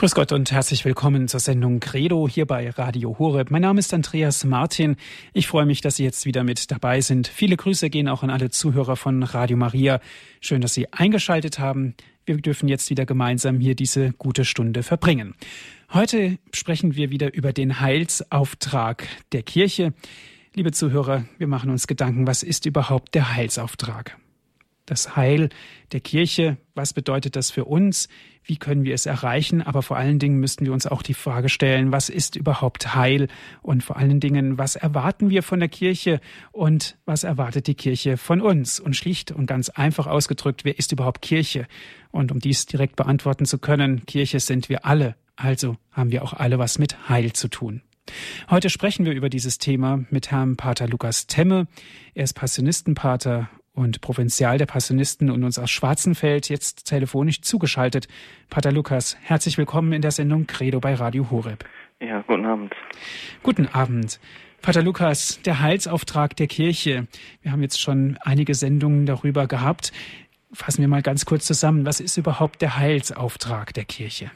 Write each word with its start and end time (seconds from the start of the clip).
Grüß 0.00 0.14
Gott 0.14 0.32
und 0.32 0.50
herzlich 0.50 0.86
willkommen 0.86 1.28
zur 1.28 1.40
Sendung 1.40 1.78
Credo 1.78 2.26
hier 2.26 2.46
bei 2.46 2.70
Radio 2.70 3.18
Horeb. 3.18 3.50
Mein 3.50 3.60
Name 3.60 3.80
ist 3.80 3.92
Andreas 3.92 4.44
Martin. 4.44 4.96
Ich 5.34 5.46
freue 5.46 5.66
mich, 5.66 5.82
dass 5.82 5.96
Sie 5.96 6.04
jetzt 6.04 6.24
wieder 6.24 6.42
mit 6.42 6.70
dabei 6.70 7.02
sind. 7.02 7.28
Viele 7.28 7.58
Grüße 7.58 7.90
gehen 7.90 8.08
auch 8.08 8.22
an 8.22 8.30
alle 8.30 8.48
Zuhörer 8.48 8.96
von 8.96 9.22
Radio 9.22 9.58
Maria. 9.58 10.00
Schön, 10.40 10.62
dass 10.62 10.72
Sie 10.72 10.90
eingeschaltet 10.90 11.58
haben. 11.58 11.96
Wir 12.24 12.38
dürfen 12.38 12.66
jetzt 12.66 12.88
wieder 12.88 13.04
gemeinsam 13.04 13.60
hier 13.60 13.74
diese 13.74 14.12
gute 14.12 14.46
Stunde 14.46 14.82
verbringen. 14.82 15.34
Heute 15.92 16.38
sprechen 16.54 16.96
wir 16.96 17.10
wieder 17.10 17.34
über 17.34 17.52
den 17.52 17.80
Heilsauftrag 17.80 19.06
der 19.32 19.42
Kirche. 19.42 19.92
Liebe 20.54 20.72
Zuhörer, 20.72 21.26
wir 21.36 21.46
machen 21.46 21.68
uns 21.68 21.86
Gedanken, 21.86 22.26
was 22.26 22.42
ist 22.42 22.64
überhaupt 22.64 23.14
der 23.14 23.34
Heilsauftrag? 23.34 24.16
Das 24.90 25.16
Heil 25.16 25.48
der 25.92 26.00
Kirche. 26.00 26.56
Was 26.74 26.92
bedeutet 26.92 27.36
das 27.36 27.50
für 27.50 27.64
uns? 27.64 28.08
Wie 28.42 28.56
können 28.56 28.84
wir 28.84 28.94
es 28.94 29.06
erreichen? 29.06 29.62
Aber 29.62 29.82
vor 29.82 29.96
allen 29.96 30.18
Dingen 30.18 30.40
müssten 30.40 30.66
wir 30.66 30.72
uns 30.72 30.86
auch 30.86 31.02
die 31.02 31.14
Frage 31.14 31.48
stellen, 31.48 31.92
was 31.92 32.08
ist 32.08 32.36
überhaupt 32.36 32.94
Heil? 32.94 33.28
Und 33.62 33.84
vor 33.84 33.96
allen 33.96 34.18
Dingen, 34.18 34.58
was 34.58 34.76
erwarten 34.76 35.30
wir 35.30 35.42
von 35.42 35.60
der 35.60 35.68
Kirche 35.68 36.20
und 36.52 36.98
was 37.04 37.22
erwartet 37.22 37.66
die 37.66 37.74
Kirche 37.74 38.16
von 38.16 38.40
uns? 38.40 38.80
Und 38.80 38.96
schlicht 38.96 39.30
und 39.30 39.46
ganz 39.46 39.68
einfach 39.68 40.06
ausgedrückt, 40.06 40.64
wer 40.64 40.78
ist 40.78 40.92
überhaupt 40.92 41.22
Kirche? 41.22 41.66
Und 42.10 42.32
um 42.32 42.40
dies 42.40 42.66
direkt 42.66 42.96
beantworten 42.96 43.44
zu 43.44 43.58
können, 43.58 44.04
Kirche 44.06 44.40
sind 44.40 44.68
wir 44.68 44.84
alle. 44.84 45.14
Also 45.36 45.76
haben 45.92 46.10
wir 46.10 46.24
auch 46.24 46.32
alle 46.32 46.58
was 46.58 46.78
mit 46.78 47.08
Heil 47.08 47.32
zu 47.32 47.48
tun. 47.48 47.82
Heute 48.48 48.70
sprechen 48.70 49.04
wir 49.04 49.12
über 49.12 49.28
dieses 49.28 49.58
Thema 49.58 50.04
mit 50.10 50.30
Herrn 50.32 50.56
Pater 50.56 50.88
Lukas 50.88 51.28
Temme. 51.28 51.68
Er 52.14 52.24
ist 52.24 52.32
Passionistenpater 52.32 53.48
und 53.80 54.00
Provinzial 54.02 54.58
der 54.58 54.66
Passionisten 54.66 55.30
und 55.30 55.42
uns 55.42 55.58
aus 55.58 55.70
Schwarzenfeld 55.70 56.48
jetzt 56.48 56.86
telefonisch 56.86 57.40
zugeschaltet. 57.40 58.08
Pater 58.50 58.72
Lukas, 58.72 59.16
herzlich 59.22 59.56
willkommen 59.56 59.92
in 59.92 60.02
der 60.02 60.10
Sendung 60.10 60.46
Credo 60.46 60.80
bei 60.80 60.94
Radio 60.94 61.30
Horeb. 61.30 61.64
Ja, 62.00 62.22
guten 62.26 62.44
Abend. 62.44 62.74
Guten 63.42 63.66
Abend. 63.68 64.20
Pater 64.62 64.82
Lukas, 64.82 65.40
der 65.42 65.60
Heilsauftrag 65.60 66.36
der 66.36 66.46
Kirche. 66.46 67.06
Wir 67.40 67.52
haben 67.52 67.62
jetzt 67.62 67.80
schon 67.80 68.18
einige 68.20 68.54
Sendungen 68.54 69.06
darüber 69.06 69.46
gehabt. 69.46 69.92
Fassen 70.52 70.82
wir 70.82 70.88
mal 70.88 71.02
ganz 71.02 71.24
kurz 71.24 71.46
zusammen. 71.46 71.86
Was 71.86 72.00
ist 72.00 72.18
überhaupt 72.18 72.60
der 72.60 72.76
Heilsauftrag 72.76 73.72
der 73.72 73.84
Kirche? 73.84 74.30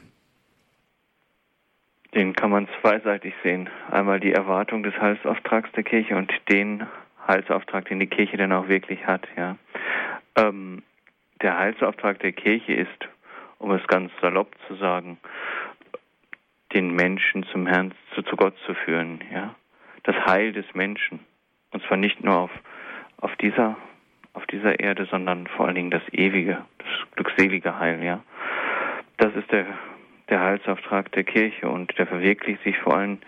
Den 2.14 2.32
kann 2.32 2.50
man 2.50 2.68
zweiseitig 2.80 3.34
sehen. 3.42 3.68
Einmal 3.90 4.20
die 4.20 4.32
Erwartung 4.32 4.84
des 4.84 4.94
Heilsauftrags 4.94 5.70
der 5.72 5.82
Kirche 5.82 6.16
und 6.16 6.32
den 6.48 6.86
Heilsauftrag, 7.26 7.86
den 7.86 8.00
die 8.00 8.06
Kirche 8.06 8.36
dann 8.36 8.52
auch 8.52 8.68
wirklich 8.68 9.06
hat. 9.06 9.26
Ja. 9.36 9.56
Ähm, 10.36 10.82
der 11.42 11.58
Heilsauftrag 11.58 12.20
der 12.20 12.32
Kirche 12.32 12.74
ist, 12.74 13.08
um 13.58 13.70
es 13.72 13.86
ganz 13.86 14.10
salopp 14.20 14.54
zu 14.68 14.74
sagen, 14.76 15.18
den 16.72 16.94
Menschen 16.94 17.44
zum 17.44 17.66
Herrn, 17.66 17.92
zu, 18.14 18.22
zu 18.22 18.36
Gott 18.36 18.54
zu 18.66 18.74
führen. 18.74 19.20
Ja. 19.32 19.54
Das 20.02 20.16
Heil 20.26 20.52
des 20.52 20.66
Menschen. 20.74 21.20
Und 21.72 21.82
zwar 21.84 21.96
nicht 21.96 22.22
nur 22.22 22.36
auf, 22.36 22.50
auf 23.18 23.34
dieser 23.36 23.76
auf 24.34 24.44
dieser 24.46 24.80
Erde, 24.80 25.06
sondern 25.06 25.46
vor 25.46 25.66
allen 25.66 25.76
Dingen 25.76 25.90
das 25.90 26.02
ewige, 26.12 26.64
das 26.78 26.88
glückselige 27.14 27.78
Heil, 27.78 28.02
ja. 28.02 28.20
Das 29.16 29.34
ist 29.36 29.50
der, 29.50 29.64
der 30.28 30.40
Heilsauftrag 30.40 31.10
der 31.12 31.24
Kirche 31.24 31.68
und 31.68 31.96
der 31.96 32.06
verwirklicht 32.06 32.62
sich 32.64 32.76
vor 32.78 32.96
allem 32.96 33.18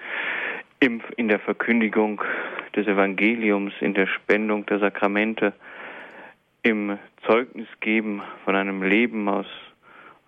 in 0.80 1.28
der 1.28 1.38
Verkündigung 1.38 2.22
des 2.74 2.86
Evangeliums, 2.86 3.72
in 3.80 3.94
der 3.94 4.06
Spendung 4.06 4.66
der 4.66 4.78
Sakramente, 4.78 5.52
im 6.62 6.98
Zeugnisgeben 7.24 8.22
von 8.44 8.56
einem 8.56 8.82
Leben 8.82 9.28
aus, 9.28 9.46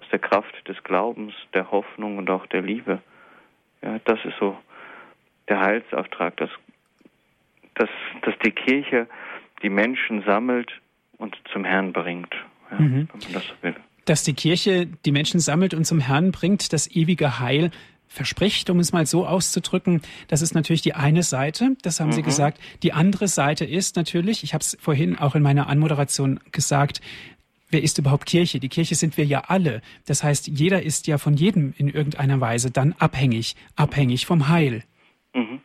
aus 0.01 0.09
der 0.11 0.19
Kraft 0.19 0.69
des 0.69 0.83
Glaubens, 0.85 1.35
der 1.53 1.71
Hoffnung 1.71 2.17
und 2.19 2.31
auch 2.31 2.47
der 2.47 2.63
Liebe. 2.63 3.01
Ja, 3.83 3.99
das 4.05 4.19
ist 4.25 4.37
so 4.39 4.57
der 5.49 5.61
Heilsauftrag, 5.61 6.37
dass, 6.37 6.51
dass, 7.75 7.89
dass 8.23 8.35
die 8.45 8.53
Kirche 8.53 9.07
die 9.63 9.71
Menschen 9.71 10.23
sammelt 10.23 10.73
und 11.19 11.37
zum 11.53 11.65
Herrn 11.65 11.93
bringt, 11.93 12.35
ja, 12.71 12.79
mhm. 12.79 13.09
wenn 13.13 13.21
man 13.21 13.33
das 13.33 13.47
so 13.47 13.55
will. 13.63 13.75
Dass 14.05 14.23
die 14.23 14.35
Kirche 14.35 14.87
die 14.87 15.13
Menschen 15.13 15.41
sammelt 15.41 15.75
und 15.75 15.85
zum 15.85 16.01
Herrn 16.01 16.33
bringt, 16.33 16.73
das 16.73 16.91
ewige 16.91 17.41
Heil, 17.41 17.71
verspricht, 18.09 18.71
um 18.71 18.79
es 18.81 18.93
mal 18.93 19.07
so 19.07 19.27
auszudrücken. 19.27 20.03
Das 20.29 20.43
ist 20.43 20.55
natürlich 20.55 20.83
die 20.83 20.95
eine 20.95 21.23
Seite, 21.23 21.77
das 21.83 22.01
haben 22.01 22.09
mhm. 22.09 22.13
Sie 22.13 22.23
gesagt. 22.23 22.61
Die 22.83 22.93
andere 22.93 23.29
Seite 23.29 23.65
ist 23.65 23.97
natürlich, 23.97 24.43
ich 24.43 24.55
habe 24.55 24.63
es 24.63 24.77
vorhin 24.81 25.19
auch 25.19 25.35
in 25.35 25.43
meiner 25.43 25.69
Anmoderation 25.69 26.41
gesagt, 26.53 27.01
wer 27.71 27.83
ist 27.83 27.99
überhaupt 27.99 28.27
Kirche? 28.27 28.61
Die 28.61 28.69
Kirche 28.69 28.95
sind 28.95 29.17
wir 29.17 29.25
ja 29.25 29.45
alle. 29.49 29.83
Das 30.07 30.25
heißt, 30.25 30.49
jeder 30.49 30.83
ist 30.83 31.07
ja 31.07 31.19
von 31.19 31.35
jedem 31.35 31.75
in 31.77 31.89
irgendeiner 31.89 32.41
Weise 32.41 32.71
dann 32.71 32.95
abhängig, 32.99 33.57
abhängig 33.77 34.27
vom 34.27 34.49
Heil. 34.49 34.85
Mhm. 35.35 35.61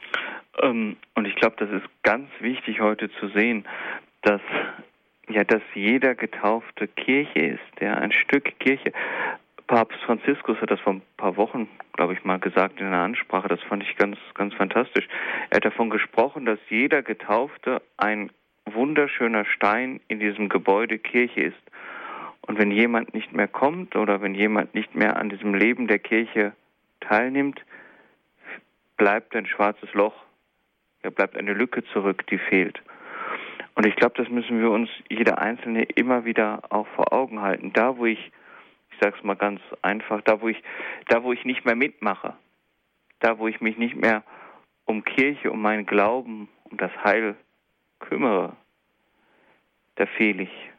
Ähm, 0.61 0.97
und 1.15 1.25
ich 1.25 1.35
glaube, 1.35 1.55
das 1.57 1.69
ist 1.69 1.87
ganz 2.03 2.29
wichtig 2.39 2.79
heute 2.81 3.09
zu 3.19 3.29
sehen, 3.29 3.65
dass 4.21 4.41
ja, 5.29 5.43
dass 5.43 5.61
jeder 5.73 6.15
getaufte 6.15 6.87
Kirche 6.87 7.39
ist, 7.39 7.81
ja, 7.81 7.93
ein 7.95 8.11
Stück 8.11 8.59
Kirche. 8.59 8.91
Papst 9.73 10.03
Franziskus 10.05 10.61
hat 10.61 10.69
das 10.69 10.79
vor 10.81 10.93
ein 10.93 11.01
paar 11.17 11.35
Wochen, 11.35 11.67
glaube 11.93 12.13
ich, 12.13 12.23
mal 12.23 12.37
gesagt 12.37 12.79
in 12.79 12.85
einer 12.85 13.01
Ansprache. 13.01 13.47
Das 13.47 13.59
fand 13.63 13.81
ich 13.81 13.97
ganz, 13.97 14.19
ganz 14.35 14.53
fantastisch. 14.53 15.07
Er 15.49 15.55
hat 15.55 15.65
davon 15.65 15.89
gesprochen, 15.89 16.45
dass 16.45 16.59
jeder 16.69 17.01
Getaufte 17.01 17.81
ein 17.97 18.29
wunderschöner 18.65 19.45
Stein 19.45 19.99
in 20.09 20.19
diesem 20.19 20.47
Gebäude 20.47 20.99
Kirche 20.99 21.41
ist. 21.41 21.71
Und 22.41 22.59
wenn 22.59 22.69
jemand 22.69 23.15
nicht 23.15 23.33
mehr 23.33 23.47
kommt 23.47 23.95
oder 23.95 24.21
wenn 24.21 24.35
jemand 24.35 24.75
nicht 24.75 24.93
mehr 24.93 25.17
an 25.17 25.29
diesem 25.29 25.55
Leben 25.55 25.87
der 25.87 25.97
Kirche 25.97 26.53
teilnimmt, 26.99 27.59
bleibt 28.95 29.35
ein 29.35 29.47
schwarzes 29.47 29.91
Loch. 29.95 30.13
Ja, 31.03 31.09
bleibt 31.09 31.35
eine 31.35 31.53
Lücke 31.53 31.83
zurück, 31.85 32.27
die 32.27 32.37
fehlt. 32.37 32.79
Und 33.73 33.87
ich 33.87 33.95
glaube, 33.95 34.13
das 34.17 34.29
müssen 34.29 34.61
wir 34.61 34.69
uns 34.69 34.91
jeder 35.09 35.39
Einzelne 35.39 35.81
immer 35.95 36.25
wieder 36.25 36.61
auch 36.69 36.85
vor 36.89 37.11
Augen 37.11 37.41
halten. 37.41 37.73
Da, 37.73 37.97
wo 37.97 38.05
ich 38.05 38.19
ich 38.19 38.31
sage 39.03 39.17
es 39.17 39.23
mal 39.23 39.35
ganz 39.35 39.59
einfach, 39.81 40.21
da 40.21 40.39
wo 40.41 40.47
ich, 40.47 40.63
da 41.09 41.23
wo 41.23 41.33
ich 41.33 41.43
nicht 41.43 41.65
mehr 41.65 41.75
mitmache, 41.75 42.33
da 43.19 43.37
wo 43.37 43.47
ich 43.47 43.59
mich 43.59 43.77
nicht 43.77 43.95
mehr 43.95 44.23
um 44.85 45.03
Kirche, 45.03 45.51
um 45.51 45.61
meinen 45.61 45.85
Glauben, 45.85 46.47
um 46.63 46.77
das 46.77 46.91
Heil 47.03 47.35
kümmere, 47.99 48.55
da 49.95 50.05
fehle 50.05 50.43
ich. 50.43 50.69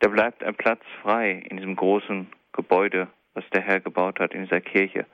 Da 0.00 0.08
bleibt 0.08 0.44
ein 0.44 0.54
Platz 0.54 0.82
frei 1.02 1.44
in 1.48 1.56
diesem 1.56 1.76
großen 1.76 2.26
Gebäude, 2.52 3.08
was 3.32 3.48
der 3.50 3.62
Herr 3.62 3.80
gebaut 3.80 4.20
hat 4.20 4.34
in 4.34 4.42
dieser 4.42 4.60
Kirche. 4.60 5.06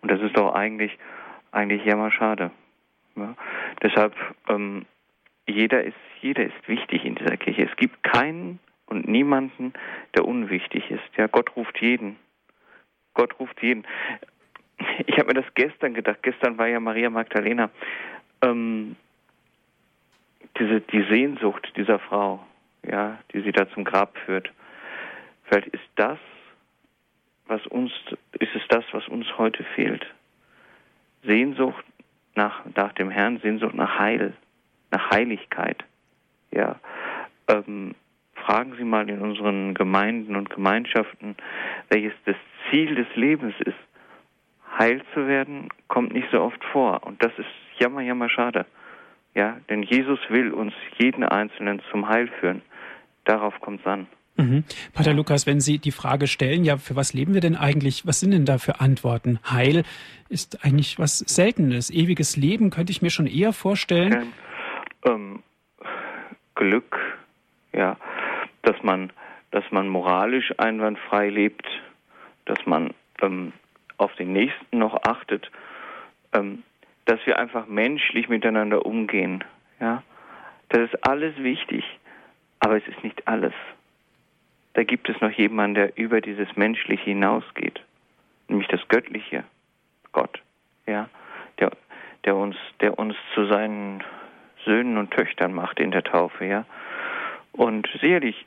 Und 0.00 0.10
das 0.10 0.20
ist 0.22 0.36
doch 0.36 0.54
eigentlich, 0.54 0.98
eigentlich 1.52 1.84
jammerschade. 1.84 2.50
Ja? 3.16 3.34
Deshalb, 3.82 4.14
ähm, 4.48 4.86
jeder 5.46 5.84
ist, 5.84 5.96
jeder 6.22 6.44
ist 6.44 6.68
wichtig 6.68 7.04
in 7.04 7.16
dieser 7.16 7.36
Kirche. 7.36 7.68
Es 7.70 7.76
gibt 7.76 8.02
keinen 8.02 8.58
und 8.90 9.08
niemanden, 9.08 9.72
der 10.14 10.26
unwichtig 10.26 10.90
ist. 10.90 11.16
Ja, 11.16 11.26
Gott 11.28 11.56
ruft 11.56 11.80
jeden. 11.80 12.16
Gott 13.14 13.38
ruft 13.40 13.62
jeden. 13.62 13.86
Ich 15.06 15.16
habe 15.18 15.28
mir 15.28 15.42
das 15.42 15.54
gestern 15.54 15.94
gedacht. 15.94 16.18
Gestern 16.22 16.58
war 16.58 16.66
ja 16.66 16.80
Maria 16.80 17.10
Magdalena. 17.10 17.70
Ähm, 18.42 18.96
diese 20.58 20.80
die 20.80 21.02
Sehnsucht 21.04 21.72
dieser 21.76 21.98
Frau, 21.98 22.44
ja, 22.86 23.18
die 23.32 23.40
sie 23.40 23.52
da 23.52 23.68
zum 23.70 23.84
Grab 23.84 24.16
führt. 24.18 24.50
Vielleicht 25.44 25.68
ist 25.68 25.88
das, 25.96 26.18
was 27.46 27.66
uns, 27.66 27.92
ist 28.38 28.54
es 28.54 28.62
das, 28.68 28.84
was 28.92 29.06
uns 29.08 29.26
heute 29.38 29.64
fehlt. 29.74 30.06
Sehnsucht 31.22 31.84
nach, 32.34 32.64
nach 32.74 32.92
dem 32.94 33.10
Herrn, 33.10 33.38
Sehnsucht 33.40 33.74
nach 33.74 33.98
Heil, 33.98 34.32
nach 34.90 35.10
Heiligkeit. 35.10 35.84
Ja, 36.52 36.80
ähm, 37.48 37.94
fragen 38.50 38.74
Sie 38.76 38.84
mal 38.84 39.08
in 39.08 39.20
unseren 39.20 39.74
Gemeinden 39.74 40.34
und 40.34 40.50
Gemeinschaften, 40.50 41.36
welches 41.88 42.14
das 42.24 42.34
Ziel 42.68 42.96
des 42.96 43.06
Lebens 43.14 43.54
ist. 43.60 43.78
Heil 44.76 45.02
zu 45.14 45.28
werden, 45.28 45.68
kommt 45.86 46.12
nicht 46.12 46.26
so 46.32 46.40
oft 46.40 46.62
vor. 46.72 47.06
Und 47.06 47.22
das 47.22 47.30
ist 47.38 47.46
jammer, 47.78 48.00
jammer 48.00 48.28
schade. 48.28 48.66
Ja, 49.36 49.58
denn 49.68 49.84
Jesus 49.84 50.18
will 50.30 50.52
uns 50.52 50.72
jeden 50.98 51.22
Einzelnen 51.22 51.80
zum 51.92 52.08
Heil 52.08 52.28
führen. 52.40 52.62
Darauf 53.24 53.54
kommt 53.60 53.80
es 53.82 53.86
an. 53.86 54.08
Mhm. 54.36 54.64
Pater 54.94 55.14
Lukas, 55.14 55.46
wenn 55.46 55.60
Sie 55.60 55.78
die 55.78 55.92
Frage 55.92 56.26
stellen, 56.26 56.64
ja, 56.64 56.76
für 56.76 56.96
was 56.96 57.12
leben 57.12 57.34
wir 57.34 57.40
denn 57.40 57.54
eigentlich? 57.54 58.04
Was 58.04 58.18
sind 58.18 58.32
denn 58.32 58.46
da 58.46 58.58
für 58.58 58.80
Antworten? 58.80 59.38
Heil 59.48 59.84
ist 60.28 60.64
eigentlich 60.64 60.98
was 60.98 61.18
Seltenes. 61.18 61.90
Ewiges 61.90 62.36
Leben 62.36 62.70
könnte 62.70 62.90
ich 62.90 63.00
mir 63.00 63.10
schon 63.10 63.28
eher 63.28 63.52
vorstellen. 63.52 64.32
Ähm, 65.04 65.42
Glück, 66.56 66.98
ja, 67.72 67.96
dass 68.62 68.82
man, 68.82 69.12
dass 69.50 69.64
man 69.70 69.88
moralisch 69.88 70.52
einwandfrei 70.58 71.28
lebt, 71.28 71.66
dass 72.44 72.64
man 72.66 72.94
ähm, 73.22 73.52
auf 73.96 74.14
den 74.16 74.32
Nächsten 74.32 74.78
noch 74.78 75.02
achtet, 75.04 75.50
ähm, 76.32 76.62
dass 77.04 77.24
wir 77.26 77.38
einfach 77.38 77.66
menschlich 77.66 78.28
miteinander 78.28 78.86
umgehen. 78.86 79.44
Ja, 79.80 80.02
das 80.68 80.90
ist 80.90 81.06
alles 81.06 81.36
wichtig, 81.38 81.84
aber 82.60 82.76
es 82.76 82.86
ist 82.86 83.02
nicht 83.02 83.26
alles. 83.26 83.54
Da 84.74 84.84
gibt 84.84 85.08
es 85.08 85.20
noch 85.20 85.32
jemanden, 85.32 85.74
der 85.74 85.98
über 85.98 86.20
dieses 86.20 86.54
Menschliche 86.56 87.04
hinausgeht, 87.04 87.80
nämlich 88.48 88.68
das 88.68 88.86
Göttliche, 88.88 89.44
Gott, 90.12 90.40
ja, 90.86 91.08
der, 91.58 91.70
der 92.24 92.36
uns, 92.36 92.56
der 92.80 92.98
uns 92.98 93.16
zu 93.34 93.46
seinen 93.46 94.04
Söhnen 94.64 94.98
und 94.98 95.10
Töchtern 95.10 95.52
macht 95.52 95.80
in 95.80 95.90
der 95.90 96.04
Taufe, 96.04 96.44
ja. 96.44 96.64
Und 97.52 97.88
sicherlich 98.00 98.46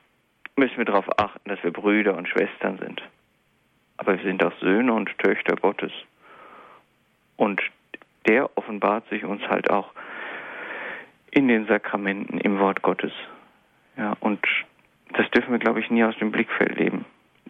müssen 0.56 0.78
wir 0.78 0.86
darauf 0.86 1.08
achten, 1.20 1.50
dass 1.50 1.64
wir 1.64 1.72
Brüder 1.72 2.16
und 2.16 2.28
Schwestern 2.28 2.78
sind. 2.78 3.02
Aber 3.98 4.18
wir 4.18 4.24
sind 4.24 4.44
auch 4.44 4.54
Söhne 4.60 4.94
und 4.94 5.18
Töchter 5.20 5.56
Gottes. 5.56 5.92
Und 7.38 7.62
der 8.28 8.50
offenbart 8.58 9.08
sich 9.10 9.24
uns 9.24 9.42
halt 9.48 9.70
auch 9.70 9.92
in 11.32 11.48
den 11.48 11.66
Sakramenten, 11.68 12.38
im 12.38 12.60
Wort 12.60 12.82
Gottes. 12.82 13.12
Ja, 13.98 14.16
und 14.20 14.40
das 15.14 15.30
dürfen 15.32 15.52
wir, 15.52 15.60
glaube 15.60 15.80
ich, 15.80 15.90
nie 15.90 16.04
aus 16.04 16.18
dem 16.18 16.32
Blickfeld 16.32 16.78
leben. 16.78 17.06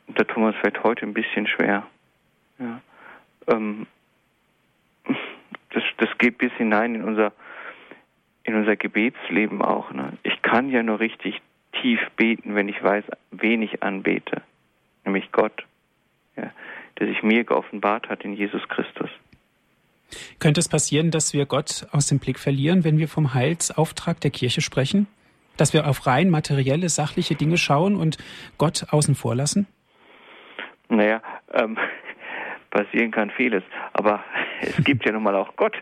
Da 0.08 0.24
tun 0.24 0.44
wir 0.44 0.48
uns 0.48 0.58
vielleicht 0.58 0.84
heute 0.84 1.06
ein 1.06 1.14
bisschen 1.14 1.48
schwer. 1.48 1.86
Ja, 2.60 2.82
ähm, 3.48 3.88
das, 5.72 5.84
das 5.98 6.18
geht 6.18 6.38
bis 6.38 6.52
hinein 6.54 6.96
in 6.96 7.04
unser, 7.04 7.34
in 8.44 8.56
unser 8.56 8.76
Gebetsleben 8.76 9.62
auch. 9.62 9.92
Ne? 9.92 10.14
Ich 10.24 10.42
kann 10.42 10.70
ja 10.70 10.84
nur 10.84 11.00
richtig 11.00 11.42
tief 11.81 12.00
beten, 12.16 12.56
wenn 12.56 12.70
ich 12.70 12.81
weiß, 12.81 13.04
wen 13.31 13.62
ich 13.62 13.84
anbete, 13.84 14.42
nämlich 15.06 15.31
Gott, 15.31 15.66
ja, 16.36 16.52
der 17.00 17.08
sich 17.08 17.24
mir 17.24 17.44
geoffenbart 17.44 18.10
hat 18.10 18.24
in 18.24 18.34
Jesus 18.34 18.62
Christus. 18.70 19.10
Könnte 20.40 20.60
es 20.60 20.70
passieren, 20.70 21.12
dass 21.12 21.34
wir 21.34 21.46
Gott 21.46 21.88
aus 21.92 22.08
dem 22.08 22.20
Blick 22.20 22.40
verlieren, 22.40 22.84
wenn 22.84 22.98
wir 22.98 23.08
vom 23.08 23.34
Heilsauftrag 23.34 24.20
der 24.22 24.31
Kirche 24.31 24.62
sprechen? 24.62 25.08
Dass 25.58 25.74
wir 25.74 25.88
auf 25.88 26.08
rein 26.08 26.30
materielle, 26.30 26.90
sachliche 26.90 27.36
Dinge 27.36 27.58
schauen 27.58 27.96
und 27.96 28.18
Gott 28.58 28.88
außen 28.90 29.16
vor 29.16 29.36
lassen? 29.36 29.68
Naja, 30.90 31.22
ähm, 31.54 31.78
passieren 32.69 33.12
kann 33.12 33.31
vieles, 33.31 33.64
aber 33.94 34.24
es 34.62 34.84
gibt 34.84 35.06
ja 35.06 35.12
nun 35.12 35.24
mal 35.24 35.36
auch 35.36 35.56
Gott. 35.56 35.76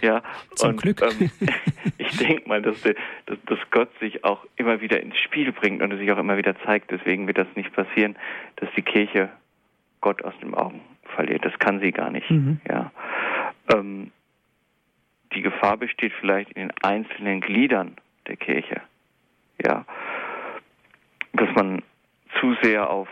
Ja, 0.00 0.22
Zum 0.54 0.70
und, 0.70 0.82
Glück. 0.82 1.02
Ähm, 1.02 1.30
ich 1.98 2.16
denke 2.16 2.48
mal, 2.48 2.62
dass, 2.62 2.80
dass, 2.82 3.38
dass 3.46 3.58
Gott 3.70 3.90
sich 4.00 4.24
auch 4.24 4.44
immer 4.56 4.80
wieder 4.80 5.00
ins 5.00 5.18
Spiel 5.18 5.52
bringt 5.52 5.82
und 5.82 5.96
sich 5.96 6.10
auch 6.12 6.18
immer 6.18 6.36
wieder 6.36 6.54
zeigt. 6.64 6.90
Deswegen 6.90 7.26
wird 7.26 7.38
das 7.38 7.48
nicht 7.54 7.72
passieren, 7.72 8.16
dass 8.56 8.68
die 8.76 8.82
Kirche 8.82 9.30
Gott 10.00 10.22
aus 10.24 10.34
den 10.40 10.54
Augen 10.54 10.80
verliert. 11.14 11.44
Das 11.44 11.58
kann 11.58 11.80
sie 11.80 11.92
gar 11.92 12.10
nicht. 12.10 12.30
Mhm. 12.30 12.60
Ja. 12.68 12.90
Ähm, 13.74 14.10
die 15.34 15.42
Gefahr 15.42 15.76
besteht 15.76 16.12
vielleicht 16.20 16.50
in 16.52 16.68
den 16.68 16.72
einzelnen 16.82 17.40
Gliedern 17.40 17.96
der 18.26 18.36
Kirche. 18.36 18.80
Ja, 19.64 19.84
dass 21.32 21.48
man 21.54 21.82
zu 22.40 22.56
sehr 22.62 22.90
auf, 22.90 23.08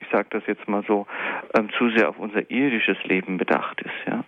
ich 0.00 0.08
sage 0.10 0.28
das 0.30 0.42
jetzt 0.46 0.66
mal 0.68 0.84
so, 0.86 1.06
ähm, 1.54 1.70
zu 1.78 1.90
sehr 1.90 2.08
auf 2.08 2.18
unser 2.18 2.50
irdisches 2.50 3.02
Leben 3.04 3.36
bedacht 3.36 3.80
ist. 3.80 4.06
Ja, 4.06 4.24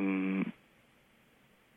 ähm, 0.00 0.46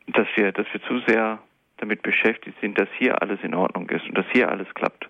dass 0.07 0.27
wir 0.35 0.51
dass 0.51 0.67
wir 0.73 0.81
zu 0.83 0.99
sehr 1.07 1.39
damit 1.77 2.01
beschäftigt 2.01 2.57
sind, 2.61 2.77
dass 2.77 2.89
hier 2.97 3.21
alles 3.21 3.39
in 3.43 3.53
Ordnung 3.53 3.89
ist 3.89 4.05
und 4.05 4.17
dass 4.17 4.25
hier 4.31 4.49
alles 4.49 4.73
klappt 4.73 5.09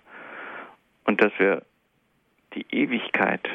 und 1.04 1.20
dass 1.20 1.32
wir 1.38 1.62
die 2.54 2.66
Ewigkeit 2.70 3.48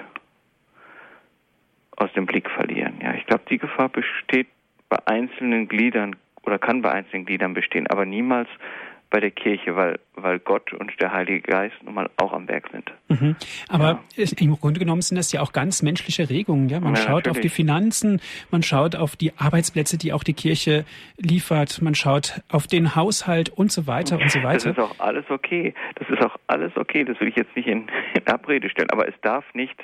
aus 1.95 2.11
dem 2.13 2.25
Blick 2.25 2.49
verlieren. 2.49 2.99
Ja, 3.01 3.13
ich 3.13 3.25
glaube, 3.25 3.43
die 3.49 3.57
Gefahr 3.57 3.89
besteht 3.89 4.47
bei 4.87 4.97
einzelnen 5.05 5.67
Gliedern 5.67 6.15
oder 6.43 6.57
kann 6.57 6.81
bei 6.81 6.91
einzelnen 6.91 7.25
Gliedern 7.25 7.53
bestehen, 7.53 7.87
aber 7.87 8.05
niemals 8.05 8.49
bei 9.09 9.19
der 9.19 9.31
Kirche, 9.31 9.75
weil, 9.75 9.99
weil 10.15 10.39
Gott 10.39 10.71
und 10.73 10.91
der 11.01 11.11
Heilige 11.11 11.41
Geist 11.41 11.75
nun 11.83 11.95
mal 11.95 12.09
auch 12.17 12.31
am 12.31 12.47
Werk 12.47 12.69
sind. 12.71 12.91
Mhm. 13.07 13.35
Aber 13.67 14.01
ja. 14.15 14.25
im 14.37 14.55
Grunde 14.59 14.79
genommen 14.79 15.01
sind 15.01 15.17
das 15.17 15.31
ja 15.31 15.41
auch 15.41 15.51
ganz 15.51 15.81
menschliche 15.81 16.29
Regungen. 16.29 16.69
Ja? 16.69 16.79
Man 16.79 16.93
ja, 16.93 17.01
schaut 17.01 17.25
natürlich. 17.25 17.37
auf 17.37 17.41
die 17.41 17.49
Finanzen, 17.49 18.21
man 18.51 18.61
schaut 18.61 18.95
auf 18.95 19.15
die 19.15 19.33
Arbeitsplätze, 19.37 19.97
die 19.97 20.13
auch 20.13 20.23
die 20.23 20.33
Kirche 20.33 20.85
liefert, 21.17 21.81
man 21.81 21.95
schaut 21.95 22.41
auf 22.49 22.67
den 22.67 22.95
Haushalt 22.95 23.49
und 23.49 23.71
so 23.71 23.87
weiter 23.87 24.19
und 24.19 24.29
so 24.29 24.43
weiter. 24.43 24.73
Das 24.73 24.77
ist 24.77 24.79
auch 24.79 24.99
alles 24.99 25.25
okay. 25.29 25.73
Das 25.95 26.07
ist 26.09 26.21
auch 26.21 26.37
alles 26.47 26.75
okay. 26.77 27.03
Das 27.03 27.19
will 27.19 27.29
ich 27.29 27.35
jetzt 27.35 27.55
nicht 27.55 27.67
in, 27.67 27.89
in 28.13 28.27
Abrede 28.27 28.69
stellen. 28.69 28.89
Aber 28.91 29.07
es 29.07 29.15
darf 29.21 29.45
nicht 29.53 29.79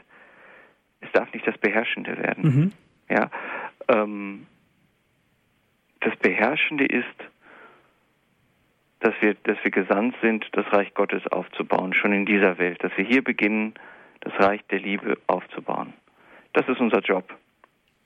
es 1.05 1.11
darf 1.11 1.31
nicht 1.33 1.47
das 1.47 1.57
Beherrschende 1.57 2.17
werden. 2.17 2.43
Mhm. 2.43 2.71
Ja, 3.09 3.29
ähm, 3.87 4.47
das 6.01 6.15
Beherrschende 6.17 6.85
ist, 6.85 7.05
dass 8.99 9.13
wir, 9.21 9.35
dass 9.43 9.57
wir 9.63 9.71
gesandt 9.71 10.15
sind, 10.21 10.45
das 10.53 10.65
Reich 10.71 10.93
Gottes 10.93 11.25
aufzubauen, 11.27 11.93
schon 11.93 12.13
in 12.13 12.25
dieser 12.25 12.57
Welt, 12.57 12.83
dass 12.83 12.91
wir 12.95 13.05
hier 13.05 13.23
beginnen, 13.23 13.73
das 14.21 14.33
Reich 14.39 14.61
der 14.71 14.79
Liebe 14.79 15.17
aufzubauen. 15.27 15.93
Das 16.53 16.67
ist 16.67 16.79
unser 16.79 16.99
Job. 16.99 17.33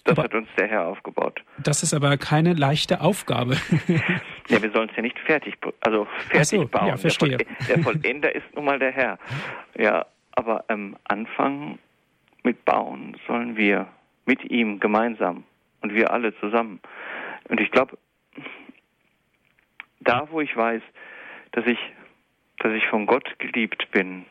Das 0.04 0.18
aber 0.18 0.24
hat 0.24 0.34
uns 0.34 0.48
der 0.58 0.68
Herr 0.68 0.88
aufgebaut. 0.88 1.44
Das 1.62 1.84
ist 1.84 1.94
aber 1.94 2.18
keine 2.18 2.54
leichte 2.54 3.02
Aufgabe. 3.02 3.54
ja, 4.48 4.62
wir 4.62 4.72
sollen 4.72 4.90
es 4.90 4.96
ja 4.96 5.02
nicht 5.02 5.20
fertig, 5.20 5.58
also 5.82 6.08
fertig 6.30 6.62
so, 6.62 6.68
bauen. 6.68 6.88
Ja, 6.88 6.98
verstehe. 6.98 7.38
Der, 7.38 7.46
Voll, 7.46 7.68
der 7.68 7.84
Vollender 7.84 8.36
ist 8.36 8.46
nun 8.56 8.66
mal 8.66 8.80
der 8.80 8.92
Herr. 8.92 9.20
Ja, 9.78 10.06
aber 10.32 10.64
am 10.68 10.96
Anfang 11.04 11.80
mitbauen 12.44 13.18
sollen 13.28 13.58
wir 13.58 13.88
mit 14.26 14.50
ihm 14.50 14.80
gemeinsam 14.80 15.44
und 15.82 15.94
wir 15.94 16.12
alle 16.12 16.36
zusammen. 16.40 16.80
Und 17.50 17.60
ich 17.60 17.72
glaube, 17.72 17.98
da 20.00 20.28
wo 20.32 20.42
ich 20.42 20.56
weiß, 20.56 20.82
dass 21.52 21.66
ich, 21.66 21.80
dass 22.60 22.74
ich 22.74 22.86
von 22.88 23.06
Gott 23.06 23.38
geliebt 23.40 23.90
bin 23.92 24.26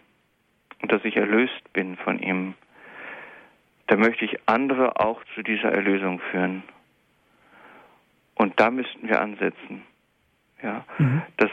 und 0.83 0.93
dass 0.93 1.05
ich 1.05 1.17
erlöst 1.17 1.73
bin 1.73 1.97
von 1.97 2.19
ihm, 2.21 2.55
da 3.87 3.97
möchte 3.97 4.25
ich 4.25 4.39
andere 4.47 5.01
auch 5.01 5.23
zu 5.35 5.43
dieser 5.43 5.73
Erlösung 5.73 6.21
führen. 6.31 6.63
Und 8.35 8.61
da 8.61 8.71
müssten 8.71 9.09
wir 9.09 9.21
ansetzen. 9.21 9.83
Ja, 10.63 10.85
mhm. 10.99 11.23
dass, 11.37 11.51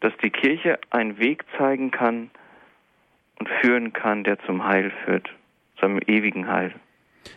dass 0.00 0.12
die 0.22 0.30
Kirche 0.30 0.78
einen 0.90 1.18
Weg 1.18 1.44
zeigen 1.58 1.90
kann 1.90 2.30
und 3.38 3.48
führen 3.60 3.92
kann, 3.92 4.24
der 4.24 4.38
zum 4.40 4.64
Heil 4.64 4.92
führt 5.04 5.28
zum 5.78 5.98
ewigen 6.06 6.48
Heil. 6.48 6.74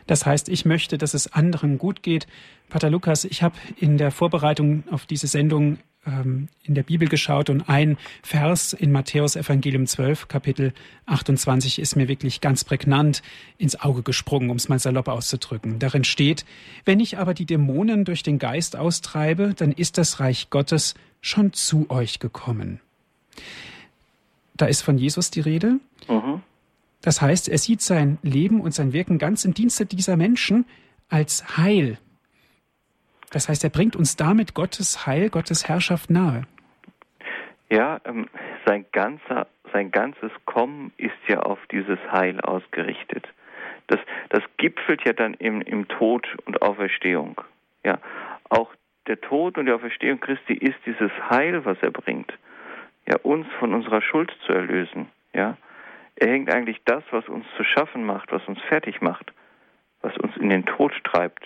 Das 0.05 0.25
heißt, 0.25 0.49
ich 0.49 0.65
möchte, 0.65 0.97
dass 0.97 1.13
es 1.13 1.33
anderen 1.33 1.77
gut 1.77 2.03
geht. 2.03 2.27
Pater 2.69 2.89
Lukas, 2.89 3.25
ich 3.25 3.41
habe 3.41 3.55
in 3.77 3.97
der 3.97 4.11
Vorbereitung 4.11 4.83
auf 4.91 5.05
diese 5.05 5.27
Sendung 5.27 5.79
ähm, 6.07 6.47
in 6.63 6.73
der 6.73 6.83
Bibel 6.83 7.07
geschaut 7.07 7.49
und 7.49 7.69
ein 7.69 7.97
Vers 8.23 8.73
in 8.73 8.91
Matthäus 8.91 9.35
Evangelium 9.35 9.85
12, 9.85 10.27
Kapitel 10.27 10.73
28 11.05 11.79
ist 11.79 11.95
mir 11.95 12.07
wirklich 12.07 12.41
ganz 12.41 12.63
prägnant 12.63 13.21
ins 13.57 13.79
Auge 13.79 14.01
gesprungen, 14.03 14.49
um 14.49 14.57
es 14.57 14.69
mal 14.69 14.79
salopp 14.79 15.07
auszudrücken. 15.07 15.79
Darin 15.79 16.03
steht, 16.03 16.45
wenn 16.85 16.99
ich 16.99 17.17
aber 17.17 17.33
die 17.33 17.45
Dämonen 17.45 18.05
durch 18.05 18.23
den 18.23 18.39
Geist 18.39 18.75
austreibe, 18.75 19.53
dann 19.55 19.71
ist 19.71 19.97
das 19.97 20.19
Reich 20.19 20.49
Gottes 20.49 20.95
schon 21.21 21.53
zu 21.53 21.89
euch 21.89 22.19
gekommen. 22.19 22.79
Da 24.55 24.65
ist 24.65 24.81
von 24.81 24.97
Jesus 24.97 25.29
die 25.29 25.41
Rede. 25.41 25.79
Mhm. 26.07 26.41
Das 27.01 27.21
heißt, 27.21 27.47
er 27.47 27.57
sieht 27.57 27.81
sein 27.81 28.17
Leben 28.23 28.59
und 28.59 28.73
sein 28.73 28.91
Wirken 28.91 29.19
ganz 29.19 29.45
im 29.45 29.53
Dienste 29.53 29.85
dieser 29.85 30.17
Menschen 30.17 30.65
als 31.09 31.57
Heil. 31.57 31.99
Das 33.31 33.49
heißt, 33.49 33.63
er 33.63 33.69
bringt 33.69 33.95
uns 33.95 34.15
damit 34.15 34.53
Gottes 34.53 35.05
Heil, 35.05 35.29
Gottes 35.29 35.67
Herrschaft 35.67 36.09
nahe. 36.09 36.43
Ja, 37.69 37.99
ähm, 38.05 38.29
sein, 38.65 38.85
ganzer, 38.91 39.47
sein 39.73 39.91
ganzes 39.91 40.31
Kommen 40.45 40.93
ist 40.97 41.17
ja 41.27 41.41
auf 41.41 41.59
dieses 41.71 41.99
Heil 42.11 42.39
ausgerichtet. 42.39 43.27
Das, 43.87 43.99
das 44.29 44.43
gipfelt 44.57 45.03
ja 45.05 45.13
dann 45.13 45.33
im, 45.35 45.61
im 45.61 45.87
Tod 45.87 46.27
und 46.45 46.61
Auferstehung. 46.61 47.41
Ja, 47.83 47.99
auch 48.49 48.73
der 49.07 49.19
Tod 49.19 49.57
und 49.57 49.65
die 49.65 49.71
Auferstehung 49.71 50.19
Christi 50.19 50.53
ist 50.53 50.77
dieses 50.85 51.11
Heil, 51.29 51.65
was 51.65 51.77
er 51.81 51.91
bringt. 51.91 52.31
Ja, 53.07 53.17
uns 53.23 53.47
von 53.59 53.73
unserer 53.73 54.01
Schuld 54.01 54.33
zu 54.45 54.51
erlösen. 54.53 55.07
Ja, 55.33 55.57
er 56.15 56.29
hängt 56.29 56.53
eigentlich 56.53 56.81
das, 56.85 57.03
was 57.11 57.27
uns 57.27 57.45
zu 57.55 57.63
schaffen 57.63 58.05
macht, 58.05 58.31
was 58.31 58.45
uns 58.47 58.59
fertig 58.67 59.01
macht, 59.01 59.31
was 60.01 60.17
uns 60.17 60.35
in 60.37 60.49
den 60.49 60.65
Tod 60.65 60.91
treibt, 61.03 61.45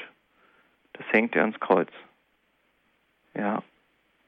das 0.93 1.05
hängt 1.11 1.35
er 1.35 1.43
ans 1.43 1.59
Kreuz. 1.59 1.89
Ja. 3.33 3.63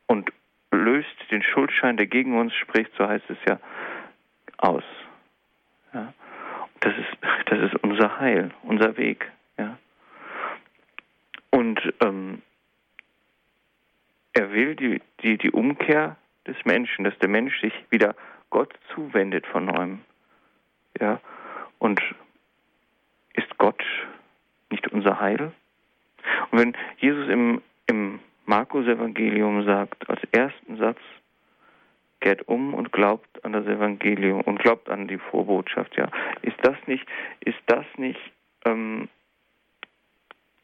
Und 0.07 0.31
löst 0.71 1.15
den 1.31 1.43
Schuldschein, 1.43 1.97
der 1.97 2.07
gegen 2.07 2.37
uns 2.37 2.53
spricht, 2.53 2.91
so 2.97 3.07
heißt 3.07 3.29
es 3.29 3.37
ja, 3.47 3.59
aus. 4.57 4.83
Ja. 5.93 6.13
Das 6.79 6.93
ist, 6.97 7.17
das 7.45 7.59
ist 7.59 7.83
unser 7.83 8.19
Heil, 8.19 8.51
unser 8.63 8.97
Weg. 8.97 9.31
Ja. 9.57 9.77
Und 11.51 11.79
ähm, 12.01 12.41
er 14.33 14.51
will 14.51 14.75
die, 14.75 15.01
die, 15.21 15.37
die 15.37 15.51
Umkehr 15.51 16.17
des 16.47 16.57
Menschen, 16.65 17.05
dass 17.05 17.17
der 17.19 17.29
Mensch 17.29 17.59
sich 17.61 17.73
wieder 17.89 18.15
Gott 18.49 18.73
zuwendet 18.93 19.45
von 19.47 19.65
neuem. 19.65 20.01
Ja, 20.99 21.19
und 21.79 22.01
ist 23.33 23.57
Gott 23.57 23.83
nicht 24.69 24.87
unser 24.89 25.19
Heil? 25.19 25.51
Und 26.53 26.59
wenn 26.59 26.77
Jesus 26.99 27.27
im, 27.29 27.63
im 27.87 28.19
Markus-Evangelium 28.45 29.65
sagt, 29.65 30.07
als 30.07 30.21
ersten 30.31 30.77
Satz, 30.77 30.99
kehrt 32.19 32.47
um 32.47 32.75
und 32.75 32.91
glaubt 32.91 33.43
an 33.43 33.53
das 33.53 33.65
Evangelium 33.65 34.41
und 34.41 34.59
glaubt 34.59 34.87
an 34.87 35.07
die 35.07 35.17
Vorbotschaft. 35.17 35.97
Ja, 35.97 36.11
ist 36.43 36.55
das 36.61 36.75
nicht, 36.85 37.05
ist 37.39 37.57
das 37.65 37.85
nicht, 37.97 38.19
ähm, 38.65 39.09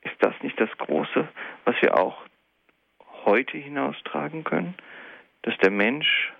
ist 0.01 0.15
das 0.19 0.36
nicht 0.43 0.60
das 0.60 0.69
Große, 0.77 1.27
was 1.65 1.75
wir 1.81 1.98
auch 1.98 2.24
heute 3.25 3.58
hinaustragen 3.58 4.43
können, 4.43 4.75
dass 5.41 5.58
der 5.58 5.72
Mensch 5.72 6.31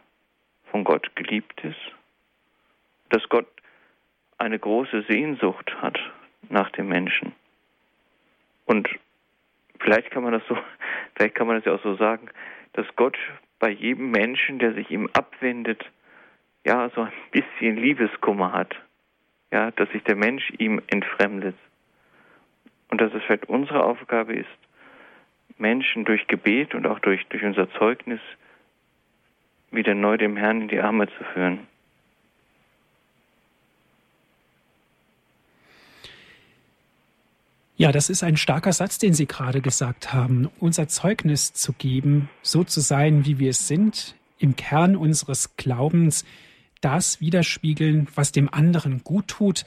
von 0.70 0.84
Gott 0.84 1.16
geliebt 1.16 1.60
ist, 1.64 1.92
dass 3.10 3.28
Gott 3.30 3.48
eine 4.38 4.60
große 4.60 5.06
Sehnsucht 5.10 5.76
hat 5.82 6.00
nach 6.50 6.70
dem 6.70 6.88
Menschen. 6.88 7.34
Und 8.68 8.88
vielleicht 9.80 10.12
kann 10.12 10.24
man 10.24 10.34
das 10.34 10.44
so, 10.48 10.58
vielleicht 11.16 11.36
kann 11.36 11.48
man 11.48 11.58
das 11.58 11.66
ja 11.66 11.74
auch 11.74 11.84
so 11.84 11.96
sagen, 11.96 12.30
dass 12.74 12.86
Gott 12.96 13.18
bei 13.60 13.70
jedem 13.70 14.12
Menschen, 14.12 14.60
der 14.60 14.74
sich 14.74 14.90
ihm 14.90 15.10
abwendet, 15.14 15.84
ja, 16.66 16.90
so 16.96 17.02
ein 17.02 17.12
bisschen 17.32 17.78
Liebeskummer 17.78 18.54
hat. 18.54 18.76
Ja, 19.52 19.72
dass 19.72 19.90
sich 19.90 20.04
der 20.04 20.16
Mensch 20.16 20.52
ihm 20.60 20.80
entfremdet. 20.88 21.56
Und 22.90 23.02
dass 23.02 23.14
es 23.14 23.24
vielleicht 23.24 23.50
unsere 23.50 23.84
Aufgabe 23.84 24.34
ist, 24.34 24.48
Menschen 25.58 26.06
durch 26.06 26.28
Gebet 26.28 26.76
und 26.76 26.86
auch 26.86 27.00
durch, 27.00 27.26
durch 27.28 27.44
unser 27.44 27.70
Zeugnis 27.72 28.20
wieder 29.72 29.94
neu 29.94 30.18
dem 30.18 30.38
Herrn 30.38 30.62
in 30.62 30.68
die 30.68 30.80
Arme 30.80 31.08
zu 31.08 31.24
führen. 31.34 31.68
Ja, 37.80 37.94
das 37.94 38.10
ist 38.10 38.24
ein 38.24 38.36
starker 38.36 38.74
Satz, 38.74 38.98
den 38.98 39.14
Sie 39.14 39.26
gerade 39.26 39.62
gesagt 39.62 40.12
haben. 40.12 40.50
Unser 40.60 40.90
Zeugnis 40.90 41.54
zu 41.54 41.72
geben, 41.72 42.30
so 42.42 42.66
zu 42.66 42.82
sein, 42.82 43.26
wie 43.26 43.40
wir 43.40 43.52
es 43.52 43.70
sind, 43.70 44.16
im 44.38 44.58
Kern 44.58 44.98
unseres 44.98 45.56
Glaubens, 45.56 46.26
das 46.82 47.22
widerspiegeln, 47.22 48.10
was 48.16 48.34
dem 48.34 48.54
anderen 48.54 49.02
gut 49.06 49.30
tut. 49.30 49.64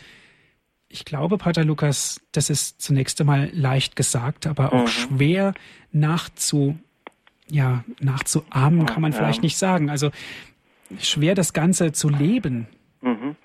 Ich 0.90 1.06
glaube, 1.06 1.38
Pater 1.38 1.64
Lukas, 1.64 2.20
das 2.32 2.50
ist 2.50 2.82
zunächst 2.82 3.18
einmal 3.18 3.48
leicht 3.54 3.96
gesagt, 3.96 4.46
aber 4.46 4.74
auch 4.74 4.82
mhm. 4.82 4.88
schwer 4.88 5.54
nachzu, 5.90 6.78
ja, 7.48 7.82
nachzuahmen, 7.98 8.84
kann 8.84 9.00
man 9.00 9.12
ja. 9.12 9.18
vielleicht 9.18 9.42
nicht 9.42 9.56
sagen. 9.56 9.88
Also 9.88 10.10
schwer 10.98 11.34
das 11.34 11.54
Ganze 11.54 11.92
zu 11.92 12.10
leben. 12.10 12.66
Mhm 13.00 13.36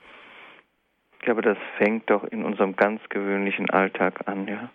glaube, 1.27 1.41
das 1.41 1.57
fängt 1.75 2.09
doch 2.09 2.23
in 2.23 2.45
unserem 2.45 2.77
ganz 2.77 3.01
gewöhnlichen 3.09 3.69
Alltag 3.69 4.29
an, 4.29 4.47
ja. 4.47 4.69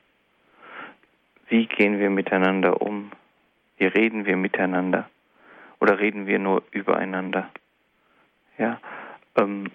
Wie 1.48 1.64
gehen 1.64 1.98
wir 1.98 2.10
miteinander 2.10 2.82
um? 2.82 3.10
Wie 3.78 3.86
reden 3.86 4.26
wir 4.26 4.36
miteinander? 4.36 5.08
Oder 5.80 5.98
reden 5.98 6.26
wir 6.26 6.38
nur 6.38 6.62
übereinander? 6.70 7.48
Ja, 8.58 8.78
ähm, 9.38 9.70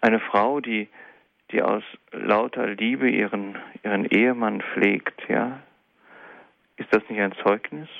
eine 0.00 0.20
Frau, 0.20 0.60
die, 0.60 0.88
die 1.50 1.60
aus 1.60 1.84
lauter 2.12 2.68
Liebe 2.68 3.10
ihren, 3.10 3.58
ihren 3.82 4.06
Ehemann 4.06 4.62
pflegt, 4.62 5.28
ja, 5.28 5.60
ist 6.78 6.88
das 6.94 7.02
nicht 7.10 7.20
ein 7.20 7.34
Zeugnis? 7.44 7.90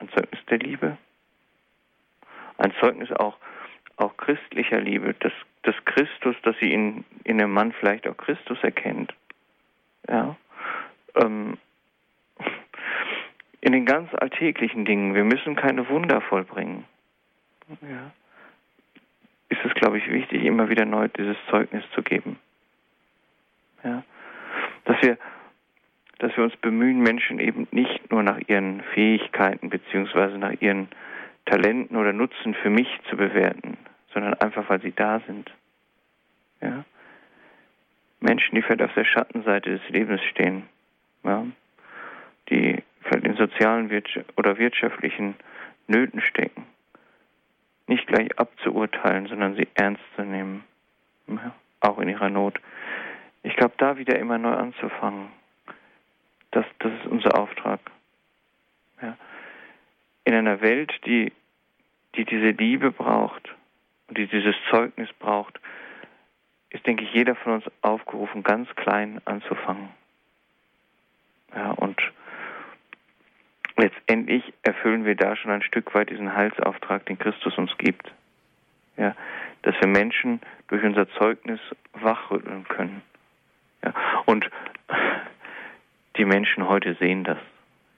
Ein 0.00 0.08
Zeugnis 0.08 0.44
der 0.46 0.58
Liebe? 0.58 0.98
Ein 2.58 2.74
Zeugnis 2.80 3.12
auch, 3.12 3.36
auch 3.96 4.16
christlicher 4.16 4.80
Liebe, 4.80 5.14
das 5.20 5.32
des 5.64 5.74
Christus, 5.84 6.36
dass 6.42 6.56
sie 6.58 6.72
in, 6.72 7.04
in 7.24 7.38
dem 7.38 7.52
Mann 7.52 7.72
vielleicht 7.72 8.06
auch 8.06 8.16
Christus 8.16 8.58
erkennt. 8.62 9.14
Ja. 10.08 10.36
Ähm, 11.14 11.58
in 13.60 13.72
den 13.72 13.86
ganz 13.86 14.12
alltäglichen 14.14 14.84
Dingen, 14.84 15.14
wir 15.14 15.24
müssen 15.24 15.54
keine 15.54 15.88
Wunder 15.88 16.20
vollbringen. 16.20 16.84
Ja. 17.80 18.10
Ist 19.48 19.64
es, 19.64 19.74
glaube 19.74 19.98
ich, 19.98 20.10
wichtig, 20.10 20.44
immer 20.44 20.68
wieder 20.68 20.84
neu 20.84 21.08
dieses 21.08 21.36
Zeugnis 21.48 21.84
zu 21.94 22.02
geben. 22.02 22.38
Ja. 23.84 24.02
Dass 24.84 25.00
wir, 25.02 25.16
dass 26.18 26.36
wir 26.36 26.44
uns 26.44 26.56
bemühen, 26.56 27.00
Menschen 27.00 27.38
eben 27.38 27.68
nicht 27.70 28.10
nur 28.10 28.24
nach 28.24 28.40
ihren 28.48 28.82
Fähigkeiten 28.94 29.70
beziehungsweise 29.70 30.38
nach 30.38 30.60
ihren 30.60 30.88
Talenten 31.44 31.96
oder 31.96 32.12
Nutzen 32.12 32.54
für 32.54 32.70
mich 32.70 32.88
zu 33.10 33.16
bewerten, 33.16 33.76
sondern 34.12 34.34
einfach, 34.34 34.68
weil 34.68 34.80
sie 34.80 34.92
da 34.92 35.20
sind. 35.26 35.50
Ja? 36.60 36.84
Menschen, 38.20 38.54
die 38.54 38.62
vielleicht 38.62 38.82
auf 38.82 38.94
der 38.94 39.04
Schattenseite 39.04 39.78
des 39.78 39.88
Lebens 39.88 40.22
stehen, 40.30 40.64
ja? 41.24 41.44
die 42.48 42.82
vielleicht 43.02 43.26
in 43.26 43.36
sozialen 43.36 43.90
oder 44.36 44.58
wirtschaftlichen 44.58 45.34
Nöten 45.88 46.20
stecken, 46.20 46.64
nicht 47.86 48.06
gleich 48.06 48.38
abzuurteilen, 48.38 49.26
sondern 49.26 49.56
sie 49.56 49.68
ernst 49.74 50.02
zu 50.16 50.22
nehmen, 50.22 50.64
ja? 51.26 51.54
auch 51.80 51.98
in 51.98 52.08
ihrer 52.08 52.30
Not. 52.30 52.60
Ich 53.42 53.56
glaube, 53.56 53.74
da 53.78 53.98
wieder 53.98 54.18
immer 54.18 54.38
neu 54.38 54.52
anzufangen, 54.52 55.28
das, 56.52 56.64
das 56.78 56.92
ist 56.92 57.06
unser 57.06 57.38
Auftrag. 57.38 57.80
Ja? 59.00 59.16
In 60.24 60.34
einer 60.34 60.60
Welt, 60.60 60.92
die, 61.06 61.32
die 62.14 62.24
diese 62.24 62.50
Liebe 62.50 62.92
braucht, 62.92 63.52
die 64.14 64.26
dieses 64.26 64.54
Zeugnis 64.70 65.08
braucht, 65.18 65.58
ist, 66.70 66.86
denke 66.86 67.04
ich, 67.04 67.12
jeder 67.12 67.34
von 67.34 67.54
uns 67.54 67.64
aufgerufen, 67.82 68.42
ganz 68.42 68.68
klein 68.76 69.20
anzufangen. 69.24 69.90
Ja, 71.54 71.72
und 71.72 72.00
letztendlich 73.76 74.54
erfüllen 74.62 75.04
wir 75.04 75.14
da 75.14 75.36
schon 75.36 75.50
ein 75.50 75.62
Stück 75.62 75.94
weit 75.94 76.10
diesen 76.10 76.34
Heilsauftrag, 76.34 77.04
den 77.06 77.18
Christus 77.18 77.56
uns 77.58 77.76
gibt. 77.78 78.10
Ja, 78.96 79.14
dass 79.62 79.74
wir 79.80 79.88
Menschen 79.88 80.40
durch 80.68 80.82
unser 80.82 81.08
Zeugnis 81.12 81.60
wachrütteln 81.92 82.64
können. 82.64 83.02
Ja, 83.84 83.92
und 84.26 84.48
die 86.16 86.24
Menschen 86.24 86.68
heute 86.68 86.94
sehen 86.94 87.24
das, 87.24 87.38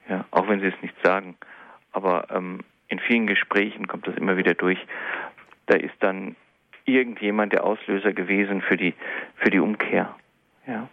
ja, 0.09 0.25
auch 0.31 0.47
wenn 0.47 0.59
sie 0.59 0.67
es 0.67 0.81
nicht 0.81 0.95
sagen. 1.03 1.37
Aber 1.91 2.27
ähm, 2.29 2.61
in 2.87 2.99
vielen 2.99 3.27
Gesprächen 3.27 3.87
kommt 3.87 4.07
das 4.07 4.15
immer 4.15 4.37
wieder 4.37 4.53
durch, 4.53 4.79
da 5.67 5.75
ist 5.75 5.95
dann 5.99 6.35
irgendjemand 6.85 7.53
der 7.53 7.63
Auslöser 7.63 8.13
gewesen 8.13 8.61
für 8.61 8.77
die, 8.77 8.93
für 9.37 9.49
die 9.49 9.59
Umkehr. 9.59 10.15
Ja. 10.67 10.87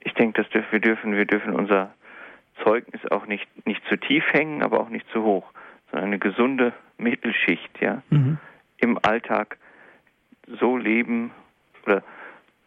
Ich 0.00 0.14
denke, 0.14 0.42
dass 0.42 0.72
wir 0.72 0.80
dürfen, 0.80 1.16
wir 1.16 1.24
dürfen 1.24 1.54
unser 1.54 1.94
Zeugnis 2.62 3.00
auch 3.10 3.26
nicht, 3.26 3.46
nicht 3.66 3.82
zu 3.88 3.96
tief 3.96 4.24
hängen, 4.32 4.62
aber 4.62 4.80
auch 4.80 4.88
nicht 4.88 5.08
zu 5.10 5.22
hoch, 5.22 5.50
sondern 5.90 6.08
eine 6.08 6.18
gesunde 6.18 6.72
Mittelschicht, 6.98 7.80
ja. 7.80 8.02
Mhm. 8.10 8.38
Im 8.78 8.98
Alltag 9.02 9.58
so 10.60 10.76
leben 10.76 11.30
oder 11.86 12.02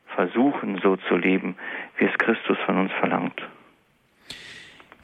versuchen 0.07 0.79
so 0.81 0.95
zu 0.95 1.17
leben, 1.17 1.57
wie 1.97 2.05
es 2.05 2.17
Christus 2.17 2.57
von 2.65 2.77
uns 2.77 2.91
verlangt. 2.93 3.41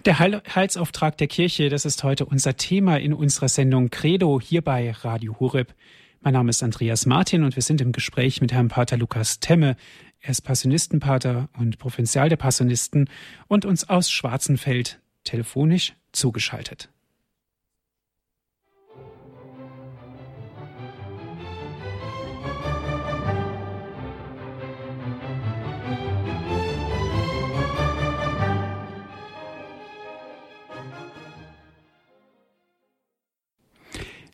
Der 0.05 0.17
Heilsauftrag 0.17 1.15
der 1.17 1.27
Kirche, 1.27 1.69
das 1.69 1.85
ist 1.85 2.03
heute 2.03 2.25
unser 2.25 2.57
Thema 2.57 2.97
in 2.97 3.13
unserer 3.13 3.49
Sendung 3.49 3.91
Credo 3.91 4.41
hier 4.41 4.63
bei 4.63 4.89
Radio 4.89 5.39
Horeb. 5.39 5.75
Mein 6.21 6.33
Name 6.33 6.49
ist 6.49 6.63
Andreas 6.63 7.05
Martin 7.05 7.43
und 7.43 7.55
wir 7.55 7.61
sind 7.61 7.81
im 7.81 7.91
Gespräch 7.91 8.41
mit 8.41 8.51
Herrn 8.51 8.69
Pater 8.69 8.97
Lukas 8.97 9.39
Temme. 9.39 9.75
Er 10.19 10.31
ist 10.31 10.41
Passionistenpater 10.41 11.49
und 11.55 11.77
Provinzial 11.77 12.29
der 12.29 12.37
Passionisten 12.37 13.11
und 13.47 13.63
uns 13.63 13.89
aus 13.89 14.09
Schwarzenfeld 14.09 14.99
telefonisch 15.23 15.93
zugeschaltet. 16.13 16.89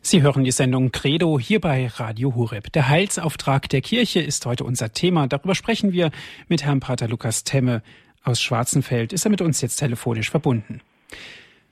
Sie 0.08 0.22
hören 0.22 0.42
die 0.42 0.52
Sendung 0.52 0.90
Credo 0.90 1.38
hier 1.38 1.60
bei 1.60 1.86
Radio 1.86 2.34
Hureb. 2.34 2.72
Der 2.72 2.88
Heilsauftrag 2.88 3.68
der 3.68 3.82
Kirche 3.82 4.20
ist 4.20 4.46
heute 4.46 4.64
unser 4.64 4.94
Thema. 4.94 5.26
Darüber 5.26 5.54
sprechen 5.54 5.92
wir 5.92 6.12
mit 6.48 6.64
Herrn 6.64 6.80
Pater 6.80 7.08
Lukas 7.08 7.44
Temme 7.44 7.82
aus 8.24 8.40
Schwarzenfeld. 8.40 9.12
Ist 9.12 9.26
er 9.26 9.30
mit 9.30 9.42
uns 9.42 9.60
jetzt 9.60 9.76
telefonisch 9.76 10.30
verbunden? 10.30 10.80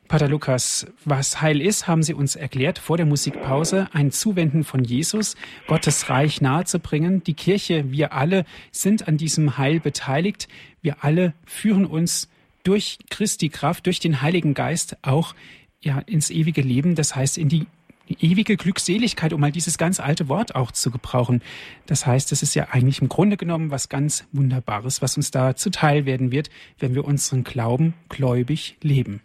Pater 0.07 0.29
Lukas, 0.29 0.87
was 1.07 1.41
Heil 1.41 1.63
ist, 1.63 1.89
haben 1.89 2.03
Sie 2.03 2.13
uns 2.13 2.37
erklärt 2.37 2.79
vor 2.79 2.99
der 2.99 3.07
Musikpause. 3.07 3.89
Ein 3.95 4.11
Zuwenden 4.11 4.65
von 4.65 4.85
Jesus, 4.85 5.35
Gottes 5.67 6.11
Reich 6.11 6.43
nahezubringen. 6.43 7.25
Die 7.25 7.33
Kirche, 7.33 7.91
wir 7.91 8.13
alle 8.13 8.45
sind 8.71 9.09
an 9.09 9.17
diesem 9.17 9.57
Heil 9.57 9.81
beteiligt. 9.81 10.47
Wir 10.83 11.03
alle 11.03 11.33
führen 11.47 11.87
uns 11.87 12.29
durch 12.65 12.99
Christi 13.09 13.49
Kraft, 13.49 13.87
durch 13.87 13.99
den 13.99 14.21
Heiligen 14.21 14.53
Geist 14.53 14.99
auch 15.01 15.35
ja, 15.81 16.01
ins 16.01 16.29
ewige 16.29 16.61
Leben, 16.61 16.97
das 16.97 17.17
heißt 17.17 17.39
in 17.39 17.49
die 17.49 17.67
ewige 18.09 18.57
Glückseligkeit, 18.57 19.33
um 19.33 19.41
mal 19.41 19.53
dieses 19.53 19.79
ganz 19.79 20.01
alte 20.01 20.29
Wort 20.29 20.55
auch 20.55 20.73
zu 20.73 20.91
gebrauchen. 20.91 21.43
Das 21.87 22.07
heißt, 22.07 22.33
es 22.33 22.43
ist 22.43 22.55
ja 22.55 22.69
eigentlich 22.71 23.03
im 23.03 23.09
Grunde 23.09 23.37
genommen 23.37 23.71
was 23.71 23.89
ganz 23.89 24.29
Wunderbares, 24.33 25.03
was 25.03 25.17
uns 25.17 25.31
da 25.31 25.57
zuteil 25.57 26.07
werden 26.07 26.33
wird, 26.33 26.51
wenn 26.79 26.95
wir 26.95 27.05
unseren 27.05 27.45
Glauben 27.45 27.95
gläubig 28.09 28.77
leben. 28.83 29.23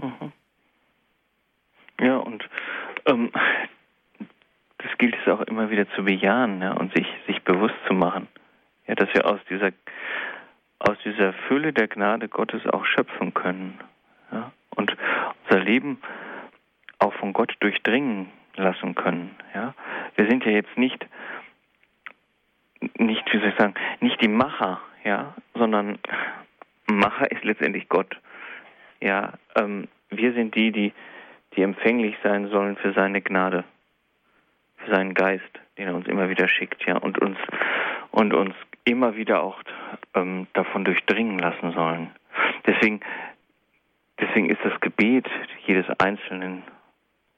Mhm. 0.00 0.32
Ja, 2.00 2.16
und 2.16 2.42
Ähm, 3.06 3.30
das 4.78 4.98
gilt 4.98 5.16
es 5.20 5.32
auch 5.32 5.40
immer 5.42 5.70
wieder 5.70 5.88
zu 5.90 6.04
bejahen 6.04 6.60
ja, 6.60 6.72
und 6.72 6.94
sich, 6.94 7.06
sich 7.26 7.42
bewusst 7.42 7.74
zu 7.86 7.94
machen, 7.94 8.28
ja, 8.86 8.94
dass 8.94 9.12
wir 9.14 9.26
aus 9.26 9.40
dieser, 9.48 9.72
aus 10.78 10.96
dieser 11.04 11.32
Fülle 11.48 11.72
der 11.72 11.88
Gnade 11.88 12.28
Gottes 12.28 12.66
auch 12.66 12.84
schöpfen 12.84 13.34
können 13.34 13.78
ja, 14.32 14.52
und 14.76 14.94
unser 15.44 15.60
Leben 15.62 15.98
auch 16.98 17.12
von 17.14 17.32
Gott 17.32 17.54
durchdringen 17.60 18.30
lassen 18.56 18.94
können. 18.94 19.34
Ja. 19.54 19.74
Wir 20.16 20.28
sind 20.28 20.44
ja 20.44 20.52
jetzt 20.52 20.76
nicht, 20.76 21.04
nicht, 22.98 23.24
wie 23.32 23.38
soll 23.38 23.48
ich 23.48 23.58
sagen, 23.58 23.74
nicht 24.00 24.20
die 24.20 24.28
Macher, 24.28 24.80
ja, 25.04 25.34
sondern 25.54 25.98
Macher 26.86 27.30
ist 27.30 27.44
letztendlich 27.44 27.88
Gott. 27.88 28.16
Ja, 29.00 29.34
ähm, 29.56 29.88
wir 30.10 30.32
sind 30.32 30.54
die, 30.54 30.70
die, 30.70 30.92
die 31.56 31.62
empfänglich 31.62 32.16
sein 32.22 32.48
sollen 32.48 32.76
für 32.76 32.92
seine 32.92 33.20
Gnade, 33.20 33.64
für 34.78 34.94
seinen 34.94 35.14
Geist, 35.14 35.42
den 35.78 35.88
er 35.88 35.94
uns 35.94 36.06
immer 36.06 36.28
wieder 36.28 36.48
schickt, 36.48 36.84
ja, 36.86 36.96
und 36.96 37.18
uns 37.20 37.38
und 38.10 38.32
uns 38.32 38.54
immer 38.84 39.16
wieder 39.16 39.42
auch 39.42 39.60
ähm, 40.14 40.46
davon 40.52 40.84
durchdringen 40.84 41.38
lassen 41.38 41.72
sollen. 41.72 42.10
Deswegen, 42.66 43.00
deswegen 44.20 44.50
ist 44.50 44.60
das 44.62 44.78
Gebet 44.80 45.28
jedes 45.66 45.86
Einzelnen 45.98 46.62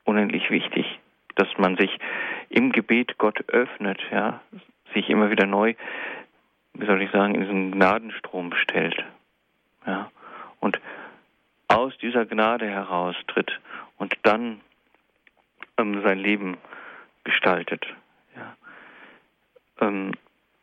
unendlich 0.06 0.50
wichtig, 0.50 0.86
dass 1.34 1.48
man 1.58 1.76
sich 1.76 1.98
im 2.48 2.72
Gebet 2.72 3.18
Gott 3.18 3.48
öffnet, 3.48 4.00
ja, 4.10 4.40
sich 4.94 5.10
immer 5.10 5.30
wieder 5.30 5.46
neu, 5.46 5.74
wie 6.74 6.86
soll 6.86 7.02
ich 7.02 7.10
sagen, 7.10 7.34
in 7.34 7.40
diesen 7.42 7.72
Gnadenstrom 7.72 8.54
stellt, 8.54 9.04
ja, 9.86 10.10
und 10.60 10.80
aus 11.68 11.96
dieser 11.98 12.24
Gnade 12.24 12.66
heraustritt 12.66 13.60
und 13.98 14.14
dann 14.22 14.60
ähm, 15.78 16.02
sein 16.02 16.18
Leben 16.18 16.56
gestaltet. 17.24 17.86
Ja. 18.36 18.56
Ähm, 19.80 20.12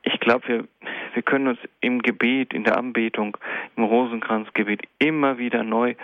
ich 0.03 0.19
glaube, 0.19 0.47
wir, 0.47 0.67
wir 1.13 1.21
können 1.23 1.47
uns 1.47 1.59
im 1.81 2.01
Gebet, 2.01 2.53
in 2.53 2.63
der 2.63 2.77
Anbetung, 2.77 3.37
im 3.75 3.83
Rosenkranzgebet 3.83 4.81
immer 4.99 5.37
wieder 5.37 5.63
neu 5.63 5.95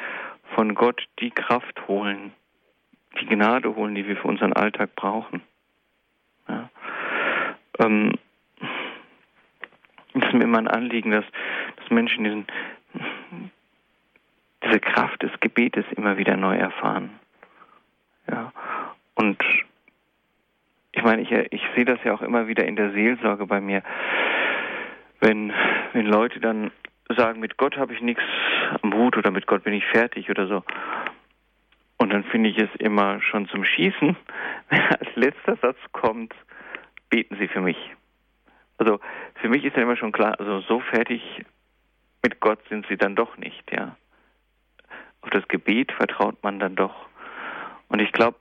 von 0.55 0.75
Gott 0.75 1.08
die 1.19 1.31
Kraft 1.31 1.88
holen, 1.88 2.31
die 3.20 3.26
Gnade 3.26 3.76
holen, 3.76 3.96
die 3.96 4.08
wir 4.08 4.18
für 4.18 4.28
unseren 4.28 4.54
Alltag 4.54 4.96
brauchen. 4.96 5.42
Ja. 6.48 6.70
Ähm, 7.80 8.14
es 10.14 10.24
ist 10.24 10.34
mir 10.34 10.44
immer 10.44 10.58
ein 10.58 10.68
Anliegen, 10.68 11.12
dass, 11.12 11.26
dass 11.78 11.90
Menschen 11.90 12.24
diesen, 12.24 12.48
diese 14.64 14.80
Kraft 14.80 15.22
des 15.24 15.32
Gebetes 15.40 15.86
immer 15.96 16.18
wieder 16.18 16.36
neu 16.36 16.58
erfahren. 16.58 17.12
Ja. 18.30 18.52
Und 19.16 19.42
ich 20.92 21.04
meine, 21.04 21.22
ich, 21.22 21.32
ich 21.32 21.62
sehe 21.76 21.86
das 21.86 22.00
ja 22.04 22.14
auch 22.14 22.22
immer 22.22 22.48
wieder 22.48 22.66
in 22.66 22.76
der 22.76 22.92
Seelsorge 22.92 23.46
bei 23.46 23.62
mir, 23.62 23.84
wenn, 25.20 25.54
wenn 25.94 26.06
Leute 26.06 26.40
dann 26.40 26.72
sagen, 27.16 27.40
mit 27.40 27.58
Gott 27.58 27.78
habe 27.78 27.94
ich 27.94 28.02
nichts 28.02 28.24
am 28.82 28.94
Hut 28.94 29.18
oder 29.18 29.32
mit 29.32 29.48
Gott 29.48 29.64
bin 29.64 29.74
ich 29.74 29.86
fertig 29.86 30.30
oder 30.30 30.48
so. 30.48 30.64
Und 32.00 32.13
dann 32.13 32.24
finde 32.24 32.50
ich 32.50 32.58
es 32.58 32.74
immer 32.79 33.22
schon 33.22 33.48
zum 33.50 33.65
Schießen, 33.65 34.15
wenn 34.70 34.82
als 35.00 35.15
letzter 35.15 35.58
Satz 35.58 35.77
kommt, 35.91 36.34
beten 37.10 37.36
Sie 37.38 37.48
für 37.48 37.62
mich. 37.62 37.77
Also 38.77 39.00
für 39.36 39.50
mich 39.50 39.65
ist 39.65 39.75
ja 39.75 39.84
immer 39.84 39.98
schon 39.98 40.13
klar, 40.13 40.39
also 40.39 40.62
so 40.62 40.79
fertig 40.79 41.22
mit 42.24 42.39
Gott 42.39 42.60
sind 42.70 42.88
Sie 42.88 42.98
dann 42.98 43.15
doch 43.15 43.38
nicht, 43.38 43.70
ja. 43.72 43.98
Auf 45.22 45.29
das 45.32 45.46
Gebet 45.50 45.91
vertraut 45.91 46.41
man 46.41 46.60
dann 46.60 46.75
doch. 46.75 47.08
Und 47.89 48.00
ich 48.00 48.13
glaube, 48.13 48.38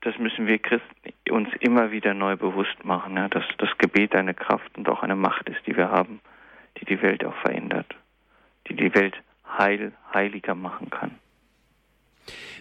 das 0.00 0.18
müssen 0.18 0.48
wir 0.48 0.58
Christen 0.58 1.12
uns 1.30 1.48
immer 1.60 1.92
wieder 1.92 2.12
neu 2.12 2.36
bewusst 2.36 2.84
machen, 2.84 3.16
ja, 3.16 3.28
dass 3.28 3.44
das 3.58 3.70
Gebet 3.78 4.16
eine 4.16 4.34
Kraft 4.34 4.76
und 4.76 4.88
auch 4.88 5.04
eine 5.04 5.16
Macht 5.16 5.48
ist, 5.48 5.64
die 5.66 5.76
wir 5.76 5.90
haben, 5.90 6.20
die 6.80 6.86
die 6.86 7.00
Welt 7.02 7.24
auch 7.24 7.36
verändert, 7.36 7.94
die 8.66 8.74
die 8.74 8.92
Welt 8.94 9.16
heil, 9.46 9.92
heiliger 10.12 10.56
machen 10.56 10.90
kann. 10.90 11.18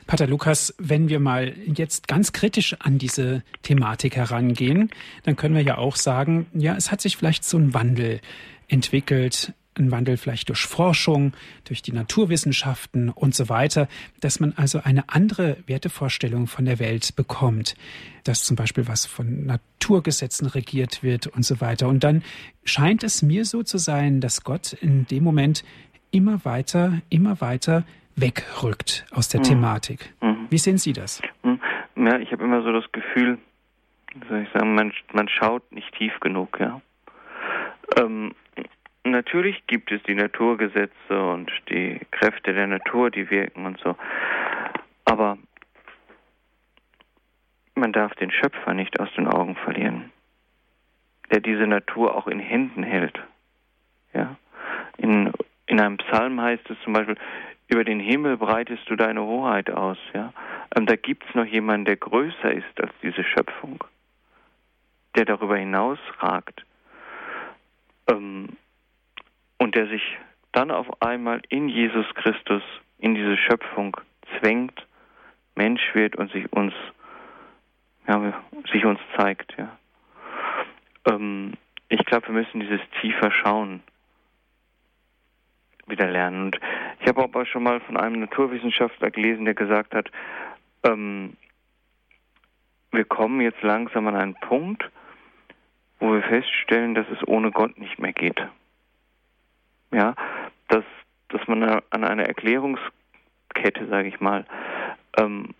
Pater 0.07 0.27
Lukas, 0.27 0.73
wenn 0.77 1.09
wir 1.09 1.19
mal 1.19 1.53
jetzt 1.65 2.07
ganz 2.07 2.31
kritisch 2.31 2.75
an 2.79 2.97
diese 2.97 3.43
Thematik 3.61 4.15
herangehen, 4.15 4.89
dann 5.23 5.35
können 5.35 5.55
wir 5.55 5.63
ja 5.63 5.77
auch 5.77 5.95
sagen, 5.95 6.47
ja, 6.53 6.75
es 6.75 6.91
hat 6.91 7.01
sich 7.01 7.17
vielleicht 7.17 7.43
so 7.43 7.57
ein 7.57 7.73
Wandel 7.73 8.21
entwickelt 8.69 9.53
ein 9.77 9.91
Wandel 9.91 10.17
vielleicht 10.17 10.49
durch 10.49 10.61
Forschung, 10.61 11.33
durch 11.63 11.81
die 11.81 11.91
Naturwissenschaften 11.91 13.09
und 13.09 13.35
so 13.35 13.49
weiter, 13.49 13.87
dass 14.19 14.39
man 14.39 14.53
also 14.53 14.81
eine 14.83 15.09
andere 15.09 15.57
Wertevorstellung 15.65 16.47
von 16.47 16.65
der 16.65 16.79
Welt 16.79 17.15
bekommt, 17.15 17.75
dass 18.23 18.43
zum 18.43 18.55
Beispiel 18.55 18.87
was 18.87 19.05
von 19.05 19.45
Naturgesetzen 19.45 20.47
regiert 20.47 21.03
wird 21.03 21.27
und 21.27 21.45
so 21.45 21.61
weiter. 21.61 21.87
Und 21.87 22.03
dann 22.03 22.23
scheint 22.63 23.03
es 23.03 23.21
mir 23.21 23.45
so 23.45 23.63
zu 23.63 23.77
sein, 23.77 24.21
dass 24.21 24.43
Gott 24.43 24.73
in 24.73 25.05
dem 25.07 25.23
Moment 25.23 25.63
immer 26.11 26.43
weiter, 26.45 27.01
immer 27.09 27.41
weiter 27.41 27.85
wegrückt 28.17 29.06
aus 29.12 29.30
der 29.30 29.39
mhm. 29.39 29.45
Thematik. 29.45 30.13
Mhm. 30.21 30.47
Wie 30.49 30.58
sehen 30.58 30.77
Sie 30.77 30.91
das? 30.91 31.21
Mhm. 31.43 31.62
Ja, 31.95 32.19
ich 32.19 32.32
habe 32.32 32.43
immer 32.43 32.62
so 32.62 32.71
das 32.73 32.91
Gefühl, 32.91 33.38
soll 34.27 34.41
ich 34.41 34.49
sagen, 34.51 34.75
man, 34.75 34.91
man 35.13 35.30
schaut 35.30 35.71
nicht 35.71 35.93
tief 35.95 36.19
genug, 36.19 36.60
ja. 36.60 36.82
Ähm, 37.97 38.34
Natürlich 39.12 39.65
gibt 39.67 39.91
es 39.91 40.03
die 40.03 40.15
Naturgesetze 40.15 40.91
und 41.10 41.49
die 41.69 41.99
Kräfte 42.12 42.53
der 42.53 42.67
Natur, 42.67 43.10
die 43.10 43.30
wirken 43.30 43.65
und 43.65 43.80
so. 43.80 43.95
Aber 45.06 45.38
man 47.75 47.93
darf 47.93 48.13
den 48.15 48.32
Schöpfer 48.32 48.73
nicht 48.73 48.99
aus 48.99 49.10
den 49.15 49.27
Augen 49.27 49.56
verlieren, 49.56 50.12
der 51.32 51.39
diese 51.39 51.67
Natur 51.67 52.15
auch 52.15 52.27
in 52.27 52.39
Händen 52.39 52.84
hält. 52.84 53.17
Ja? 54.13 54.36
In, 54.97 55.32
in 55.67 55.80
einem 55.80 55.97
Psalm 55.97 56.41
heißt 56.41 56.69
es 56.69 56.77
zum 56.84 56.93
Beispiel, 56.93 57.17
über 57.67 57.84
den 57.84 57.99
Himmel 57.99 58.38
breitest 58.38 58.89
du 58.89 58.95
deine 58.95 59.21
Hoheit 59.21 59.69
aus. 59.69 59.97
Ja? 60.13 60.34
Ähm, 60.75 60.86
da 60.86 60.95
gibt 60.95 61.23
es 61.27 61.36
noch 61.36 61.45
jemanden, 61.45 61.86
der 61.86 61.97
größer 61.97 62.51
ist 62.51 62.82
als 62.82 62.91
diese 63.03 63.23
Schöpfung, 63.23 63.84
der 65.15 65.25
darüber 65.25 65.58
hinaus 65.58 65.99
ragt. 66.19 66.65
Ähm, 68.10 68.49
und 69.58 69.75
der 69.75 69.88
sich 69.88 70.17
dann 70.53 70.71
auf 70.71 71.01
einmal 71.01 71.41
in 71.49 71.67
Jesus 71.67 72.06
Christus, 72.15 72.63
in 72.99 73.15
diese 73.15 73.38
Schöpfung 73.38 73.97
zwängt, 74.39 74.86
Mensch 75.56 75.93
wird 75.93 76.15
und 76.15 76.32
sich 76.32 76.51
uns, 76.53 76.73
ja, 78.08 78.43
sich 78.71 78.86
uns 78.86 78.99
zeigt. 79.17 79.56
Ja. 79.58 79.77
Ähm, 81.06 81.53
ich 81.89 82.06
glaube, 82.06 82.27
wir 82.27 82.34
müssen 82.34 82.60
dieses 82.60 82.82
tiefer 83.01 83.32
Schauen 83.32 83.82
wieder 85.88 86.08
lernen. 86.08 86.45
Und 86.45 86.60
ich 87.02 87.08
habe 87.08 87.23
aber 87.23 87.45
schon 87.45 87.63
mal 87.63 87.80
von 87.82 87.97
einem 87.97 88.19
Naturwissenschaftler 88.19 89.12
gelesen, 89.12 89.45
der 89.45 89.54
gesagt 89.54 89.93
hat, 89.93 90.12
ähm, 90.84 91.38
wir 92.91 93.06
kommen 93.06 93.41
jetzt 93.41 93.62
langsam 93.62 94.08
an 94.08 94.15
einen 94.15 94.36
Punkt, 94.36 94.89
wo 96.00 96.13
wir 96.13 96.21
feststellen, 96.21 96.95
dass 96.95 97.08
es 97.10 97.28
ohne 97.28 97.52
Gott 97.52 97.78
nicht 97.78 98.00
mehr 98.00 98.13
geht 98.13 98.41
ja, 99.91 100.15
dass, 100.67 100.84
dass 101.30 101.47
man 101.47 101.63
an 101.63 102.04
einer 102.04 102.26
Erklärungskette, 102.26 103.88
sage 103.89 104.10
ich 104.10 104.19
mal, 104.19 104.45
ähm, 105.17 105.54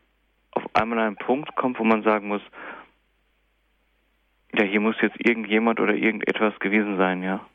auf 0.52 0.64
einmal 0.74 1.00
an 1.00 1.08
einen 1.08 1.18
Punkt 1.18 1.56
kommt, 1.56 1.80
wo 1.80 1.84
man 1.84 2.04
sagen 2.04 2.28
muss, 2.28 2.42
ja, 4.54 4.64
hier 4.64 4.80
muss 4.80 4.96
jetzt 5.02 5.18
irgendjemand 5.20 5.80
oder 5.80 5.94
irgendetwas 5.94 6.58
gewesen 6.60 6.98
sein, 6.98 7.22
ja. 7.22 7.46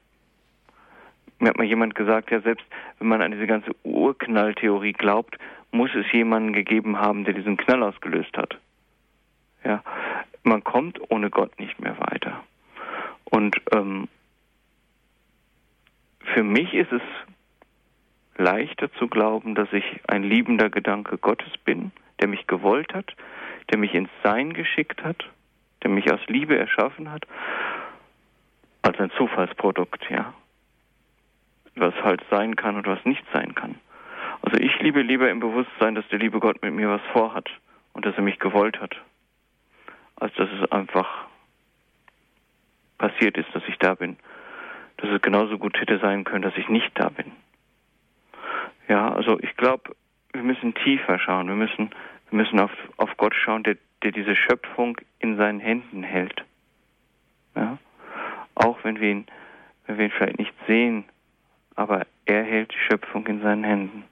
Mir 1.42 1.48
hat 1.48 1.58
mal 1.58 1.64
jemand 1.66 1.96
gesagt, 1.96 2.30
ja, 2.30 2.40
selbst 2.40 2.64
wenn 3.00 3.08
man 3.08 3.20
an 3.20 3.32
diese 3.32 3.48
ganze 3.48 3.74
Urknalltheorie 3.82 4.92
glaubt, 4.92 5.38
muss 5.72 5.92
es 5.92 6.06
jemanden 6.12 6.52
gegeben 6.52 7.00
haben, 7.00 7.24
der 7.24 7.34
diesen 7.34 7.56
Knall 7.56 7.82
ausgelöst 7.82 8.36
hat. 8.36 8.60
Ja, 9.64 9.82
man 10.44 10.62
kommt 10.62 11.00
ohne 11.10 11.30
Gott 11.30 11.58
nicht 11.58 11.80
mehr 11.80 11.98
weiter. 11.98 12.44
Und 13.24 13.56
ähm, 13.72 14.06
für 16.32 16.44
mich 16.44 16.74
ist 16.74 16.92
es 16.92 17.02
leichter 18.36 18.92
zu 18.92 19.08
glauben, 19.08 19.56
dass 19.56 19.72
ich 19.72 19.84
ein 20.06 20.22
liebender 20.22 20.70
Gedanke 20.70 21.18
Gottes 21.18 21.52
bin, 21.64 21.90
der 22.20 22.28
mich 22.28 22.46
gewollt 22.46 22.94
hat, 22.94 23.16
der 23.72 23.78
mich 23.78 23.94
ins 23.94 24.10
Sein 24.22 24.52
geschickt 24.52 25.02
hat, 25.02 25.28
der 25.82 25.90
mich 25.90 26.08
aus 26.12 26.20
Liebe 26.28 26.56
erschaffen 26.56 27.10
hat, 27.10 27.26
als 28.82 28.96
ein 29.00 29.10
Zufallsprodukt, 29.16 30.08
ja. 30.08 30.34
Was 31.74 31.94
halt 32.02 32.22
sein 32.30 32.56
kann 32.56 32.76
und 32.76 32.86
was 32.86 33.04
nicht 33.04 33.24
sein 33.32 33.54
kann. 33.54 33.76
Also 34.42 34.58
ich 34.58 34.78
liebe 34.80 35.02
lieber 35.02 35.30
im 35.30 35.40
Bewusstsein, 35.40 35.94
dass 35.94 36.06
der 36.08 36.18
liebe 36.18 36.40
Gott 36.40 36.62
mit 36.62 36.74
mir 36.74 36.88
was 36.88 37.02
vorhat 37.12 37.48
und 37.92 38.04
dass 38.04 38.16
er 38.16 38.22
mich 38.22 38.38
gewollt 38.38 38.80
hat, 38.80 38.96
als 40.16 40.34
dass 40.34 40.48
es 40.50 40.70
einfach 40.72 41.26
passiert 42.98 43.36
ist, 43.36 43.48
dass 43.54 43.62
ich 43.68 43.78
da 43.78 43.94
bin 43.94 44.16
dass 45.02 45.10
es 45.10 45.20
genauso 45.20 45.58
gut 45.58 45.78
hätte 45.80 45.98
sein 45.98 46.24
können, 46.24 46.42
dass 46.42 46.56
ich 46.56 46.68
nicht 46.68 46.90
da 46.94 47.08
bin. 47.08 47.32
Ja, 48.88 49.12
also 49.12 49.38
ich 49.40 49.56
glaube, 49.56 49.94
wir 50.32 50.42
müssen 50.42 50.74
tiefer 50.74 51.18
schauen. 51.18 51.48
Wir 51.48 51.56
müssen, 51.56 51.90
Wir 52.30 52.36
müssen 52.38 52.60
auf, 52.60 52.70
auf 52.96 53.16
Gott 53.16 53.34
schauen, 53.34 53.64
der, 53.64 53.76
der 54.02 54.12
diese 54.12 54.36
Schöpfung 54.36 54.96
in 55.18 55.36
seinen 55.36 55.60
Händen 55.60 56.02
hält. 56.02 56.44
Ja? 57.56 57.78
Auch 58.54 58.78
wenn 58.84 59.00
wir, 59.00 59.10
ihn, 59.10 59.26
wenn 59.86 59.98
wir 59.98 60.06
ihn 60.06 60.12
vielleicht 60.12 60.38
nicht 60.38 60.54
sehen, 60.66 61.04
aber 61.76 62.06
er 62.24 62.42
hält 62.44 62.72
die 62.72 62.78
Schöpfung 62.88 63.26
in 63.26 63.40
seinen 63.42 63.64
Händen. 63.64 64.04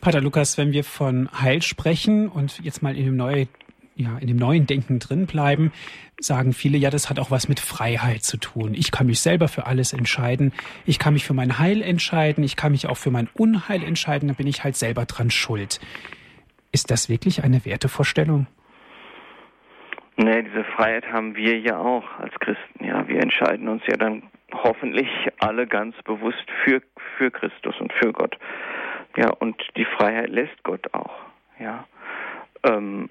Pater 0.00 0.20
Lukas, 0.20 0.58
wenn 0.58 0.72
wir 0.72 0.82
von 0.82 1.28
Heil 1.40 1.62
sprechen 1.62 2.28
und 2.28 2.58
jetzt 2.64 2.82
mal 2.82 2.96
in 2.96 3.04
dem, 3.04 3.16
neue, 3.16 3.46
ja, 3.94 4.18
in 4.18 4.26
dem 4.26 4.36
neuen 4.36 4.66
Denken 4.66 4.98
drin 4.98 5.26
bleiben, 5.26 5.72
sagen 6.18 6.52
viele, 6.52 6.76
ja, 6.76 6.90
das 6.90 7.08
hat 7.08 7.20
auch 7.20 7.30
was 7.30 7.48
mit 7.48 7.60
Freiheit 7.60 8.24
zu 8.24 8.36
tun. 8.36 8.74
Ich 8.74 8.90
kann 8.90 9.06
mich 9.06 9.20
selber 9.20 9.46
für 9.46 9.66
alles 9.66 9.92
entscheiden. 9.92 10.52
Ich 10.86 10.98
kann 10.98 11.12
mich 11.12 11.24
für 11.24 11.34
mein 11.34 11.58
Heil 11.58 11.82
entscheiden. 11.82 12.42
Ich 12.42 12.56
kann 12.56 12.72
mich 12.72 12.88
auch 12.88 12.96
für 12.96 13.10
mein 13.12 13.28
Unheil 13.34 13.84
entscheiden. 13.84 14.28
Da 14.28 14.34
bin 14.34 14.48
ich 14.48 14.64
halt 14.64 14.76
selber 14.76 15.04
dran 15.04 15.30
schuld. 15.30 15.78
Ist 16.72 16.90
das 16.90 17.08
wirklich 17.08 17.44
eine 17.44 17.64
Wertevorstellung? 17.64 18.46
Nee, 20.16 20.42
diese 20.42 20.64
Freiheit 20.64 21.06
haben 21.12 21.36
wir 21.36 21.58
ja 21.58 21.78
auch 21.78 22.04
als 22.18 22.34
Christen. 22.40 22.84
Ja, 22.84 23.06
wir 23.06 23.20
entscheiden 23.20 23.68
uns 23.68 23.82
ja 23.86 23.96
dann 23.96 24.24
hoffentlich 24.52 25.08
alle 25.38 25.66
ganz 25.66 26.00
bewusst 26.02 26.44
für, 26.64 26.82
für 27.16 27.30
Christus 27.30 27.78
und 27.80 27.92
für 27.94 28.12
Gott. 28.12 28.38
Ja, 29.16 29.30
und 29.30 29.62
die 29.76 29.84
Freiheit 29.84 30.30
lässt 30.30 30.62
Gott 30.62 30.92
auch. 30.94 31.14
Ja. 31.58 31.86
Ähm, 32.64 33.10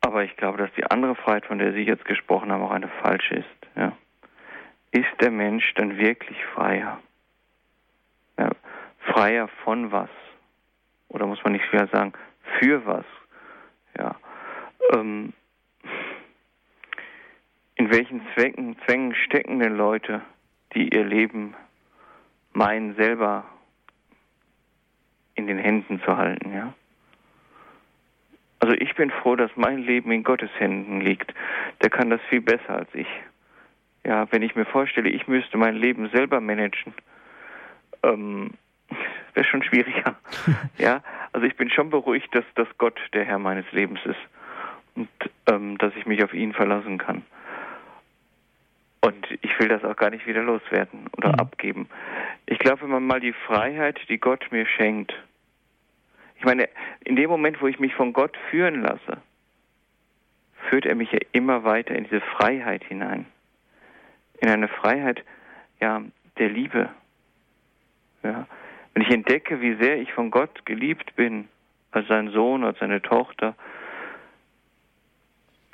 aber 0.00 0.24
ich 0.24 0.36
glaube, 0.36 0.58
dass 0.58 0.72
die 0.74 0.84
andere 0.84 1.14
Freiheit, 1.16 1.46
von 1.46 1.58
der 1.58 1.72
Sie 1.72 1.82
jetzt 1.82 2.04
gesprochen 2.04 2.52
haben, 2.52 2.62
auch 2.62 2.70
eine 2.70 2.88
falsche 3.02 3.36
ist. 3.36 3.66
Ja. 3.76 3.92
Ist 4.90 5.20
der 5.20 5.30
Mensch 5.30 5.74
dann 5.74 5.98
wirklich 5.98 6.38
freier? 6.54 7.00
Ja. 8.38 8.50
Freier 9.00 9.48
von 9.64 9.90
was? 9.90 10.10
Oder 11.08 11.26
muss 11.26 11.42
man 11.42 11.52
nicht 11.52 11.72
mehr 11.72 11.88
sagen, 11.88 12.12
für 12.58 12.86
was? 12.86 13.04
Ja. 13.98 14.14
Ähm, 14.92 15.32
in 17.78 17.90
welchen 17.90 18.20
Zwecken, 18.34 18.76
Zwängen 18.84 19.14
stecken 19.14 19.60
denn 19.60 19.76
Leute, 19.76 20.20
die 20.74 20.88
ihr 20.88 21.04
Leben 21.04 21.54
meinen, 22.52 22.94
selber 22.96 23.44
in 25.36 25.46
den 25.46 25.58
Händen 25.58 26.02
zu 26.02 26.16
halten, 26.16 26.52
ja? 26.52 26.74
Also 28.58 28.74
ich 28.74 28.96
bin 28.96 29.10
froh, 29.10 29.36
dass 29.36 29.52
mein 29.54 29.78
Leben 29.78 30.10
in 30.10 30.24
Gottes 30.24 30.50
Händen 30.58 31.00
liegt. 31.00 31.32
Der 31.80 31.90
kann 31.90 32.10
das 32.10 32.20
viel 32.28 32.40
besser 32.40 32.70
als 32.70 32.92
ich. 32.92 33.06
Ja, 34.04 34.26
wenn 34.32 34.42
ich 34.42 34.56
mir 34.56 34.64
vorstelle, 34.64 35.08
ich 35.08 35.28
müsste 35.28 35.56
mein 35.56 35.76
Leben 35.76 36.08
selber 36.08 36.40
managen, 36.40 36.92
ähm, 38.02 38.54
wäre 39.34 39.46
schon 39.46 39.62
schwieriger. 39.62 40.16
ja, 40.78 41.04
also 41.32 41.46
ich 41.46 41.56
bin 41.56 41.70
schon 41.70 41.90
beruhigt, 41.90 42.34
dass, 42.34 42.44
dass 42.56 42.66
Gott 42.78 42.98
der 43.12 43.24
Herr 43.24 43.38
meines 43.38 43.70
Lebens 43.70 44.00
ist 44.04 44.20
und 44.96 45.08
ähm, 45.46 45.78
dass 45.78 45.94
ich 45.94 46.06
mich 46.06 46.24
auf 46.24 46.34
ihn 46.34 46.52
verlassen 46.52 46.98
kann. 46.98 47.22
Und 49.00 49.26
ich 49.42 49.58
will 49.58 49.68
das 49.68 49.84
auch 49.84 49.96
gar 49.96 50.10
nicht 50.10 50.26
wieder 50.26 50.42
loswerden 50.42 51.06
oder 51.16 51.28
mhm. 51.28 51.34
abgeben. 51.36 51.88
Ich 52.46 52.58
glaube, 52.58 52.82
wenn 52.82 52.90
man 52.90 53.06
mal 53.06 53.20
die 53.20 53.32
Freiheit, 53.32 53.98
die 54.08 54.18
Gott 54.18 54.50
mir 54.50 54.66
schenkt, 54.66 55.14
ich 56.38 56.44
meine, 56.44 56.68
in 57.04 57.16
dem 57.16 57.30
Moment, 57.30 57.60
wo 57.60 57.66
ich 57.66 57.80
mich 57.80 57.94
von 57.94 58.12
Gott 58.12 58.36
führen 58.50 58.82
lasse, 58.82 59.18
führt 60.68 60.86
er 60.86 60.94
mich 60.94 61.10
ja 61.10 61.18
immer 61.32 61.64
weiter 61.64 61.94
in 61.94 62.04
diese 62.04 62.20
Freiheit 62.20 62.84
hinein. 62.84 63.26
In 64.40 64.48
eine 64.48 64.68
Freiheit, 64.68 65.24
ja, 65.80 66.02
der 66.38 66.48
Liebe. 66.48 66.90
Ja. 68.22 68.46
Wenn 68.94 69.02
ich 69.02 69.10
entdecke, 69.10 69.60
wie 69.60 69.74
sehr 69.74 70.00
ich 70.00 70.12
von 70.12 70.30
Gott 70.30 70.64
geliebt 70.64 71.16
bin, 71.16 71.48
als 71.90 72.06
sein 72.08 72.30
Sohn, 72.30 72.64
als 72.64 72.78
seine 72.78 73.02
Tochter, 73.02 73.54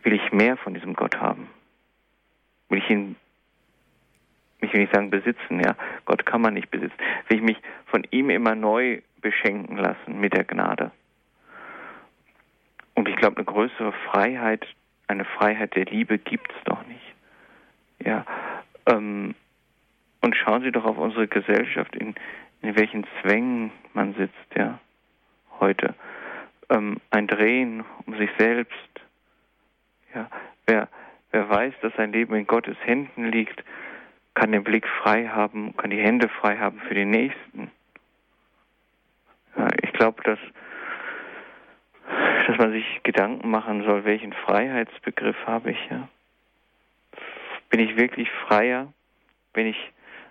will 0.02 0.12
ich 0.12 0.32
mehr 0.32 0.56
von 0.56 0.74
diesem 0.74 0.94
Gott 0.94 1.16
haben. 1.20 1.48
Will 2.74 2.82
ich 2.82 2.90
ihn, 2.90 3.14
ich 4.58 4.72
will 4.72 4.80
nicht 4.80 4.92
sagen 4.92 5.08
besitzen, 5.08 5.60
ja. 5.60 5.76
Gott 6.06 6.26
kann 6.26 6.40
man 6.40 6.54
nicht 6.54 6.72
besitzen. 6.72 6.96
Will 7.28 7.36
ich 7.36 7.42
mich 7.44 7.56
von 7.86 8.04
ihm 8.10 8.30
immer 8.30 8.56
neu 8.56 9.00
beschenken 9.20 9.76
lassen 9.76 10.18
mit 10.18 10.34
der 10.34 10.42
Gnade. 10.42 10.90
Und 12.94 13.08
ich 13.08 13.14
glaube, 13.14 13.36
eine 13.36 13.44
größere 13.44 13.92
Freiheit, 14.10 14.66
eine 15.06 15.24
Freiheit 15.24 15.76
der 15.76 15.84
Liebe 15.84 16.18
gibt 16.18 16.50
es 16.50 16.64
doch 16.64 16.84
nicht. 16.88 17.14
Ja, 18.04 18.26
ähm, 18.86 19.36
und 20.20 20.34
schauen 20.34 20.62
Sie 20.62 20.72
doch 20.72 20.84
auf 20.84 20.98
unsere 20.98 21.28
Gesellschaft, 21.28 21.94
in, 21.94 22.16
in 22.60 22.76
welchen 22.76 23.06
Zwängen 23.22 23.70
man 23.92 24.14
sitzt, 24.14 24.56
ja, 24.56 24.80
heute. 25.60 25.94
Ähm, 26.70 26.96
ein 27.12 27.28
Drehen 27.28 27.84
um 28.04 28.18
sich 28.18 28.30
selbst. 28.36 28.74
Ja, 30.12 30.28
wer, 30.66 30.88
wer 31.34 31.48
weiß, 31.50 31.74
dass 31.82 31.92
sein 31.96 32.12
Leben 32.12 32.34
in 32.34 32.46
Gottes 32.46 32.76
Händen 32.84 33.26
liegt, 33.30 33.62
kann 34.34 34.52
den 34.52 34.64
Blick 34.64 34.86
frei 35.02 35.28
haben, 35.28 35.76
kann 35.76 35.90
die 35.90 36.00
Hände 36.00 36.28
frei 36.28 36.56
haben 36.56 36.80
für 36.88 36.94
den 36.94 37.10
Nächsten 37.10 37.70
ich 39.82 39.92
glaube, 39.92 40.22
dass, 40.22 40.38
dass 42.46 42.58
man 42.58 42.72
sich 42.72 42.84
Gedanken 43.02 43.50
machen 43.50 43.84
soll, 43.84 44.04
welchen 44.04 44.32
Freiheitsbegriff 44.32 45.36
habe 45.46 45.72
ich. 45.72 45.78
Ja? 45.90 46.08
Bin 47.70 47.80
ich 47.80 47.96
wirklich 47.96 48.28
freier, 48.46 48.92
wenn 49.52 49.66
ich 49.66 49.76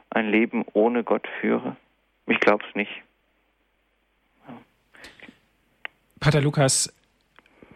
ein 0.10 0.30
Leben 0.30 0.66
ohne 0.74 1.04
Gott 1.04 1.28
führe? 1.39 1.76
Ich 2.28 2.39
glaube 2.39 2.63
es 2.68 2.76
nicht. 2.76 2.92
Ja. 4.48 4.54
Pater 6.20 6.42
Lukas, 6.42 6.94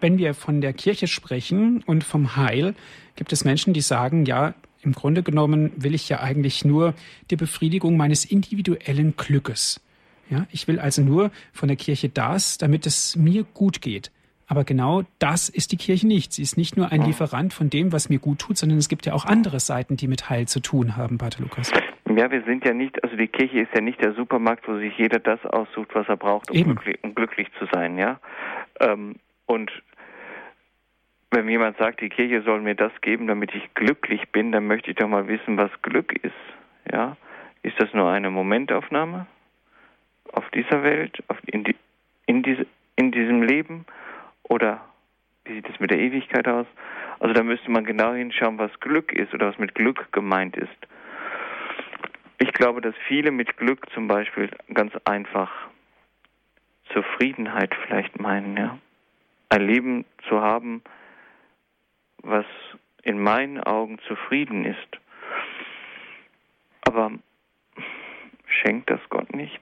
wenn 0.02 0.18
wir 0.18 0.34
von 0.34 0.62
der 0.62 0.74
Kirche 0.74 1.08
sprechen 1.08 1.84
und 1.86 2.04
vom 2.04 2.36
Heil, 2.36 2.76
gibt 3.16 3.34
es 3.34 3.46
Menschen, 3.46 3.74
die 3.74 3.82
sagen, 3.82 4.26
ja, 4.26 4.54
im 4.82 4.94
Grunde 4.94 5.24
genommen 5.24 5.72
will 5.76 5.96
ich 5.96 6.08
ja 6.10 6.20
eigentlich 6.22 6.64
nur 6.64 6.94
die 7.30 7.36
Befriedigung 7.36 7.98
meines 7.98 8.26
individuellen 8.26 9.16
Glückes. 9.18 9.82
Ja, 10.30 10.46
ich 10.52 10.68
will 10.68 10.80
also 10.80 11.02
nur 11.02 11.32
von 11.54 11.68
der 11.68 11.78
Kirche 11.78 12.10
das, 12.10 12.58
damit 12.58 12.86
es 12.86 13.16
mir 13.16 13.44
gut 13.44 13.82
geht. 13.82 14.12
Aber 14.48 14.64
genau 14.64 15.04
das 15.20 15.50
ist 15.50 15.74
die 15.74 15.78
Kirche 15.78 16.08
nicht. 16.08 16.32
Sie 16.32 16.42
ist 16.42 16.58
nicht 16.58 16.78
nur 16.78 16.92
ein 16.92 17.02
Lieferant 17.02 17.54
von 17.54 17.70
dem, 17.70 17.92
was 17.92 18.10
mir 18.10 18.20
gut 18.20 18.40
tut, 18.40 18.58
sondern 18.58 18.78
es 18.78 18.88
gibt 18.88 19.06
ja 19.06 19.14
auch 19.14 19.26
andere 19.26 19.60
Seiten, 19.60 19.98
die 19.98 20.08
mit 20.08 20.30
Heil 20.30 20.48
zu 20.48 20.62
tun 20.62 20.96
haben, 20.96 21.18
Pater 21.18 21.42
Lukas. 21.42 21.72
Ja, 22.16 22.32
wir 22.32 22.44
sind 22.44 22.66
ja 22.66 22.74
nicht, 22.74 23.04
also 23.04 23.18
die 23.18 23.28
Kirche 23.28 23.60
ist 23.60 23.74
ja 23.76 23.82
nicht 23.82 24.02
der 24.02 24.14
Supermarkt, 24.14 24.68
wo 24.68 24.78
sich 24.78 24.98
jeder 24.98 25.20
das 25.20 25.46
aussucht, 25.46 25.90
was 25.94 26.08
er 26.08 26.16
braucht, 26.16 26.50
um, 26.50 26.64
glücklich, 26.64 26.98
um 27.04 27.14
glücklich, 27.14 27.48
zu 27.60 27.68
sein, 27.72 27.98
ja. 27.98 28.20
Ähm, 28.80 29.18
und 29.48 29.72
wenn 31.32 31.50
jemand 31.50 31.78
sagt, 31.78 32.00
die 32.02 32.10
Kirche 32.10 32.42
soll 32.44 32.62
mir 32.62 32.76
das 32.76 32.92
geben, 33.02 33.28
damit 33.28 33.54
ich 33.54 33.74
glücklich 33.74 34.30
bin, 34.30 34.52
dann 34.52 34.68
möchte 34.68 34.92
ich 34.92 34.96
doch 34.96 35.10
mal 35.10 35.28
wissen, 35.28 35.58
was 35.58 35.72
Glück 35.82 36.14
ist, 36.24 36.34
ja. 36.92 37.18
Ist 37.64 37.82
das 37.82 37.94
nur 37.94 38.10
eine 38.10 38.30
Momentaufnahme? 38.30 39.26
auf 40.34 40.50
dieser 40.52 40.84
Welt, 40.84 41.24
auf, 41.28 41.38
in, 41.46 41.64
die, 41.64 41.76
in, 42.26 42.44
diese, 42.44 42.66
in 42.96 43.12
diesem 43.12 43.44
Leben 43.44 43.86
oder 44.44 44.82
wie 45.46 45.54
sieht 45.54 45.70
es 45.70 45.80
mit 45.80 45.92
der 45.92 46.00
Ewigkeit 46.00 46.48
aus? 46.48 46.68
Also 47.20 47.34
da 47.34 47.44
müsste 47.44 47.72
man 47.72 47.86
genau 47.86 48.14
hinschauen, 48.14 48.58
was 48.58 48.72
Glück 48.80 49.12
ist 49.12 49.34
oder 49.34 49.48
was 49.48 49.58
mit 49.58 49.76
Glück 49.76 50.12
gemeint 50.12 50.56
ist. 50.56 50.70
Ich 52.40 52.54
glaube, 52.54 52.82
dass 52.82 52.94
viele 53.08 53.32
mit 53.32 53.58
Glück 53.58 53.90
zum 53.94 54.08
Beispiel 54.08 54.50
ganz 54.74 54.94
einfach 55.06 55.52
Zufriedenheit 56.94 57.74
vielleicht 57.86 58.20
meinen, 58.20 58.56
ja. 58.56 58.78
Ein 59.50 59.62
Leben 59.62 60.06
zu 60.28 60.42
haben, 60.42 60.82
was 62.24 62.46
in 63.04 63.20
meinen 63.20 63.62
Augen 63.62 64.00
zufrieden 64.08 64.66
ist. 64.66 64.98
Aber 66.82 67.12
schenkt 68.46 68.90
das 68.90 69.00
Gott 69.10 69.34
nicht? 69.34 69.62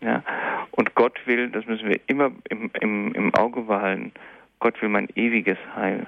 Ja? 0.00 0.22
Und 0.70 0.94
Gott 0.94 1.18
will, 1.26 1.50
das 1.50 1.66
müssen 1.66 1.88
wir 1.88 2.00
immer 2.06 2.30
im, 2.48 2.70
im, 2.80 3.12
im 3.14 3.34
Auge 3.34 3.62
behalten, 3.62 4.12
Gott 4.60 4.80
will 4.82 4.88
mein 4.88 5.08
ewiges 5.14 5.58
Heil. 5.74 6.06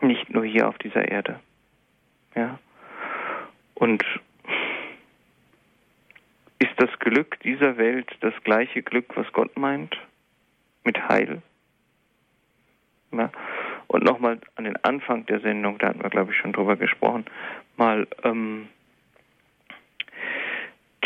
Nicht 0.00 0.30
nur 0.30 0.44
hier 0.44 0.68
auf 0.68 0.78
dieser 0.78 1.08
Erde. 1.08 1.40
Ja? 2.34 2.58
Und 3.74 4.04
ist 6.58 6.72
das 6.76 6.90
Glück 6.98 7.38
dieser 7.40 7.76
Welt 7.76 8.10
das 8.20 8.34
gleiche 8.44 8.82
Glück, 8.82 9.16
was 9.16 9.30
Gott 9.32 9.56
meint? 9.56 9.96
Mit 10.86 11.08
Heil? 11.08 11.42
Ja? 13.12 13.30
Und 13.88 14.02
nochmal 14.02 14.40
an 14.54 14.64
den 14.64 14.82
Anfang 14.82 15.26
der 15.26 15.40
Sendung, 15.40 15.76
da 15.78 15.88
hatten 15.88 16.02
wir, 16.02 16.10
glaube 16.10 16.32
ich, 16.32 16.38
schon 16.38 16.52
drüber 16.52 16.76
gesprochen, 16.76 17.26
mal 17.76 18.08
ähm, 18.24 18.68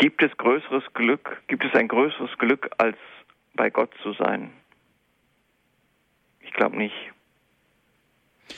Gibt 0.01 0.23
es 0.23 0.35
größeres 0.35 0.83
Glück, 0.95 1.43
gibt 1.47 1.63
es 1.63 1.75
ein 1.75 1.87
größeres 1.87 2.35
Glück, 2.39 2.71
als 2.79 2.97
bei 3.53 3.69
Gott 3.69 3.91
zu 4.01 4.13
sein? 4.13 4.49
Ich 6.39 6.51
glaube 6.53 6.75
nicht. 6.75 6.95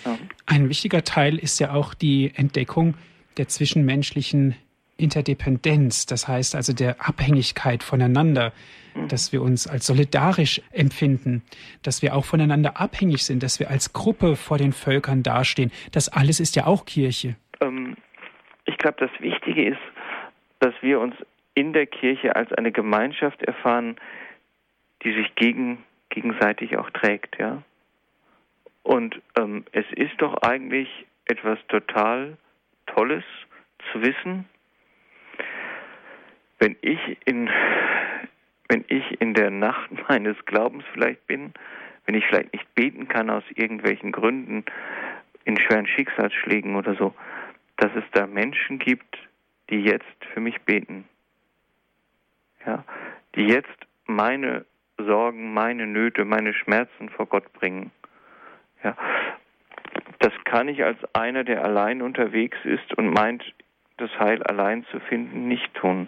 Ja. 0.06 0.18
Ein 0.46 0.70
wichtiger 0.70 1.04
Teil 1.04 1.38
ist 1.38 1.60
ja 1.60 1.74
auch 1.74 1.94
die 1.94 2.32
Entdeckung 2.34 2.96
der 3.36 3.50
zwischenmenschlichen 3.50 4.56
Interdependenz, 4.97 6.06
das 6.06 6.27
heißt 6.27 6.56
also 6.56 6.73
der 6.73 6.95
Abhängigkeit 6.99 7.84
voneinander, 7.84 8.53
mhm. 8.93 9.08
dass 9.08 9.32
wir 9.32 9.41
uns 9.41 9.67
als 9.67 9.88
solidarisch 9.88 10.62
empfinden, 10.71 11.43
dass 11.82 12.01
wir 12.01 12.15
auch 12.15 12.25
voneinander 12.25 12.79
abhängig 12.79 13.23
sind, 13.23 13.43
dass 13.43 13.60
wir 13.60 13.69
als 13.69 13.93
Gruppe 13.93 14.36
vor 14.36 14.58
den 14.58 14.71
Völkern 14.71 15.23
dastehen. 15.23 15.71
Das 15.91 16.10
alles 16.10 16.39
ist 16.39 16.56
ja 16.56 16.65
auch 16.65 16.86
Kirche. 16.86 17.36
Ähm, 17.62 17.95
ich 18.65 18.77
glaube, 18.77 18.97
das 18.99 19.12
Wichtige 19.19 19.65
ist, 19.65 19.82
dass 20.60 20.73
wir 20.82 20.99
uns 20.99 21.15
in 21.56 21.73
der 21.73 21.88
Kirche 21.88 22.36
als 22.36 22.51
eine 22.53 22.71
Gemeinschaft 22.71 23.41
erfahren, 23.43 23.97
die 25.03 25.13
sich 25.13 25.36
gegen, 25.36 25.84
gegenseitig 26.10 26.77
auch 26.77 26.89
trägt, 26.91 27.38
ja. 27.39 27.62
Und 28.84 29.21
ähm, 29.38 29.63
es 29.71 29.86
ist 29.95 30.13
doch 30.17 30.36
eigentlich 30.41 30.89
etwas 31.25 31.58
total 31.69 32.38
Tolles 32.86 33.23
zu 33.91 34.01
wissen, 34.01 34.45
wenn 36.63 36.78
ich 36.80 37.17
in 37.26 37.49
wenn 38.69 38.86
ich 38.88 39.19
in 39.19 39.34
der 39.34 39.52
Nacht 39.52 39.89
meines 40.08 40.38
Glaubens 40.45 40.86
vielleicht 40.93 41.28
bin, 41.28 41.54
wenn 42.06 42.15
ich 42.15 42.26
vielleicht 42.26 42.54
nicht 42.54 42.73
beten 42.73 43.10
kann 43.10 43.30
aus 43.30 43.43
irgendwelchen 43.54 44.13
Gründen, 44.13 44.63
in 45.43 45.60
schweren 45.60 45.88
Schicksalsschlägen 45.88 46.78
oder 46.78 46.95
so, 46.95 47.13
dass 47.76 47.91
es 47.95 48.06
da 48.13 48.28
Menschen 48.28 48.80
gibt, 48.80 49.17
die 49.69 49.82
jetzt 49.82 50.26
für 50.34 50.39
mich 50.39 50.62
beten. 50.62 51.04
Ja, 52.65 52.86
die 53.36 53.47
jetzt 53.47 53.78
meine 54.06 54.65
Sorgen, 54.97 55.54
meine 55.54 55.86
Nöte, 55.86 56.23
meine 56.23 56.54
Schmerzen 56.54 57.10
vor 57.10 57.26
Gott 57.26 57.52
bringen. 57.52 57.91
Ja, 58.86 58.95
das 60.19 60.32
kann 60.45 60.69
ich 60.69 60.82
als 60.82 60.97
einer, 61.13 61.43
der 61.43 61.65
allein 61.65 62.02
unterwegs 62.02 62.58
ist 62.63 62.97
und 62.97 63.10
meint, 63.10 63.43
das 63.97 64.17
Heil 64.17 64.41
allein 64.43 64.86
zu 64.91 65.02
finden, 65.02 65.49
nicht 65.49 65.73
tun. 65.73 66.08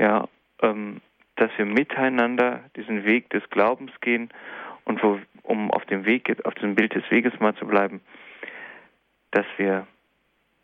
Ja, 0.00 0.28
ähm, 0.62 1.02
dass 1.36 1.50
wir 1.58 1.66
miteinander 1.66 2.60
diesen 2.74 3.04
Weg 3.04 3.28
des 3.28 3.42
Glaubens 3.50 3.92
gehen 4.00 4.30
und 4.86 5.02
wo, 5.02 5.20
um 5.42 5.70
auf 5.70 5.84
dem 5.84 6.06
Weg, 6.06 6.34
auf 6.46 6.54
diesem 6.54 6.74
Bild 6.74 6.94
des 6.94 7.08
Weges 7.10 7.38
mal 7.38 7.54
zu 7.56 7.66
bleiben, 7.66 8.00
dass 9.30 9.44
wir, 9.58 9.86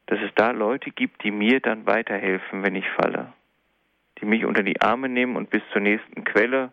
dass 0.07 0.19
es 0.21 0.31
da 0.37 0.53
Leute 0.53 0.91
gibt, 0.91 1.23
die 1.23 1.31
mir 1.31 1.61
dann 1.61 1.87
weiterhelfen, 1.87 2.63
wenn 2.63 2.77
ich 2.77 2.89
falle, 2.91 3.31
die 4.19 4.25
mich 4.25 4.47
unter 4.47 4.63
die 4.63 4.81
Arme 4.81 5.11
nehmen 5.11 5.37
und 5.37 5.51
bis 5.51 5.63
zur 5.71 5.83
nächsten 5.83 6.25
Quelle, 6.25 6.73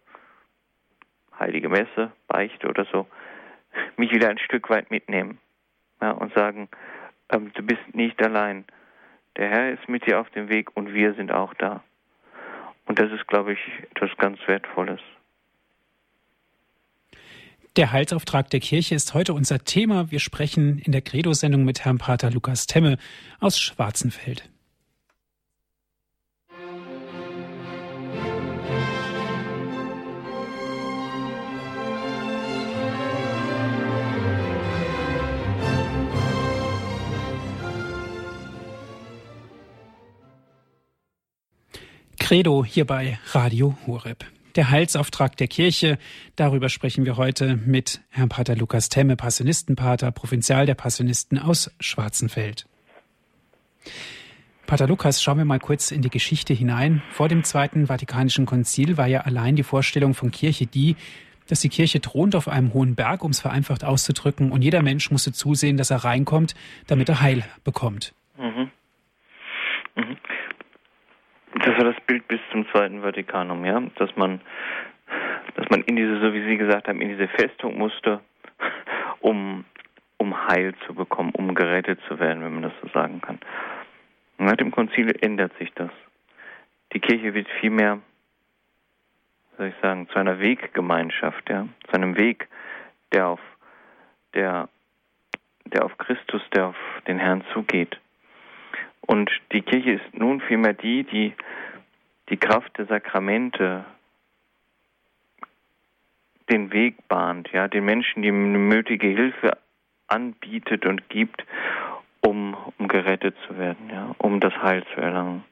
heilige 1.37 1.67
Messe, 1.67 2.13
Beichte 2.27 2.69
oder 2.69 2.85
so, 2.85 3.07
mich 3.97 4.11
wieder 4.11 4.29
ein 4.29 4.39
Stück 4.39 4.69
weit 4.69 4.89
mitnehmen 4.89 5.37
ja, 6.01 6.11
und 6.11 6.33
sagen, 6.33 6.69
ähm, 7.29 7.51
du 7.55 7.61
bist 7.61 7.93
nicht 7.93 8.23
allein. 8.23 8.63
Der 9.35 9.49
Herr 9.49 9.73
ist 9.73 9.89
mit 9.89 10.07
dir 10.07 10.21
auf 10.21 10.29
dem 10.29 10.47
Weg 10.47 10.77
und 10.77 10.93
wir 10.93 11.13
sind 11.15 11.29
auch 11.29 11.53
da. 11.55 11.83
Und 12.93 12.99
das 12.99 13.11
ist, 13.11 13.25
glaube 13.25 13.53
ich, 13.53 13.59
etwas 13.89 14.15
ganz 14.19 14.37
Wertvolles. 14.45 14.99
Der 17.75 17.91
Heilsauftrag 17.91 18.51
der 18.51 18.59
Kirche 18.59 18.93
ist 18.93 19.15
heute 19.15 19.33
unser 19.33 19.63
Thema. 19.63 20.11
Wir 20.11 20.19
sprechen 20.19 20.77
in 20.77 20.91
der 20.91 21.01
Credo-Sendung 21.01 21.65
mit 21.65 21.85
Herrn 21.85 21.97
Pater 21.97 22.29
Lukas 22.29 22.67
Temme 22.67 22.99
aus 23.39 23.59
Schwarzenfeld. 23.59 24.47
Credo 42.33 42.65
hier 42.65 42.85
bei 42.87 43.19
Radio 43.33 43.77
Horeb. 43.85 44.25
Der 44.55 44.71
Heilsauftrag 44.71 45.37
der 45.37 45.47
Kirche, 45.47 45.99
darüber 46.35 46.67
sprechen 46.67 47.05
wir 47.05 47.15
heute 47.15 47.57
mit 47.57 48.01
Herrn 48.09 48.29
Pater 48.29 48.55
Lukas 48.55 48.89
Temme, 48.89 49.15
Passionistenpater, 49.15 50.09
Provinzial 50.09 50.65
der 50.65 50.73
Passionisten 50.73 51.37
aus 51.37 51.69
Schwarzenfeld. 51.79 52.65
Pater 54.65 54.87
Lukas, 54.87 55.21
schauen 55.21 55.37
wir 55.37 55.45
mal 55.45 55.59
kurz 55.59 55.91
in 55.91 56.01
die 56.01 56.09
Geschichte 56.09 56.55
hinein. 56.55 57.03
Vor 57.11 57.29
dem 57.29 57.43
Zweiten 57.43 57.85
Vatikanischen 57.85 58.47
Konzil 58.47 58.97
war 58.97 59.05
ja 59.05 59.21
allein 59.21 59.55
die 59.55 59.61
Vorstellung 59.61 60.15
von 60.15 60.31
Kirche 60.31 60.65
die, 60.65 60.95
dass 61.45 61.61
die 61.61 61.69
Kirche 61.69 62.01
thront 62.01 62.35
auf 62.35 62.47
einem 62.47 62.73
hohen 62.73 62.95
Berg, 62.95 63.23
um 63.23 63.29
es 63.29 63.41
vereinfacht 63.41 63.83
auszudrücken, 63.83 64.51
und 64.51 64.63
jeder 64.63 64.81
Mensch 64.81 65.11
musste 65.11 65.33
zusehen, 65.33 65.77
dass 65.77 65.91
er 65.91 65.97
reinkommt, 65.97 66.55
damit 66.87 67.09
er 67.09 67.21
Heil 67.21 67.43
bekommt. 67.63 68.15
Mhm. 68.39 68.71
Mhm. 69.95 70.17
Das 71.55 71.77
war 71.77 71.85
das 71.85 71.99
Bild 72.07 72.27
bis 72.27 72.39
zum 72.51 72.67
Zweiten 72.69 73.01
Vatikanum, 73.01 73.63
ja, 73.63 73.79
dass 73.95 74.15
man, 74.15 74.41
dass 75.55 75.69
man 75.69 75.83
in 75.83 75.95
diese, 75.95 76.19
so 76.19 76.33
wie 76.33 76.43
Sie 76.45 76.57
gesagt 76.57 76.87
haben, 76.87 76.99
in 76.99 77.09
diese 77.09 77.27
Festung 77.27 77.77
musste, 77.77 78.21
um, 79.19 79.63
um 80.17 80.47
Heil 80.47 80.73
zu 80.87 80.95
bekommen, 80.95 81.31
um 81.33 81.53
gerettet 81.53 81.99
zu 82.07 82.19
werden, 82.19 82.43
wenn 82.43 82.53
man 82.53 82.63
das 82.63 82.73
so 82.81 82.87
sagen 82.89 83.21
kann. 83.21 83.39
Und 84.37 84.47
nach 84.47 84.55
dem 84.55 84.71
Konzil 84.71 85.13
ändert 85.21 85.55
sich 85.59 85.71
das. 85.75 85.91
Die 86.93 86.99
Kirche 86.99 87.33
wird 87.35 87.47
vielmehr, 87.59 87.99
soll 89.57 89.67
ich 89.67 89.75
sagen, 89.81 90.09
zu 90.09 90.17
einer 90.17 90.39
Weggemeinschaft, 90.39 91.49
ja, 91.49 91.67
zu 91.87 91.93
einem 91.93 92.17
Weg, 92.17 92.47
der 93.11 93.27
auf, 93.27 93.39
der, 94.33 94.69
der 95.65 95.85
auf 95.85 95.97
Christus, 95.99 96.41
der 96.55 96.67
auf 96.67 96.75
den 97.07 97.19
Herrn 97.19 97.43
zugeht. 97.53 97.99
Und 99.05 99.29
die 99.51 99.61
Kirche 99.61 99.93
ist 99.93 100.17
nun 100.17 100.41
vielmehr 100.41 100.73
die, 100.73 101.03
die 101.03 101.33
die 102.29 102.37
Kraft 102.37 102.77
der 102.77 102.85
Sakramente 102.85 103.85
den 106.49 106.71
Weg 106.71 107.07
bahnt, 107.07 107.51
ja, 107.51 107.67
den 107.67 107.85
Menschen 107.85 108.21
die 108.21 108.31
nötige 108.31 109.07
Hilfe 109.07 109.57
anbietet 110.07 110.85
und 110.85 111.09
gibt, 111.09 111.45
um, 112.21 112.55
um 112.77 112.87
gerettet 112.87 113.35
zu 113.47 113.57
werden, 113.57 113.89
ja, 113.91 114.15
um 114.17 114.39
das 114.39 114.53
Heil 114.61 114.83
zu 114.93 115.01
erlangen. 115.01 115.43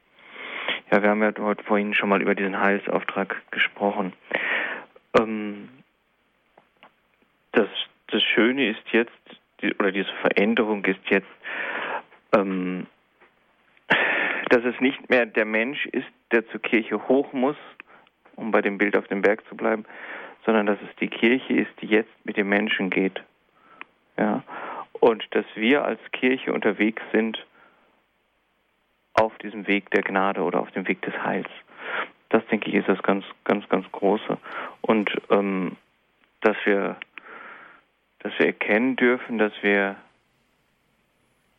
Ja, 0.91 1.01
wir 1.01 1.09
haben 1.09 1.23
ja 1.23 1.31
heute 1.39 1.63
vorhin 1.63 1.93
schon 1.93 2.09
mal 2.09 2.21
über 2.21 2.35
diesen 2.35 2.59
Heilsauftrag 2.59 3.41
gesprochen. 3.51 4.13
Ähm, 5.17 5.69
das, 7.53 7.69
das 8.07 8.21
Schöne 8.23 8.69
ist 8.69 8.83
jetzt, 8.91 9.11
die, 9.61 9.73
oder 9.75 9.91
diese 9.91 10.11
Veränderung 10.21 10.83
ist 10.85 10.99
jetzt, 11.09 11.27
ähm, 12.35 12.87
dass 14.51 14.65
es 14.65 14.79
nicht 14.81 15.09
mehr 15.09 15.25
der 15.25 15.45
Mensch 15.45 15.85
ist, 15.85 16.07
der 16.31 16.45
zur 16.49 16.61
Kirche 16.61 17.07
hoch 17.07 17.31
muss, 17.31 17.55
um 18.35 18.51
bei 18.51 18.61
dem 18.61 18.77
Bild 18.77 18.97
auf 18.97 19.07
dem 19.07 19.21
Berg 19.21 19.47
zu 19.47 19.55
bleiben, 19.55 19.85
sondern 20.45 20.65
dass 20.65 20.77
es 20.81 20.93
die 20.97 21.07
Kirche 21.07 21.53
ist, 21.53 21.71
die 21.81 21.87
jetzt 21.87 22.11
mit 22.25 22.35
dem 22.35 22.49
Menschen 22.49 22.89
geht. 22.89 23.23
Ja. 24.17 24.43
Und 24.91 25.25
dass 25.31 25.45
wir 25.55 25.85
als 25.85 26.01
Kirche 26.11 26.51
unterwegs 26.51 27.01
sind 27.13 27.45
auf 29.13 29.37
diesem 29.37 29.67
Weg 29.67 29.89
der 29.91 30.03
Gnade 30.03 30.41
oder 30.41 30.59
auf 30.59 30.71
dem 30.71 30.85
Weg 30.85 31.01
des 31.03 31.17
Heils. 31.23 31.49
Das 32.27 32.45
denke 32.47 32.69
ich 32.69 32.75
ist 32.75 32.89
das 32.89 33.01
ganz, 33.03 33.23
ganz, 33.45 33.67
ganz 33.69 33.89
Große. 33.93 34.37
Und 34.81 35.11
ähm, 35.29 35.77
dass 36.41 36.57
wir, 36.65 36.97
dass 38.19 38.37
wir 38.37 38.47
erkennen 38.47 38.97
dürfen, 38.97 39.37
dass 39.37 39.53
wir 39.61 39.95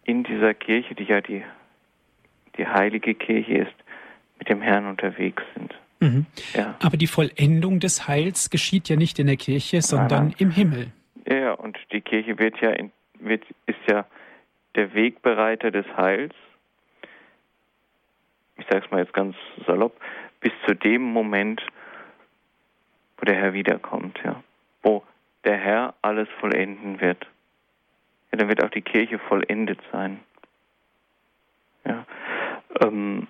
in 0.04 0.24
dieser 0.24 0.52
Kirche, 0.52 0.94
die 0.94 1.04
ja 1.04 1.22
die 1.22 1.42
die 2.56 2.66
heilige 2.66 3.14
Kirche 3.14 3.58
ist, 3.58 3.74
mit 4.38 4.48
dem 4.48 4.60
Herrn 4.60 4.86
unterwegs 4.86 5.42
sind. 5.54 5.74
Mhm. 6.00 6.26
Ja. 6.54 6.74
Aber 6.82 6.96
die 6.96 7.06
Vollendung 7.06 7.78
des 7.78 8.08
Heils 8.08 8.50
geschieht 8.50 8.88
ja 8.88 8.96
nicht 8.96 9.18
in 9.18 9.28
der 9.28 9.36
Kirche, 9.36 9.82
sondern 9.82 10.28
Aha. 10.28 10.34
im 10.38 10.50
Himmel. 10.50 10.92
Ja, 11.28 11.52
und 11.52 11.78
die 11.92 12.00
Kirche 12.00 12.38
wird 12.38 12.60
ja 12.60 12.70
in, 12.70 12.90
wird, 13.20 13.44
ist 13.66 13.78
ja 13.88 14.04
der 14.74 14.94
Wegbereiter 14.94 15.70
des 15.70 15.86
Heils. 15.96 16.34
Ich 18.56 18.66
sage 18.66 18.84
es 18.84 18.90
mal 18.90 19.00
jetzt 19.00 19.14
ganz 19.14 19.36
salopp, 19.66 19.98
bis 20.40 20.52
zu 20.66 20.74
dem 20.74 21.02
Moment, 21.02 21.62
wo 23.18 23.24
der 23.24 23.36
Herr 23.36 23.52
wiederkommt, 23.52 24.18
ja, 24.24 24.42
wo 24.82 25.04
der 25.44 25.56
Herr 25.56 25.94
alles 26.02 26.28
vollenden 26.40 27.00
wird. 27.00 27.26
Ja, 28.32 28.38
dann 28.38 28.48
wird 28.48 28.64
auch 28.64 28.70
die 28.70 28.82
Kirche 28.82 29.18
vollendet 29.18 29.78
sein. 29.92 30.20
Ja. 31.84 32.04
Ähm, 32.82 33.26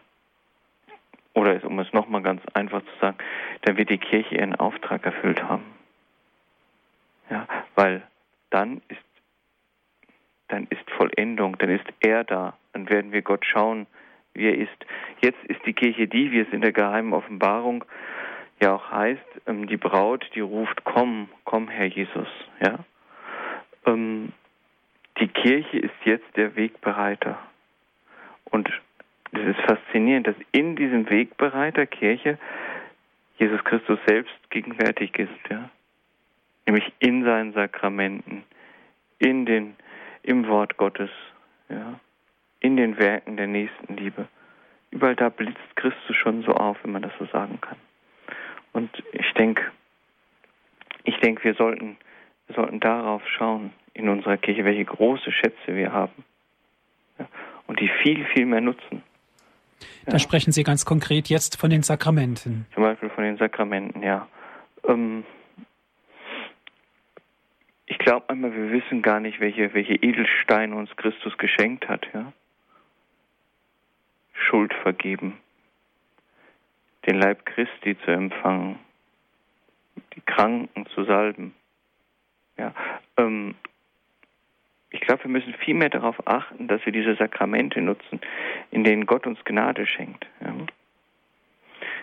oder 1.35 1.65
um 1.65 1.79
es 1.79 1.93
nochmal 1.93 2.23
ganz 2.23 2.43
einfach 2.55 2.83
zu 2.83 2.93
sagen, 3.01 3.17
dann 3.63 3.77
wird 3.77 3.91
die 3.91 3.99
Kirche 3.99 4.35
ihren 4.37 4.55
Auftrag 4.55 5.05
erfüllt 5.05 5.43
haben. 5.43 5.65
Ja, 7.31 7.47
weil 7.75 8.03
dann 8.51 8.83
ist, 8.89 9.01
dann 10.49 10.67
ist 10.69 10.91
Vollendung, 10.91 11.57
dann 11.59 11.71
ist 11.71 11.87
er 12.01 12.25
da, 12.25 12.57
dann 12.75 12.89
werden 12.91 13.13
wir 13.13 13.23
Gott 13.23 13.47
schauen, 13.47 13.87
wie 14.35 14.47
er 14.47 14.59
ist. 14.59 14.87
Jetzt 15.21 15.43
ist 15.45 15.65
die 15.65 15.73
Kirche 15.73 16.07
die, 16.07 16.31
wie 16.31 16.41
es 16.41 16.53
in 16.53 16.61
der 16.61 16.73
geheimen 16.73 17.15
Offenbarung 17.15 17.85
ja 18.61 18.75
auch 18.75 18.91
heißt, 18.91 19.23
ähm, 19.47 19.67
die 19.67 19.77
Braut, 19.77 20.29
die 20.35 20.41
ruft, 20.41 20.85
komm, 20.85 21.29
komm, 21.45 21.69
Herr 21.69 21.87
Jesus, 21.87 22.29
ja. 22.61 22.79
Ähm, 23.87 24.33
die 25.19 25.29
Kirche 25.29 25.79
ist 25.79 25.95
jetzt 26.05 26.37
der 26.37 26.55
Wegbereiter. 26.57 27.39
Und 28.45 28.71
das 29.33 29.57
ist 29.57 29.61
faszinierend, 29.63 30.27
dass 30.27 30.37
in 30.53 30.77
diesem 30.77 31.09
Wegbereiter 31.09 31.87
Kirche 31.87 32.39
Jesus 33.39 33.65
Christus 33.65 33.99
selbst 34.07 34.33
gegenwärtig 34.51 35.19
ist, 35.19 35.51
ja. 35.51 35.71
Nämlich 36.67 36.93
in 37.01 37.25
seinen 37.25 37.53
Sakramenten, 37.55 38.45
in 39.19 39.47
den, 39.47 39.75
im 40.23 40.47
Wort 40.47 40.77
Gottes, 40.77 41.11
ja, 41.69 41.99
in 42.61 42.77
den 42.77 42.99
Werken 42.99 43.37
der 43.37 43.49
Nächstenliebe. 43.49 44.29
Überall 44.91 45.17
da 45.17 45.31
blitzt 45.31 45.77
Christus 45.77 46.15
schon 46.15 46.43
so 46.43 46.53
auf, 46.53 46.77
wenn 46.85 46.93
man 46.93 47.03
das 47.03 47.13
so 47.19 47.25
sagen 47.27 47.61
kann. 47.61 47.79
Und 48.73 48.91
ich 49.13 49.33
denke, 49.33 49.73
ich 51.05 51.19
denke, 51.19 51.43
wir 51.45 51.55
sollten, 51.55 51.97
wir 52.47 52.55
sollten 52.55 52.81
darauf 52.81 53.27
schauen 53.29 53.73
in 53.95 54.09
unserer 54.09 54.37
Kirche, 54.37 54.65
welche 54.65 54.85
große 54.85 55.33
Schätze 55.33 55.75
wir 55.75 55.93
haben. 55.93 56.25
Ja, 57.19 57.27
und 57.67 57.81
die 57.81 57.89
viel, 58.03 58.25
viel 58.27 58.47
mehr 58.47 58.61
nutzen. 58.61 59.03
Da 60.07 60.19
sprechen 60.19 60.53
Sie 60.53 60.63
ganz 60.63 60.85
konkret 60.85 61.29
jetzt 61.29 61.61
von 61.61 61.71
den 61.71 61.83
Sakramenten. 61.83 62.67
Zum 62.75 62.83
Beispiel 62.83 63.11
von 63.11 63.25
den 63.25 63.37
Sakramenten, 63.37 64.03
ja. 64.03 64.29
Ähm, 64.87 65.25
ich 67.87 67.99
glaube 67.99 68.29
einmal, 68.29 68.55
wir 68.55 68.71
wissen 68.73 69.03
gar 69.03 69.21
nicht, 69.21 69.41
welche, 69.41 69.75
welche 69.75 69.95
Edelsteine 69.95 70.75
uns 70.75 70.91
Christus 70.97 71.37
geschenkt 71.39 71.89
hat, 71.89 72.07
ja. 72.15 72.33
Schuld 74.33 74.73
vergeben, 74.83 75.39
den 77.07 77.17
Leib 77.17 77.47
Christi 77.47 77.97
zu 78.05 78.11
empfangen, 78.11 78.79
die 80.15 80.21
Kranken 80.23 80.87
zu 80.95 81.05
salben. 81.05 81.55
Ja, 82.59 82.75
ähm, 83.17 83.55
ich 84.93 85.01
glaube, 85.01 85.25
wir 85.25 85.31
müssen 85.31 85.55
viel 85.55 85.75
mehr 85.75 85.89
darauf 85.89 86.27
achten, 86.27 86.69
dass 86.69 86.85
wir 86.85 86.93
diese 86.93 87.17
Sakramente 87.17 87.81
nutzen, 87.81 88.21
in 88.71 88.85
denen 88.85 89.07
Gott 89.07 89.27
uns 89.27 89.43
Gnade 89.45 89.87
schenkt. 89.87 90.27
Ja. 90.41 90.55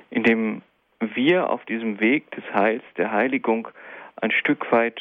Indem 0.10 0.64
wir 1.00 1.50
auf 1.50 1.64
diesem 1.66 2.00
Weg 2.00 2.32
des 2.32 2.44
Heils, 2.52 2.84
der 2.98 3.12
Heiligung, 3.12 3.68
ein 4.16 4.32
Stück 4.32 4.72
weit 4.72 5.00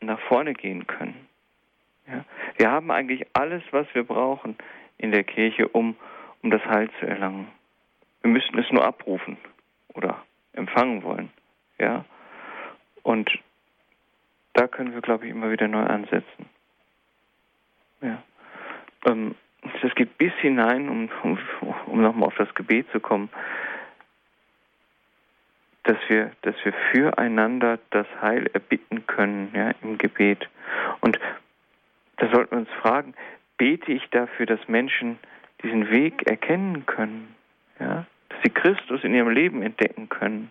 nach 0.00 0.20
vorne 0.20 0.52
gehen 0.52 0.86
können. 0.86 1.26
Ja. 2.06 2.24
Wir 2.58 2.70
haben 2.70 2.90
eigentlich 2.90 3.26
alles, 3.32 3.62
was 3.70 3.86
wir 3.94 4.04
brauchen 4.04 4.56
in 4.98 5.10
der 5.10 5.24
Kirche, 5.24 5.66
um, 5.66 5.96
um 6.42 6.50
das 6.50 6.64
Heil 6.66 6.90
zu 7.00 7.06
erlangen. 7.06 7.48
Wir 8.20 8.30
müssten 8.30 8.58
es 8.58 8.70
nur 8.70 8.84
abrufen 8.84 9.38
oder 9.94 10.22
empfangen 10.52 11.02
wollen. 11.02 11.30
Ja. 11.78 12.04
Und 13.02 13.30
da 14.52 14.68
können 14.68 14.92
wir, 14.92 15.00
glaube 15.00 15.24
ich, 15.24 15.30
immer 15.30 15.50
wieder 15.50 15.68
neu 15.68 15.84
ansetzen. 15.84 16.46
Ja. 18.00 18.22
Ähm, 19.06 19.34
das 19.82 19.94
geht 19.94 20.16
bis 20.18 20.32
hinein, 20.40 20.88
um, 20.88 21.08
um, 21.22 21.38
um 21.86 22.02
nochmal 22.02 22.28
auf 22.28 22.36
das 22.36 22.54
Gebet 22.54 22.86
zu 22.92 23.00
kommen, 23.00 23.28
dass 25.84 25.96
wir, 26.08 26.32
dass 26.42 26.54
wir 26.64 26.72
füreinander 26.92 27.78
das 27.90 28.06
Heil 28.20 28.46
erbitten 28.52 29.06
können 29.06 29.50
ja, 29.54 29.72
im 29.82 29.98
Gebet. 29.98 30.48
Und 31.00 31.18
da 32.18 32.28
sollten 32.30 32.52
wir 32.52 32.58
uns 32.58 32.70
fragen, 32.82 33.14
bete 33.56 33.92
ich 33.92 34.08
dafür, 34.10 34.46
dass 34.46 34.68
Menschen 34.68 35.18
diesen 35.62 35.90
Weg 35.90 36.26
erkennen 36.28 36.86
können, 36.86 37.34
ja, 37.80 38.06
dass 38.28 38.38
sie 38.42 38.50
Christus 38.50 39.02
in 39.02 39.14
ihrem 39.14 39.30
Leben 39.30 39.62
entdecken 39.62 40.08
können, 40.08 40.50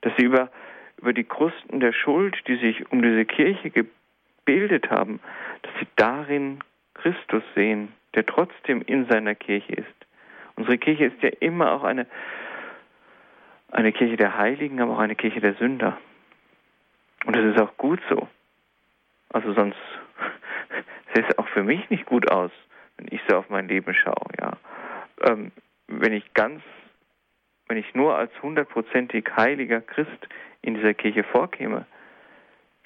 dass 0.00 0.12
sie 0.16 0.24
über, 0.24 0.50
über 0.98 1.12
die 1.12 1.24
Krusten 1.24 1.80
der 1.80 1.92
Schuld, 1.92 2.36
die 2.46 2.56
sich 2.56 2.90
um 2.90 3.02
diese 3.02 3.24
Kirche 3.24 3.70
gebildet 4.48 4.90
haben, 4.90 5.20
dass 5.60 5.72
sie 5.78 5.86
darin 5.96 6.60
Christus 6.94 7.42
sehen, 7.54 7.92
der 8.14 8.24
trotzdem 8.24 8.80
in 8.80 9.06
seiner 9.06 9.34
Kirche 9.34 9.74
ist. 9.74 10.06
Unsere 10.56 10.78
Kirche 10.78 11.04
ist 11.04 11.22
ja 11.22 11.28
immer 11.40 11.72
auch 11.72 11.84
eine, 11.84 12.06
eine 13.70 13.92
Kirche 13.92 14.16
der 14.16 14.38
Heiligen, 14.38 14.80
aber 14.80 14.94
auch 14.94 15.00
eine 15.00 15.16
Kirche 15.16 15.40
der 15.40 15.54
Sünder. 15.54 15.98
Und 17.26 17.36
das 17.36 17.44
ist 17.44 17.60
auch 17.60 17.76
gut 17.76 18.00
so. 18.08 18.26
Also 19.28 19.52
sonst 19.52 19.76
sähe 21.14 21.26
es 21.28 21.38
auch 21.38 21.48
für 21.48 21.62
mich 21.62 21.90
nicht 21.90 22.06
gut 22.06 22.30
aus, 22.30 22.50
wenn 22.96 23.08
ich 23.10 23.20
so 23.28 23.36
auf 23.36 23.50
mein 23.50 23.68
Leben 23.68 23.92
schaue. 23.92 24.32
Ja. 24.40 24.56
Ähm, 25.26 25.52
wenn 25.88 26.14
ich 26.14 26.32
ganz, 26.32 26.62
wenn 27.68 27.76
ich 27.76 27.94
nur 27.94 28.16
als 28.16 28.32
hundertprozentig 28.42 29.26
heiliger 29.36 29.82
Christ 29.82 30.26
in 30.62 30.74
dieser 30.74 30.94
Kirche 30.94 31.22
vorkäme, 31.22 31.84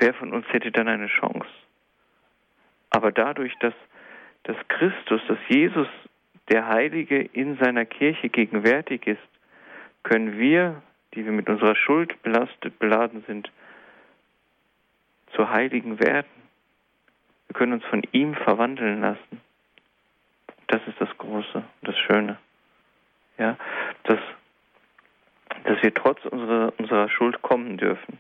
wer 0.02 0.14
von 0.14 0.32
uns 0.32 0.44
hätte 0.52 0.72
dann 0.72 0.88
eine 0.88 1.06
Chance? 1.06 1.48
Aber 2.90 3.12
dadurch, 3.12 3.56
dass, 3.60 3.74
dass 4.42 4.56
Christus, 4.68 5.20
dass 5.28 5.38
Jesus, 5.48 5.86
der 6.50 6.66
Heilige, 6.66 7.20
in 7.20 7.56
seiner 7.58 7.84
Kirche 7.84 8.28
gegenwärtig 8.28 9.06
ist, 9.06 9.22
können 10.02 10.38
wir, 10.38 10.82
die 11.14 11.24
wir 11.24 11.32
mit 11.32 11.48
unserer 11.48 11.76
Schuld 11.76 12.20
belastet, 12.22 12.78
beladen 12.80 13.22
sind, 13.28 13.50
zu 15.36 15.48
Heiligen 15.48 16.00
werden. 16.00 16.26
Wir 17.46 17.54
können 17.54 17.74
uns 17.74 17.84
von 17.84 18.02
ihm 18.10 18.34
verwandeln 18.34 19.00
lassen. 19.00 19.40
Das 20.66 20.80
ist 20.88 21.00
das 21.00 21.16
Große, 21.16 21.62
das 21.82 21.96
Schöne. 21.98 22.38
Ja, 23.38 23.56
dass, 24.04 24.18
dass 25.64 25.82
wir 25.82 25.94
trotz 25.94 26.24
unserer, 26.26 26.72
unserer 26.78 27.08
Schuld 27.08 27.40
kommen 27.40 27.76
dürfen. 27.76 28.18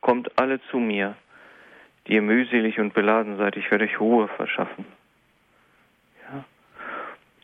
Kommt 0.00 0.38
alle 0.38 0.60
zu 0.70 0.78
mir, 0.78 1.16
die 2.06 2.14
ihr 2.14 2.22
mühselig 2.22 2.78
und 2.78 2.94
beladen 2.94 3.36
seid, 3.36 3.56
ich 3.56 3.70
werde 3.70 3.84
euch 3.84 4.00
Ruhe 4.00 4.28
verschaffen. 4.28 4.84
Ja. 6.22 6.44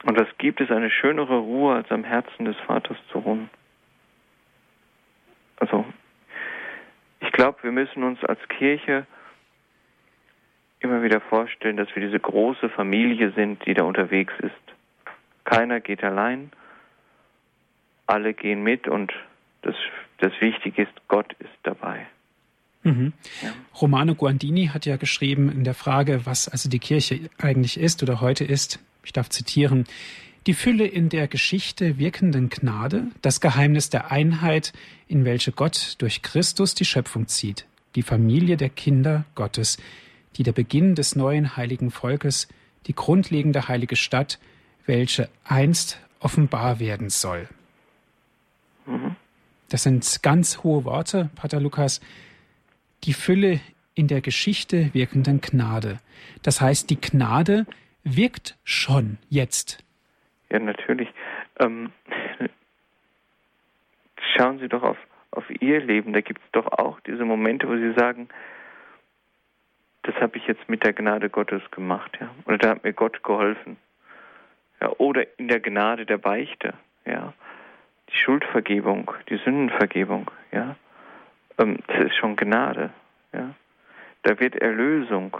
Und 0.05 0.19
was 0.19 0.29
gibt 0.38 0.61
es 0.61 0.71
eine 0.71 0.90
schönere 0.90 1.38
Ruhe, 1.38 1.75
als 1.75 1.90
am 1.90 2.05
Herzen 2.05 2.45
des 2.45 2.57
Vaters 2.66 2.97
zu 3.11 3.19
ruhen? 3.19 3.51
Also, 5.59 5.85
ich 7.21 7.33
glaube, 7.33 7.62
wir 7.62 7.73
müssen 7.73 8.03
uns 8.03 8.23
als 8.25 8.40
Kirche 8.49 9.07
immer 10.81 11.03
wieder 11.03 11.21
vorstellen, 11.21 11.77
dass 11.77 11.95
wir 11.95 12.03
diese 12.03 12.21
große 12.21 12.69
Familie 12.71 13.33
sind, 13.33 13.64
die 13.66 13.75
da 13.75 13.85
unterwegs 13.85 14.35
ist. 14.40 14.53
Keiner 15.45 15.81
geht 15.81 16.05
allein, 16.05 16.51
alle 18.07 18.35
gehen 18.35 18.62
mit 18.62 18.88
und 18.88 19.12
das, 19.62 19.75
das 20.19 20.33
Wichtige 20.40 20.83
ist, 20.83 21.09
Gott 21.09 21.33
ist 21.38 21.51
dabei. 21.62 22.07
Mhm. 22.87 23.12
Ja. 23.42 23.53
Romano 23.81 24.14
Guandini 24.14 24.68
hat 24.68 24.87
ja 24.87 24.96
geschrieben 24.96 25.51
in 25.51 25.64
der 25.64 25.75
Frage, 25.75 26.25
was 26.25 26.49
also 26.49 26.68
die 26.68 26.79
Kirche 26.79 27.29
eigentlich 27.37 27.79
ist 27.81 28.03
oder 28.03 28.20
heute 28.20 28.44
ist, 28.44 28.79
ich 29.05 29.12
darf 29.12 29.29
zitieren, 29.29 29.87
die 30.46 30.55
Fülle 30.55 30.87
in 30.87 31.09
der 31.09 31.27
Geschichte 31.27 31.99
wirkenden 31.99 32.49
Gnade, 32.49 33.09
das 33.22 33.40
Geheimnis 33.40 33.90
der 33.90 34.12
Einheit, 34.12 34.72
in 35.09 35.25
welche 35.25 35.51
Gott 35.51 35.96
durch 35.99 36.22
Christus 36.22 36.75
die 36.77 36.85
Schöpfung 36.85 37.27
zieht, 37.27 37.66
die 37.96 38.03
Familie 38.03 38.57
der 38.57 38.68
Kinder 38.68 39.25
Gottes, 39.35 39.79
die 40.37 40.44
der 40.44 40.53
Beginn 40.53 40.94
des 40.94 41.16
neuen 41.16 41.57
heiligen 41.57 41.90
Volkes, 41.90 42.46
die 42.87 42.94
grundlegende 42.94 43.66
heilige 43.66 43.96
Stadt, 43.96 44.38
welche 44.87 45.29
einst 45.42 45.99
offenbar 46.20 46.79
werden 46.79 47.11
soll. 47.11 47.49
Mhm. 48.87 49.16
Das 49.68 49.83
sind 49.83 50.22
ganz 50.22 50.62
hohe 50.62 50.85
Worte, 50.85 51.31
Pater 51.35 51.59
Lukas 51.59 52.01
die 53.04 53.12
Fülle 53.12 53.61
in 53.94 54.09
der 54.09 54.20
Geschichte 54.20 54.92
wirkenden 54.92 55.40
Gnade. 55.40 55.98
Das 56.42 56.61
heißt, 56.61 56.90
die 56.90 57.00
Gnade 57.00 57.66
wirkt 58.04 58.56
schon 58.62 59.18
jetzt. 59.30 59.82
Ja, 60.50 60.59
natürlich. 60.59 61.09
Ähm, 61.59 61.92
schauen 64.37 64.59
Sie 64.59 64.68
doch 64.68 64.82
auf, 64.82 64.98
auf 65.30 65.44
Ihr 65.61 65.80
Leben. 65.80 66.12
Da 66.12 66.20
gibt 66.20 66.40
es 66.44 66.52
doch 66.52 66.66
auch 66.66 67.00
diese 67.00 67.24
Momente, 67.24 67.66
wo 67.68 67.76
Sie 67.76 67.94
sagen, 67.98 68.28
das 70.02 70.14
habe 70.16 70.37
ich 70.37 70.46
jetzt 70.46 70.68
mit 70.68 70.85
der 70.85 70.92
Gnade 70.92 71.30
Gottes 71.30 71.62
gemacht, 71.72 72.16
ja. 72.20 72.30
Oder 72.44 72.59
da 72.59 72.68
hat 72.70 72.85
mir 72.85 72.92
Gott 72.92 73.24
geholfen. 73.24 73.76
Ja, 74.80 74.90
oder 74.98 75.26
in 75.38 75.48
der 75.48 75.59
Gnade 75.59 76.06
der 76.06 76.18
Beichte, 76.18 76.74
ja. 77.04 77.32
Die 78.11 78.16
Schuldvergebung, 78.16 79.10
die 79.29 79.38
Sündenvergebung, 79.38 80.31
ja 80.52 80.77
das 81.57 82.07
ist 82.07 82.17
schon 82.17 82.37
Gnade. 82.37 82.90
Ja? 83.33 83.54
Da 84.23 84.40
wird 84.40 84.57
Erlösung, 84.57 85.37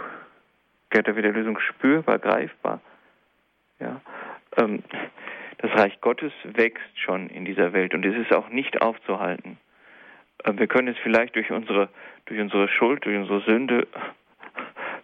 ja, 0.93 1.01
da 1.01 1.15
wird 1.15 1.25
Erlösung 1.25 1.59
spürbar, 1.59 2.19
greifbar. 2.19 2.81
Ja? 3.79 4.01
Ähm, 4.57 4.83
das 5.59 5.71
Reich 5.71 5.99
Gottes 6.01 6.31
wächst 6.43 6.99
schon 6.99 7.29
in 7.29 7.45
dieser 7.45 7.73
Welt 7.73 7.93
und 7.93 8.05
es 8.05 8.15
ist 8.15 8.33
auch 8.33 8.49
nicht 8.49 8.81
aufzuhalten. 8.81 9.57
Ähm, 10.45 10.59
wir 10.59 10.67
können 10.67 10.87
es 10.87 10.97
vielleicht 11.03 11.35
durch 11.35 11.51
unsere, 11.51 11.89
durch 12.25 12.39
unsere 12.39 12.67
Schuld, 12.67 13.05
durch 13.05 13.17
unsere 13.17 13.41
Sünde 13.41 13.87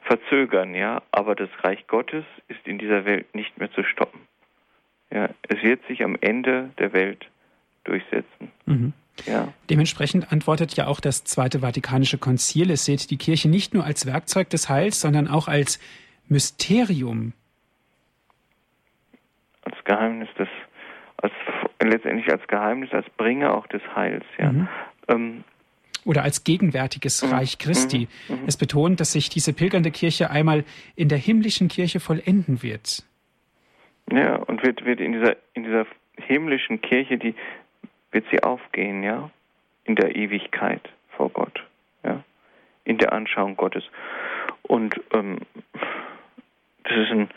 verzögern, 0.03 0.75
ja, 0.75 1.01
aber 1.11 1.35
das 1.35 1.49
Reich 1.63 1.87
Gottes 1.87 2.25
ist 2.47 2.67
in 2.67 2.77
dieser 2.77 3.05
Welt 3.05 3.33
nicht 3.33 3.57
mehr 3.57 3.71
zu 3.71 3.83
stoppen. 3.83 4.21
Ja, 5.11 5.29
es 5.47 5.61
wird 5.61 5.85
sich 5.87 6.03
am 6.03 6.17
Ende 6.21 6.71
der 6.79 6.93
Welt 6.93 7.27
durchsetzen. 7.83 8.51
Mhm. 8.65 8.93
Ja. 9.25 9.53
Dementsprechend 9.69 10.31
antwortet 10.31 10.75
ja 10.75 10.87
auch 10.87 10.99
das 10.99 11.23
Zweite 11.23 11.59
Vatikanische 11.59 12.17
Konzil. 12.17 12.71
Es 12.71 12.85
sieht 12.85 13.11
die 13.11 13.17
Kirche 13.17 13.47
nicht 13.47 13.73
nur 13.73 13.85
als 13.85 14.05
Werkzeug 14.05 14.49
des 14.49 14.69
Heils, 14.69 14.99
sondern 15.01 15.27
auch 15.27 15.47
als 15.47 15.79
Mysterium. 16.27 17.33
Als 19.63 19.77
Geheimnis 19.85 20.29
des, 20.37 20.47
als, 21.17 21.33
letztendlich 21.81 22.29
als 22.31 22.45
Geheimnis, 22.47 22.91
als 22.91 23.09
Bringer 23.17 23.55
auch 23.55 23.67
des 23.67 23.81
Heils, 23.95 24.25
ja. 24.37 24.51
Mhm. 24.51 24.67
Ähm, 25.07 25.43
oder 26.05 26.23
als 26.23 26.43
gegenwärtiges 26.43 27.23
mhm. 27.23 27.29
Reich 27.29 27.57
Christi. 27.59 28.07
Mhm. 28.27 28.35
Mhm. 28.35 28.43
Es 28.47 28.57
betont, 28.57 28.99
dass 28.99 29.13
sich 29.13 29.29
diese 29.29 29.53
pilgernde 29.53 29.91
Kirche 29.91 30.29
einmal 30.31 30.65
in 30.95 31.07
der 31.07 31.17
himmlischen 31.17 31.69
Kirche 31.69 31.99
vollenden 31.99 32.61
wird. 32.61 33.05
Ja, 34.11 34.35
und 34.35 34.63
wird, 34.63 34.83
wird 34.85 34.99
in, 34.99 35.13
dieser, 35.13 35.37
in 35.53 35.63
dieser 35.63 35.85
himmlischen 36.17 36.81
Kirche, 36.81 37.17
die 37.17 37.35
wird 38.13 38.25
sie 38.31 38.41
aufgehen, 38.43 39.03
ja, 39.03 39.29
in 39.83 39.95
der 39.95 40.15
Ewigkeit 40.15 40.81
vor 41.09 41.29
Gott, 41.29 41.63
ja, 42.03 42.23
in 42.85 42.97
der 42.97 43.13
Anschauung 43.13 43.55
Gottes. 43.57 43.83
Und 44.63 44.99
ähm, 45.13 45.39
das 46.83 46.97
ist 46.97 47.11
ein, 47.11 47.29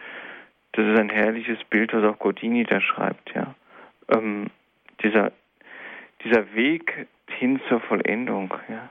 das 0.72 0.86
ist 0.86 0.98
ein 0.98 1.10
herrliches 1.10 1.62
Bild, 1.64 1.92
was 1.92 2.04
auch 2.04 2.18
Godini 2.18 2.64
da 2.64 2.80
schreibt, 2.80 3.34
ja. 3.34 3.54
Ähm, 4.08 4.50
dieser, 5.02 5.32
dieser 6.22 6.54
Weg 6.54 7.06
hin 7.28 7.60
zur 7.68 7.80
Vollendung, 7.80 8.54
ja. 8.68 8.88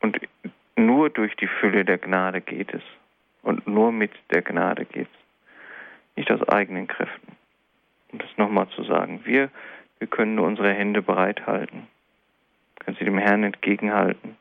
Und 0.00 0.18
nur 0.76 1.10
durch 1.10 1.36
die 1.36 1.46
Fülle 1.46 1.84
der 1.84 1.98
Gnade 1.98 2.40
geht 2.40 2.72
es. 2.72 2.82
Und 3.42 3.66
nur 3.66 3.92
mit 3.92 4.12
der 4.30 4.42
Gnade 4.42 4.84
geht 4.84 5.08
es. 5.08 6.16
Nicht 6.16 6.30
aus 6.30 6.46
eigenen 6.48 6.86
Kräften. 6.86 7.36
Um 8.12 8.18
das 8.18 8.28
nochmal 8.36 8.68
zu 8.70 8.82
sagen. 8.84 9.20
Wir, 9.24 9.50
wir 10.00 10.08
können 10.08 10.34
nur 10.34 10.46
unsere 10.46 10.72
Hände 10.72 11.02
bereithalten. 11.02 11.86
Können 12.80 12.96
sie 12.98 13.04
dem 13.04 13.18
Herrn 13.18 13.44
entgegenhalten. 13.44 14.36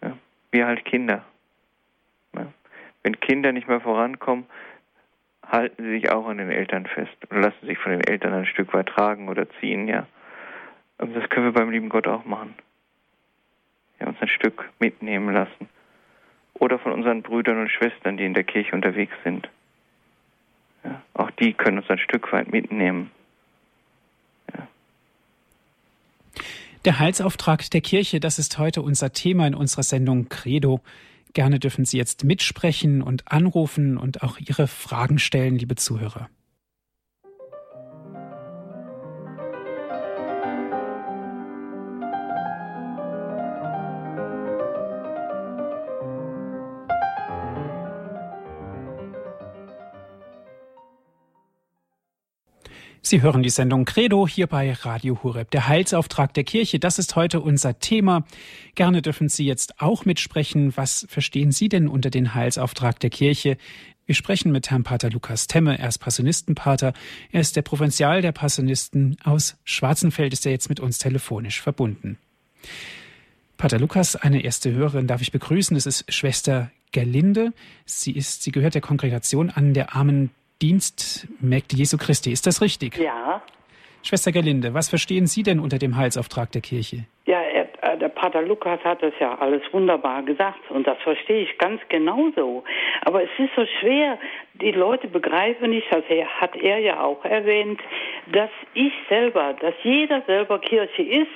Ja. 0.00 0.16
Wir 0.52 0.66
halt 0.66 0.84
Kinder. 0.84 1.24
Ja. 2.36 2.46
Wenn 3.02 3.18
Kinder 3.18 3.50
nicht 3.52 3.66
mehr 3.66 3.80
vorankommen, 3.80 4.46
halten 5.52 5.82
sie 5.82 5.90
sich 5.90 6.10
auch 6.10 6.26
an 6.26 6.38
den 6.38 6.50
Eltern 6.50 6.86
fest 6.86 7.16
und 7.28 7.40
lassen 7.40 7.66
sich 7.66 7.78
von 7.78 7.92
den 7.92 8.02
Eltern 8.02 8.32
ein 8.32 8.46
Stück 8.46 8.72
weit 8.72 8.86
tragen 8.86 9.28
oder 9.28 9.48
ziehen, 9.60 9.88
ja. 9.88 10.06
Und 10.98 11.16
das 11.16 11.28
können 11.28 11.46
wir 11.46 11.52
beim 11.52 11.70
lieben 11.70 11.88
Gott 11.88 12.06
auch 12.06 12.24
machen. 12.24 12.54
Ja, 14.00 14.06
uns 14.06 14.20
ein 14.20 14.28
Stück 14.28 14.70
mitnehmen 14.78 15.34
lassen. 15.34 15.68
Oder 16.54 16.78
von 16.78 16.92
unseren 16.92 17.22
Brüdern 17.22 17.58
und 17.58 17.70
Schwestern, 17.70 18.16
die 18.16 18.24
in 18.24 18.34
der 18.34 18.44
Kirche 18.44 18.72
unterwegs 18.74 19.14
sind. 19.24 19.48
Ja, 20.84 21.02
auch 21.14 21.30
die 21.32 21.54
können 21.54 21.78
uns 21.78 21.90
ein 21.90 21.98
Stück 21.98 22.32
weit 22.32 22.52
mitnehmen. 22.52 23.10
Ja. 24.54 24.68
Der 26.84 26.98
Heilsauftrag 26.98 27.70
der 27.70 27.80
Kirche, 27.80 28.18
das 28.18 28.40
ist 28.40 28.58
heute 28.58 28.82
unser 28.82 29.12
Thema 29.12 29.46
in 29.46 29.54
unserer 29.54 29.84
Sendung 29.84 30.28
Credo. 30.28 30.80
Gerne 31.32 31.60
dürfen 31.60 31.84
Sie 31.84 31.96
jetzt 31.96 32.24
mitsprechen 32.24 33.02
und 33.02 33.30
anrufen 33.30 33.96
und 33.96 34.24
auch 34.24 34.38
Ihre 34.38 34.66
Fragen 34.66 35.20
stellen, 35.20 35.56
liebe 35.56 35.76
Zuhörer. 35.76 36.28
Sie 53.04 53.20
hören 53.20 53.42
die 53.42 53.50
Sendung 53.50 53.84
Credo 53.84 54.28
hier 54.28 54.46
bei 54.46 54.72
Radio 54.72 55.24
Hureb. 55.24 55.50
Der 55.50 55.66
Heilsauftrag 55.66 56.32
der 56.34 56.44
Kirche, 56.44 56.78
das 56.78 57.00
ist 57.00 57.16
heute 57.16 57.40
unser 57.40 57.80
Thema. 57.80 58.24
Gerne 58.76 59.02
dürfen 59.02 59.28
Sie 59.28 59.44
jetzt 59.44 59.80
auch 59.80 60.04
mitsprechen. 60.04 60.76
Was 60.76 61.04
verstehen 61.08 61.50
Sie 61.50 61.68
denn 61.68 61.88
unter 61.88 62.10
den 62.10 62.32
Heilsauftrag 62.32 63.00
der 63.00 63.10
Kirche? 63.10 63.56
Wir 64.06 64.14
sprechen 64.14 64.52
mit 64.52 64.70
Herrn 64.70 64.84
Pater 64.84 65.10
Lukas 65.10 65.48
Temme. 65.48 65.80
Er 65.80 65.88
ist 65.88 65.98
Passionistenpater. 65.98 66.92
Er 67.32 67.40
ist 67.40 67.56
der 67.56 67.62
Provinzial 67.62 68.22
der 68.22 68.30
Passionisten 68.30 69.16
aus 69.24 69.56
Schwarzenfeld. 69.64 70.32
Ist 70.32 70.46
er 70.46 70.52
jetzt 70.52 70.68
mit 70.68 70.78
uns 70.78 70.98
telefonisch 70.98 71.60
verbunden? 71.60 72.18
Pater 73.56 73.80
Lukas, 73.80 74.14
eine 74.14 74.44
erste 74.44 74.70
Hörerin 74.70 75.08
darf 75.08 75.22
ich 75.22 75.32
begrüßen. 75.32 75.74
Das 75.74 75.86
ist 75.86 76.04
Schwester 76.12 76.70
Gerlinde. 76.92 77.52
Sie 77.84 78.12
ist, 78.12 78.44
sie 78.44 78.52
gehört 78.52 78.74
der 78.74 78.80
Kongregation 78.80 79.50
an 79.50 79.74
der 79.74 79.96
armen 79.96 80.30
Dienstmägde 80.62 81.76
Jesu 81.76 81.98
Christi. 81.98 82.30
Ist 82.30 82.46
das 82.46 82.62
richtig? 82.62 82.96
Ja. 82.96 83.42
Schwester 84.04 84.32
Gerlinde, 84.32 84.74
was 84.74 84.88
verstehen 84.88 85.26
Sie 85.26 85.42
denn 85.42 85.60
unter 85.60 85.78
dem 85.78 85.96
Heilsauftrag 85.96 86.50
der 86.52 86.60
Kirche? 86.60 87.04
Ja, 87.26 87.40
er, 87.40 87.68
äh, 87.82 87.98
der 87.98 88.08
Pater 88.08 88.42
Lukas 88.42 88.80
hat 88.82 89.02
das 89.02 89.12
ja 89.20 89.38
alles 89.38 89.62
wunderbar 89.72 90.22
gesagt 90.24 90.70
und 90.70 90.86
das 90.86 90.98
verstehe 91.02 91.42
ich 91.42 91.58
ganz 91.58 91.80
genauso. 91.88 92.64
Aber 93.04 93.22
es 93.22 93.30
ist 93.38 93.50
so 93.54 93.64
schwer, 93.80 94.18
die 94.54 94.72
Leute 94.72 95.06
begreifen 95.06 95.70
nicht, 95.70 95.86
das 95.90 96.04
hat 96.40 96.56
er 96.56 96.78
ja 96.78 97.00
auch 97.00 97.24
erwähnt, 97.24 97.80
dass 98.32 98.50
ich 98.74 98.92
selber, 99.08 99.54
dass 99.60 99.74
jeder 99.84 100.22
selber 100.22 100.58
Kirche 100.58 101.02
ist 101.02 101.28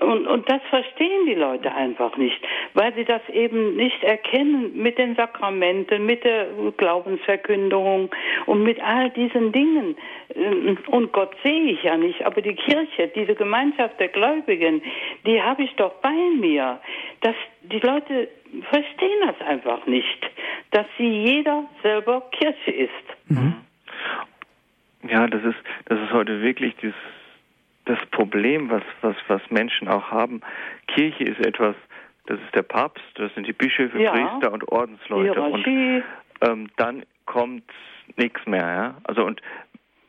und, 0.00 0.26
und 0.26 0.50
das 0.50 0.60
verstehen 0.70 1.26
die 1.26 1.34
Leute 1.34 1.72
einfach 1.74 2.16
nicht, 2.16 2.38
weil 2.74 2.94
sie 2.94 3.04
das 3.04 3.22
eben 3.30 3.76
nicht 3.76 4.02
erkennen 4.02 4.72
mit 4.74 4.98
den 4.98 5.14
Sakramenten, 5.16 6.04
mit 6.06 6.24
der 6.24 6.46
Glaubensverkündung 6.76 8.10
und 8.46 8.62
mit 8.62 8.80
all 8.82 9.10
diesen 9.10 9.52
Dingen. 9.52 9.96
Und 10.88 11.12
Gott 11.12 11.34
sehe 11.42 11.72
ich 11.72 11.82
ja 11.82 11.96
nicht, 11.96 12.24
aber 12.24 12.42
die 12.42 12.54
Kirche, 12.54 13.08
diese 13.14 13.34
Gemeinschaft 13.34 13.98
der 13.98 14.08
Gläubigen, 14.08 14.82
die 15.26 15.40
habe 15.40 15.62
ich 15.62 15.74
doch 15.76 15.92
bei 16.02 16.14
mir. 16.38 16.80
Das, 17.20 17.34
die 17.62 17.80
Leute 17.80 18.28
verstehen 18.70 19.20
das 19.26 19.40
einfach 19.46 19.86
nicht, 19.86 20.30
dass 20.70 20.86
sie 20.96 21.08
jeder 21.08 21.64
selber 21.82 22.22
Kirche 22.30 22.70
ist. 22.70 22.90
Mhm. 23.28 23.54
Ja, 25.08 25.26
das 25.26 25.42
ist, 25.44 25.58
das 25.86 25.98
ist 26.00 26.12
heute 26.12 26.42
wirklich 26.42 26.74
dieses 26.76 26.94
das 27.88 27.98
Problem, 28.10 28.70
was, 28.70 28.82
was, 29.00 29.16
was 29.28 29.40
Menschen 29.50 29.88
auch 29.88 30.10
haben. 30.10 30.40
Kirche 30.86 31.24
ist 31.24 31.44
etwas, 31.44 31.74
das 32.26 32.38
ist 32.40 32.54
der 32.54 32.62
Papst, 32.62 33.04
das 33.14 33.32
sind 33.34 33.46
die 33.46 33.52
Bischöfe, 33.52 34.00
ja. 34.00 34.12
Priester 34.12 34.52
und 34.52 34.68
Ordensleute. 34.68 35.32
Hierarchie. 35.32 36.02
Und 36.40 36.48
ähm, 36.48 36.68
dann 36.76 37.04
kommt 37.26 37.64
nichts 38.16 38.44
mehr. 38.46 38.66
Ja? 38.66 38.94
Also 39.04 39.24
und 39.24 39.40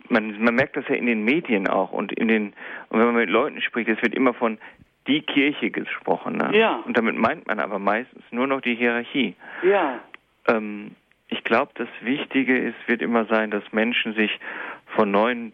man, 0.10 0.42
man 0.42 0.56
merkt 0.56 0.76
das 0.76 0.88
ja 0.88 0.96
in 0.96 1.06
den 1.06 1.24
Medien 1.24 1.68
auch 1.68 1.92
und 1.92 2.12
in 2.12 2.28
den 2.28 2.54
und 2.90 3.00
wenn 3.00 3.08
man 3.08 3.16
mit 3.16 3.30
Leuten 3.30 3.62
spricht, 3.62 3.90
es 3.90 4.02
wird 4.02 4.16
immer 4.16 4.34
von 4.34 4.58
die 5.08 5.22
Kirche 5.22 5.72
gesprochen. 5.72 6.38
Ne? 6.38 6.52
Ja. 6.58 6.84
Und 6.86 6.98
damit 6.98 7.16
meint 7.16 7.48
man 7.48 7.60
aber 7.60 7.80
meistens 7.80 8.24
nur 8.32 8.48
noch 8.48 8.62
die 8.62 8.76
Hierarchie. 8.76 9.36
Ja. 9.64 10.00
Ähm, 10.48 10.92
ich 11.30 11.44
glaube, 11.44 11.72
das 11.76 11.88
Wichtige 12.02 12.58
ist, 12.58 12.76
wird 12.88 13.02
immer 13.02 13.26
sein, 13.26 13.52
dass 13.52 13.64
Menschen 13.72 14.14
sich 14.14 14.40
von 14.96 15.12
neuen 15.12 15.54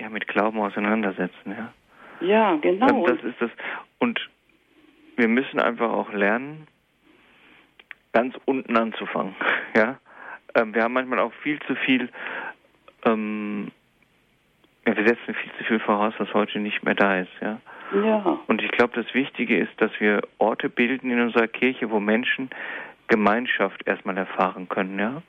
ja, 0.00 0.08
mit 0.08 0.28
Glauben 0.28 0.60
auseinandersetzen, 0.60 1.54
ja. 1.56 1.72
Ja, 2.20 2.56
genau. 2.56 3.06
Das 3.06 3.22
ist 3.22 3.40
das. 3.40 3.50
Und 3.98 4.20
wir 5.16 5.28
müssen 5.28 5.60
einfach 5.60 5.90
auch 5.90 6.12
lernen, 6.12 6.66
ganz 8.12 8.34
unten 8.44 8.76
anzufangen, 8.76 9.34
ja. 9.76 9.98
Ähm, 10.54 10.74
wir 10.74 10.82
haben 10.82 10.94
manchmal 10.94 11.18
auch 11.18 11.32
viel 11.42 11.58
zu 11.60 11.74
viel, 11.74 12.08
ähm, 13.04 13.70
ja, 14.86 14.96
wir 14.96 15.06
setzen 15.06 15.34
viel 15.34 15.52
zu 15.58 15.64
viel 15.64 15.80
voraus, 15.80 16.14
was 16.18 16.32
heute 16.34 16.58
nicht 16.58 16.82
mehr 16.84 16.94
da 16.94 17.18
ist, 17.20 17.32
ja. 17.40 17.60
Ja. 18.04 18.38
Und 18.46 18.62
ich 18.62 18.70
glaube, 18.70 19.00
das 19.00 19.14
Wichtige 19.14 19.58
ist, 19.58 19.72
dass 19.80 19.90
wir 19.98 20.20
Orte 20.38 20.68
bilden 20.68 21.10
in 21.10 21.20
unserer 21.20 21.48
Kirche, 21.48 21.90
wo 21.90 22.00
Menschen 22.00 22.50
Gemeinschaft 23.06 23.86
erstmal 23.86 24.16
erfahren 24.18 24.68
können, 24.68 24.98
ja. 24.98 25.22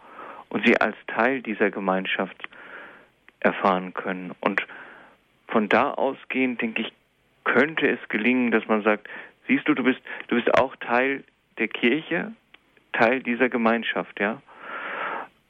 Und 0.50 0.66
sie 0.66 0.80
als 0.80 0.96
Teil 1.08 1.42
dieser 1.42 1.72
Gemeinschaft 1.72 2.50
erfahren 3.40 3.94
können. 3.94 4.34
Und 4.40 4.66
von 5.48 5.70
da 5.70 5.92
ausgehend, 5.92 6.62
denke 6.62 6.84
ich, 6.84 6.94
könnte 7.44 7.88
es 7.88 8.00
gelingen, 8.10 8.52
dass 8.52 8.68
man 8.68 8.84
sagt, 8.84 9.08
siehst 9.48 9.68
du, 9.68 9.74
du 9.74 9.84
bist, 9.84 10.00
du 10.28 10.36
bist 10.36 10.54
auch 10.60 10.76
Teil 10.78 11.24
der 11.58 11.68
Kirche, 11.68 12.32
Teil 12.94 13.22
dieser 13.22 13.50
Gemeinschaft, 13.50 14.20
ja. 14.20 14.42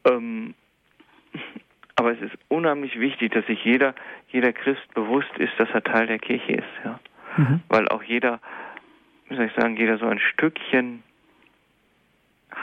Ähm, 0.06 0.54
aber 1.96 2.14
es 2.14 2.22
ist 2.22 2.38
unheimlich 2.48 3.00
wichtig, 3.00 3.34
dass 3.34 3.46
sich 3.46 3.64
jeder, 3.64 3.94
jeder 4.30 4.54
Christ 4.54 4.94
bewusst 4.94 5.32
ist, 5.38 5.52
dass 5.58 5.70
er 5.72 5.84
Teil 5.84 6.08
der 6.08 6.20
Kirche 6.20 6.54
ist, 6.54 6.86
ja. 6.86 7.00
Mhm. 7.38 7.62
Weil 7.68 7.88
auch 7.90 8.04
jeder, 8.04 8.40
wie 9.28 9.36
soll 9.36 9.46
ich 9.46 9.54
sagen, 9.54 9.78
jeder 9.78 9.98
so 9.98 10.06
ein 10.06 10.20
Stückchen 10.20 11.04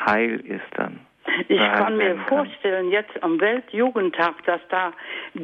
Heil 0.07 0.41
ist 0.41 0.67
dann. 0.73 1.06
Ich 1.49 1.59
kann 1.59 1.97
mir 1.97 2.17
vorstellen, 2.29 2.91
jetzt 2.91 3.23
am 3.23 3.41
Weltjugendtag, 3.41 4.45
dass 4.45 4.61
da 4.69 4.93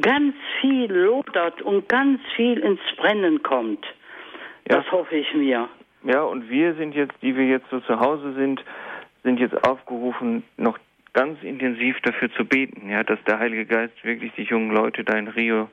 ganz 0.01 0.35
viel 0.61 0.91
lodert 0.91 1.61
und 1.61 1.87
ganz 1.89 2.19
viel 2.35 2.59
ins 2.59 2.81
Brennen 2.97 3.43
kommt. 3.43 3.85
Ja. 4.69 4.77
Das 4.77 4.91
hoffe 4.91 5.15
ich 5.15 5.33
mir. 5.33 5.69
Ja, 6.03 6.23
und 6.23 6.49
wir 6.49 6.73
sind 6.75 6.95
jetzt, 6.95 7.13
die 7.21 7.35
wir 7.35 7.45
jetzt 7.45 7.69
so 7.69 7.79
zu 7.81 7.99
Hause 7.99 8.33
sind, 8.33 8.63
sind 9.23 9.39
jetzt 9.39 9.67
aufgerufen, 9.67 10.43
noch 10.57 10.77
ganz 11.13 11.41
intensiv 11.43 11.99
dafür 12.01 12.31
zu 12.33 12.43
beten, 12.43 12.89
ja, 12.89 13.03
dass 13.03 13.23
der 13.25 13.39
Heilige 13.39 13.65
Geist 13.65 14.03
wirklich 14.03 14.33
die 14.33 14.43
jungen 14.43 14.71
Leute 14.71 15.03
da 15.03 15.17
in 15.17 15.27
Rio 15.27 15.69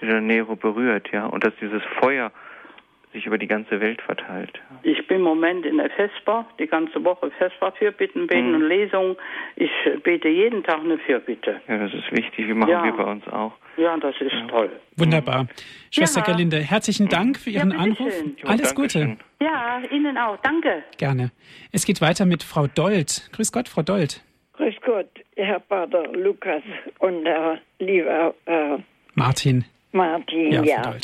de 0.00 0.10
Janeiro 0.10 0.56
berührt, 0.56 1.10
ja, 1.12 1.26
und 1.26 1.44
dass 1.44 1.52
dieses 1.60 1.82
Feuer 2.00 2.32
sich 3.12 3.26
über 3.26 3.38
die 3.38 3.46
ganze 3.46 3.80
Welt 3.80 4.00
verteilt. 4.02 4.60
Ich 4.82 5.06
bin 5.06 5.18
im 5.18 5.22
Moment 5.22 5.64
in 5.66 5.78
der 5.78 5.90
Vesper, 5.90 6.46
die 6.58 6.66
ganze 6.66 7.02
Woche 7.04 7.30
Vesper, 7.38 7.72
Fürbitten, 7.72 8.26
Beten 8.26 8.50
mhm. 8.50 8.54
und 8.56 8.68
Lesung. 8.68 9.16
Ich 9.56 9.70
bete 10.02 10.28
jeden 10.28 10.62
Tag 10.62 10.80
eine 10.80 10.98
Fürbitte. 10.98 11.60
Ja, 11.68 11.78
das 11.78 11.94
ist 11.94 12.10
wichtig. 12.12 12.48
Wie 12.48 12.54
machen 12.54 12.70
ja. 12.70 12.84
wir 12.84 12.92
bei 12.92 13.04
uns 13.04 13.26
auch. 13.28 13.52
Ja, 13.76 13.96
das 13.96 14.14
ist 14.20 14.32
ja. 14.32 14.46
toll. 14.48 14.70
Wunderbar. 14.96 15.46
Schwester 15.90 16.20
ja. 16.20 16.26
Gerlinde, 16.26 16.58
herzlichen 16.58 17.08
Dank 17.08 17.38
für 17.38 17.50
Ihren 17.50 17.72
Anruf. 17.72 18.12
Schön. 18.12 18.36
Alles 18.44 18.74
Gute. 18.74 19.16
Ja, 19.40 19.80
Ihnen 19.90 20.18
auch. 20.18 20.36
Danke. 20.42 20.82
Gerne. 20.98 21.30
Es 21.72 21.86
geht 21.86 22.00
weiter 22.00 22.26
mit 22.26 22.42
Frau 22.42 22.66
Dold. 22.66 23.30
Grüß 23.32 23.52
Gott, 23.52 23.68
Frau 23.68 23.82
Dold. 23.82 24.22
Grüß 24.54 24.74
Gott, 24.84 25.08
Herr 25.36 25.60
Pater 25.60 26.12
Lukas 26.12 26.62
und 26.98 27.24
Herr 27.24 27.58
lieber 27.78 28.34
äh, 28.46 28.78
Martin. 29.14 29.64
Martin, 29.92 30.52
ja. 30.64 30.96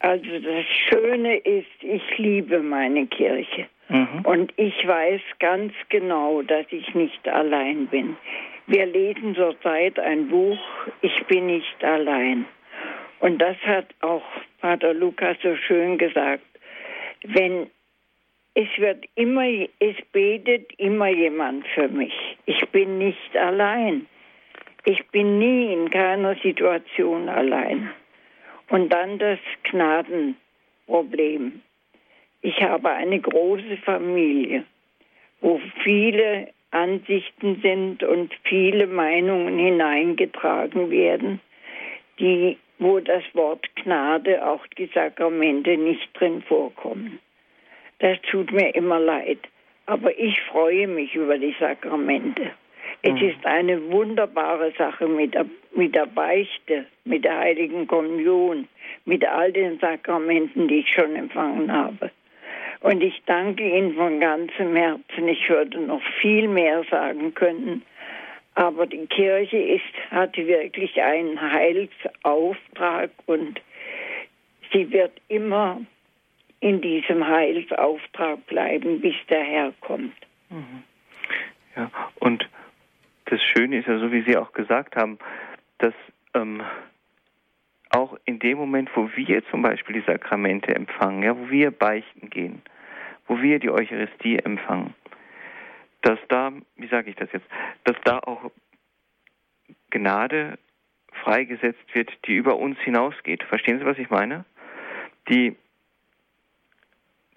Also 0.00 0.38
das 0.38 0.64
Schöne 0.88 1.38
ist, 1.38 1.82
ich 1.82 2.18
liebe 2.18 2.60
meine 2.60 3.06
Kirche. 3.06 3.66
Mhm. 3.88 4.20
Und 4.24 4.52
ich 4.56 4.86
weiß 4.86 5.20
ganz 5.38 5.72
genau, 5.88 6.42
dass 6.42 6.66
ich 6.70 6.94
nicht 6.94 7.26
allein 7.28 7.86
bin. 7.86 8.16
Wir 8.66 8.86
lesen 8.86 9.34
zurzeit 9.34 9.98
ein 9.98 10.28
Buch, 10.28 10.58
Ich 11.00 11.24
bin 11.26 11.46
nicht 11.46 11.82
allein. 11.82 12.44
Und 13.20 13.38
das 13.38 13.56
hat 13.64 13.86
auch 14.02 14.22
Pater 14.60 14.94
Lukas 14.94 15.36
so 15.42 15.56
schön 15.56 15.98
gesagt. 15.98 16.44
Wenn 17.24 17.68
es 18.54 18.68
wird 18.76 19.04
immer, 19.14 19.46
es 19.78 19.96
betet 20.12 20.72
immer 20.78 21.08
jemand 21.08 21.66
für 21.68 21.88
mich. 21.88 22.12
Ich 22.46 22.60
bin 22.70 22.98
nicht 22.98 23.36
allein. 23.36 24.06
Ich 24.84 25.06
bin 25.08 25.38
nie 25.38 25.72
in 25.72 25.90
keiner 25.90 26.34
Situation 26.36 27.28
allein. 27.28 27.90
Und 28.68 28.90
dann 28.92 29.18
das 29.18 29.38
Gnadenproblem. 29.64 31.62
Ich 32.42 32.60
habe 32.62 32.90
eine 32.90 33.20
große 33.20 33.78
Familie, 33.84 34.64
wo 35.40 35.60
viele 35.82 36.48
Ansichten 36.70 37.60
sind 37.62 38.02
und 38.02 38.32
viele 38.44 38.86
Meinungen 38.86 39.58
hineingetragen 39.58 40.90
werden, 40.90 41.40
die, 42.18 42.58
wo 42.78 43.00
das 43.00 43.24
Wort 43.32 43.66
Gnade, 43.76 44.46
auch 44.46 44.66
die 44.76 44.90
Sakramente 44.94 45.76
nicht 45.76 46.08
drin 46.14 46.42
vorkommen. 46.42 47.18
Das 48.00 48.20
tut 48.30 48.52
mir 48.52 48.74
immer 48.74 49.00
leid. 49.00 49.40
Aber 49.86 50.16
ich 50.18 50.38
freue 50.42 50.86
mich 50.86 51.14
über 51.14 51.38
die 51.38 51.56
Sakramente. 51.58 52.50
Es 53.02 53.12
mhm. 53.12 53.28
ist 53.28 53.46
eine 53.46 53.90
wunderbare 53.90 54.72
Sache 54.76 55.06
mit 55.06 55.34
der, 55.34 55.46
mit 55.72 55.94
der 55.94 56.06
Beichte, 56.06 56.86
mit 57.04 57.24
der 57.24 57.38
Heiligen 57.38 57.86
Kommunion, 57.86 58.68
mit 59.04 59.24
all 59.24 59.52
den 59.52 59.78
Sakramenten, 59.78 60.68
die 60.68 60.80
ich 60.80 60.92
schon 60.92 61.14
empfangen 61.14 61.72
habe. 61.72 62.10
Und 62.80 63.02
ich 63.02 63.22
danke 63.26 63.64
Ihnen 63.64 63.94
von 63.94 64.20
ganzem 64.20 64.74
Herzen. 64.76 65.28
Ich 65.28 65.48
würde 65.48 65.80
noch 65.80 66.02
viel 66.20 66.48
mehr 66.48 66.84
sagen 66.90 67.34
können. 67.34 67.82
Aber 68.54 68.86
die 68.86 69.06
Kirche 69.06 69.56
ist, 69.56 70.10
hat 70.10 70.36
wirklich 70.36 71.00
einen 71.00 71.40
Heilsauftrag 71.40 73.10
und 73.26 73.60
sie 74.72 74.90
wird 74.90 75.12
immer 75.28 75.80
in 76.60 76.80
diesem 76.80 77.26
Heilsauftrag 77.26 78.44
bleiben, 78.46 79.00
bis 79.00 79.14
der 79.28 79.44
Herr 79.44 79.72
kommt. 79.80 80.16
Mhm. 80.50 80.82
Ja, 81.76 81.90
und 82.18 82.48
das 83.30 83.42
Schöne 83.42 83.78
ist 83.78 83.88
ja, 83.88 83.98
so 83.98 84.10
wie 84.12 84.22
Sie 84.22 84.36
auch 84.36 84.52
gesagt 84.52 84.96
haben, 84.96 85.18
dass 85.78 85.94
ähm, 86.34 86.62
auch 87.90 88.18
in 88.24 88.38
dem 88.38 88.58
Moment, 88.58 88.90
wo 88.94 89.08
wir 89.14 89.44
zum 89.50 89.62
Beispiel 89.62 90.00
die 90.00 90.06
Sakramente 90.06 90.74
empfangen, 90.74 91.22
ja, 91.22 91.36
wo 91.36 91.50
wir 91.50 91.70
beichten 91.70 92.30
gehen, 92.30 92.62
wo 93.26 93.40
wir 93.40 93.58
die 93.58 93.70
Eucharistie 93.70 94.38
empfangen, 94.38 94.94
dass 96.02 96.18
da, 96.28 96.52
wie 96.76 96.88
sage 96.88 97.10
ich 97.10 97.16
das 97.16 97.30
jetzt, 97.32 97.46
dass 97.84 97.96
da 98.04 98.18
auch 98.18 98.50
Gnade 99.90 100.58
freigesetzt 101.22 101.94
wird, 101.94 102.10
die 102.26 102.36
über 102.36 102.56
uns 102.56 102.78
hinausgeht. 102.80 103.42
Verstehen 103.44 103.78
Sie, 103.78 103.86
was 103.86 103.98
ich 103.98 104.10
meine? 104.10 104.44
Die, 105.28 105.56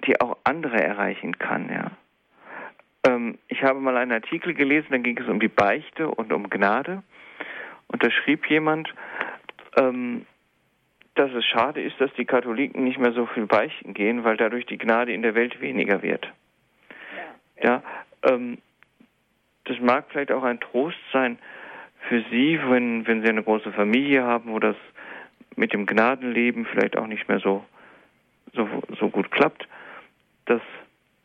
die 0.05 0.19
auch 0.21 0.37
andere 0.43 0.81
erreichen 0.81 1.37
kann, 1.37 1.69
ja. 1.69 1.91
Ähm, 3.05 3.37
ich 3.47 3.63
habe 3.63 3.79
mal 3.79 3.97
einen 3.97 4.11
Artikel 4.11 4.53
gelesen, 4.53 4.87
da 4.91 4.97
ging 4.97 5.17
es 5.17 5.27
um 5.27 5.39
die 5.39 5.47
Beichte 5.47 6.07
und 6.09 6.31
um 6.31 6.49
Gnade. 6.49 7.03
Und 7.87 8.03
da 8.03 8.11
schrieb 8.11 8.49
jemand, 8.49 8.93
ähm, 9.77 10.25
dass 11.15 11.31
es 11.31 11.45
schade 11.45 11.81
ist, 11.81 11.99
dass 11.99 12.13
die 12.13 12.25
Katholiken 12.25 12.83
nicht 12.83 12.99
mehr 12.99 13.11
so 13.11 13.25
viel 13.25 13.45
beichten 13.45 13.93
gehen, 13.93 14.23
weil 14.23 14.37
dadurch 14.37 14.65
die 14.65 14.77
Gnade 14.77 15.13
in 15.13 15.21
der 15.21 15.35
Welt 15.35 15.59
weniger 15.59 16.01
wird. 16.01 16.27
Ja, 17.61 17.83
ähm, 18.23 18.59
das 19.65 19.79
mag 19.79 20.05
vielleicht 20.09 20.31
auch 20.31 20.43
ein 20.43 20.59
Trost 20.59 20.97
sein 21.11 21.37
für 22.07 22.23
Sie, 22.31 22.59
wenn, 22.67 23.05
wenn 23.07 23.21
Sie 23.21 23.29
eine 23.29 23.43
große 23.43 23.71
Familie 23.73 24.23
haben, 24.23 24.51
wo 24.51 24.59
das 24.59 24.75
mit 25.55 25.73
dem 25.73 25.85
Gnadenleben 25.85 26.65
vielleicht 26.65 26.97
auch 26.97 27.07
nicht 27.07 27.27
mehr 27.27 27.39
so, 27.39 27.63
so, 28.53 28.67
so 28.99 29.09
gut 29.09 29.31
klappt, 29.31 29.67
dass 30.45 30.61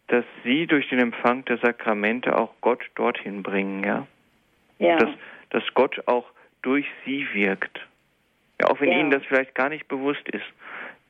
dass 0.09 0.25
sie 0.45 0.67
durch 0.67 0.89
den 0.89 0.99
Empfang 0.99 1.45
der 1.47 1.59
Sakramente 1.59 2.39
auch 2.39 2.55
Gott 2.61 2.83
dorthin 2.95 3.43
bringen, 3.43 3.85
ja. 3.85 4.07
ja. 4.79 4.97
Dass, 4.97 5.11
dass 5.51 5.63
Gott 5.75 6.01
auch 6.07 6.27
durch 6.63 6.87
sie 7.05 7.27
wirkt. 7.33 7.81
Ja, 8.61 8.69
auch 8.69 8.81
wenn 8.81 8.91
ja. 8.91 8.99
ihnen 8.99 9.11
das 9.11 9.25
vielleicht 9.27 9.55
gar 9.55 9.69
nicht 9.69 9.89
bewusst 9.89 10.29
ist. 10.29 10.47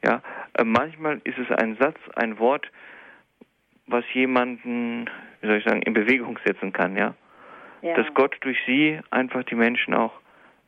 Ja, 0.05 0.23
äh, 0.59 0.65
manchmal 0.65 1.21
ist 1.25 1.39
es 1.39 1.51
ein 1.51 1.77
Satz, 1.77 1.99
ein 2.15 2.39
Wort, 2.39 2.71
was 3.87 4.05
jemanden, 4.13 5.09
wie 5.41 5.47
soll 5.47 5.59
ich 5.59 5.65
sagen, 5.65 5.83
in 5.83 5.95
Bewegung 5.95 6.39
setzen 6.45 6.73
kann, 6.73 6.97
ja. 6.97 7.15
ja. 7.83 7.95
Dass 7.95 8.13
Gott 8.15 8.37
durch 8.41 8.59
sie 8.67 9.01
einfach 9.11 9.45
die 9.45 9.55
Menschen 9.55 9.95
auch 9.95 10.13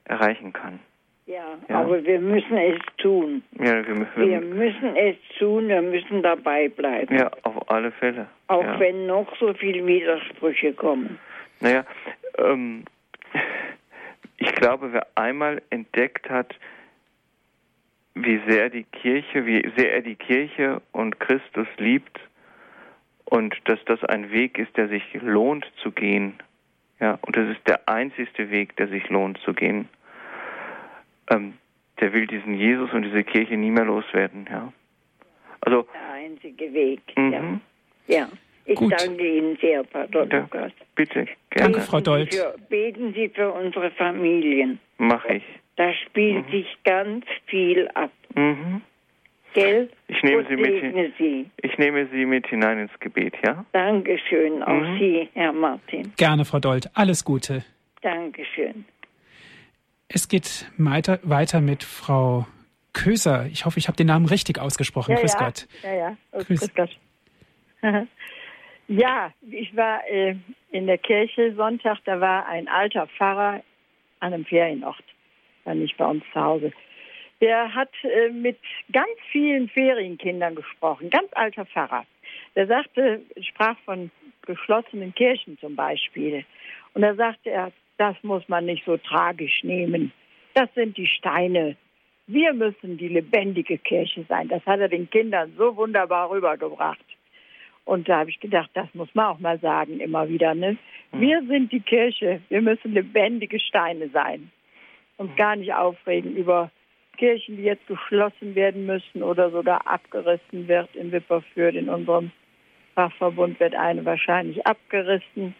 erreichen 0.04 0.52
kann. 0.52 0.80
Ja, 1.28 1.58
ja, 1.68 1.80
aber 1.80 2.02
wir 2.06 2.20
müssen 2.20 2.56
es 2.56 2.78
tun. 2.96 3.42
Ja, 3.58 3.86
wir, 3.86 4.06
wir, 4.16 4.16
wir, 4.16 4.40
müssen 4.40 4.96
es 4.96 5.14
tun, 5.38 5.68
wir 5.68 5.82
müssen 5.82 6.22
dabei 6.22 6.70
bleiben. 6.70 7.14
Ja, 7.14 7.30
auf 7.42 7.70
alle 7.70 7.92
Fälle. 7.92 8.28
Auch 8.46 8.64
ja. 8.64 8.80
wenn 8.80 9.06
noch 9.06 9.28
so 9.36 9.52
viele 9.52 9.86
Widersprüche 9.86 10.72
kommen. 10.72 11.18
Naja, 11.60 11.84
ähm, 12.38 12.86
ich 14.38 14.50
glaube, 14.54 14.94
wer 14.94 15.06
einmal 15.16 15.60
entdeckt 15.68 16.30
hat, 16.30 16.54
wie 18.14 18.40
sehr 18.48 18.70
die 18.70 18.84
Kirche, 18.84 19.44
wie 19.44 19.70
sehr 19.76 19.92
er 19.92 20.00
die 20.00 20.16
Kirche 20.16 20.80
und 20.92 21.20
Christus 21.20 21.68
liebt 21.76 22.18
und 23.26 23.54
dass 23.66 23.84
das 23.84 24.02
ein 24.04 24.30
Weg 24.30 24.58
ist, 24.58 24.74
der 24.78 24.88
sich 24.88 25.04
lohnt 25.20 25.70
zu 25.82 25.90
gehen. 25.90 26.40
Ja, 27.00 27.18
und 27.20 27.36
das 27.36 27.50
ist 27.50 27.68
der 27.68 27.86
einzigste 27.86 28.50
Weg, 28.50 28.76
der 28.76 28.88
sich 28.88 29.10
lohnt 29.10 29.36
zu 29.42 29.52
gehen 29.52 29.90
ähm, 31.28 31.54
der 32.00 32.12
will 32.12 32.26
diesen 32.26 32.54
Jesus 32.54 32.92
und 32.92 33.02
diese 33.02 33.24
Kirche 33.24 33.56
nie 33.56 33.70
mehr 33.70 33.84
loswerden. 33.84 34.46
Ja. 34.50 34.72
Also, 35.60 35.86
der 35.92 36.12
einzige 36.12 36.72
Weg. 36.72 37.00
Mhm. 37.16 37.60
Ja. 38.06 38.16
ja. 38.18 38.28
Ich 38.64 38.76
Gut. 38.76 38.92
danke 38.92 39.26
Ihnen 39.26 39.56
sehr, 39.62 39.82
Pater 39.82 40.26
ja, 40.30 40.40
Lukas. 40.40 40.72
Bitte, 40.94 41.26
gerne. 41.50 41.72
Danke, 41.72 41.80
Frau 41.80 42.00
Dold. 42.00 42.34
Für, 42.34 42.54
beten 42.68 43.14
Sie 43.14 43.30
für 43.30 43.50
unsere 43.50 43.90
Familien. 43.92 44.78
Mach 44.98 45.24
ich. 45.24 45.42
Da 45.76 45.90
spielt 45.94 46.46
mhm. 46.46 46.50
sich 46.50 46.66
ganz 46.84 47.24
viel 47.46 47.88
ab. 47.94 48.10
Mhm. 48.34 48.82
Gell? 49.54 49.88
Ich 50.08 50.22
nehme 50.22 50.44
Sie 50.46 50.56
mit, 50.56 51.14
Sie. 51.16 51.46
ich 51.62 51.78
nehme 51.78 52.06
Sie 52.08 52.26
mit 52.26 52.46
hinein 52.48 52.78
ins 52.80 53.00
Gebet, 53.00 53.34
ja? 53.42 53.64
Dankeschön, 53.72 54.62
auch 54.62 54.74
mhm. 54.74 54.98
Sie, 54.98 55.28
Herr 55.32 55.52
Martin. 55.52 56.12
Gerne, 56.18 56.44
Frau 56.44 56.58
Dold. 56.58 56.90
Alles 56.94 57.24
Gute. 57.24 57.64
Dankeschön. 58.02 58.84
Es 60.08 60.28
geht 60.28 60.70
weiter, 60.78 61.18
weiter 61.22 61.60
mit 61.60 61.84
Frau 61.84 62.46
Köser. 62.94 63.46
Ich 63.46 63.66
hoffe, 63.66 63.78
ich 63.78 63.88
habe 63.88 63.96
den 63.96 64.06
Namen 64.06 64.24
richtig 64.24 64.58
ausgesprochen. 64.58 65.12
Ja, 65.12 65.20
Grüß 65.20 65.34
ja. 65.34 65.38
Gott. 65.38 65.68
Ja, 65.82 65.94
ja. 65.94 66.16
Oh, 66.32 66.38
grüß. 66.38 66.60
grüß 66.60 66.74
Gott. 66.74 66.98
ja, 68.88 69.32
ich 69.50 69.76
war 69.76 70.00
äh, 70.08 70.36
in 70.70 70.86
der 70.86 70.96
Kirche 70.96 71.54
Sonntag, 71.54 71.98
da 72.06 72.20
war 72.20 72.46
ein 72.46 72.68
alter 72.68 73.06
Pfarrer 73.06 73.62
an 74.20 74.32
einem 74.32 74.46
Ferienort, 74.46 75.04
war 75.64 75.74
nicht 75.74 75.96
bei 75.98 76.06
uns 76.06 76.24
zu 76.32 76.40
Hause. 76.40 76.72
Der 77.42 77.74
hat 77.74 77.90
äh, 78.02 78.30
mit 78.30 78.58
ganz 78.90 79.10
vielen 79.30 79.68
Ferienkindern 79.68 80.54
gesprochen, 80.54 81.10
ganz 81.10 81.28
alter 81.32 81.66
Pfarrer. 81.66 82.04
Der 82.56 82.66
sagte, 82.66 83.20
sprach 83.42 83.76
von 83.84 84.10
geschlossenen 84.42 85.14
Kirchen 85.14 85.58
zum 85.58 85.76
Beispiel. 85.76 86.44
Und 86.94 87.02
da 87.02 87.14
sagte 87.14 87.50
er, 87.50 87.70
das 87.98 88.16
muss 88.22 88.48
man 88.48 88.64
nicht 88.64 88.84
so 88.86 88.96
tragisch 88.96 89.62
nehmen. 89.62 90.12
Das 90.54 90.68
sind 90.74 90.96
die 90.96 91.06
Steine. 91.06 91.76
Wir 92.26 92.52
müssen 92.52 92.96
die 92.96 93.08
lebendige 93.08 93.78
Kirche 93.78 94.24
sein. 94.28 94.48
Das 94.48 94.64
hat 94.66 94.80
er 94.80 94.88
den 94.88 95.10
Kindern 95.10 95.52
so 95.56 95.76
wunderbar 95.76 96.30
rübergebracht. 96.30 97.04
Und 97.84 98.08
da 98.08 98.18
habe 98.18 98.30
ich 98.30 98.38
gedacht, 98.38 98.70
das 98.74 98.86
muss 98.92 99.08
man 99.14 99.26
auch 99.26 99.38
mal 99.38 99.58
sagen, 99.60 99.98
immer 100.00 100.28
wieder. 100.28 100.54
Ne? 100.54 100.76
Mhm. 101.12 101.20
Wir 101.20 101.42
sind 101.46 101.72
die 101.72 101.80
Kirche. 101.80 102.42
Wir 102.50 102.60
müssen 102.60 102.92
lebendige 102.92 103.58
Steine 103.58 104.08
sein. 104.10 104.50
Uns 105.16 105.34
gar 105.36 105.56
nicht 105.56 105.72
aufregen 105.72 106.36
über 106.36 106.70
Kirchen, 107.16 107.56
die 107.56 107.62
jetzt 107.62 107.86
geschlossen 107.86 108.54
werden 108.54 108.84
müssen 108.84 109.22
oder 109.22 109.50
sogar 109.50 109.86
abgerissen 109.86 110.68
wird 110.68 110.94
in 110.94 111.12
Wipperfürth. 111.12 111.74
In 111.74 111.88
unserem 111.88 112.30
Fachverbund 112.94 113.58
wird 113.58 113.74
eine 113.74 114.04
wahrscheinlich 114.04 114.66
abgerissen. 114.66 115.54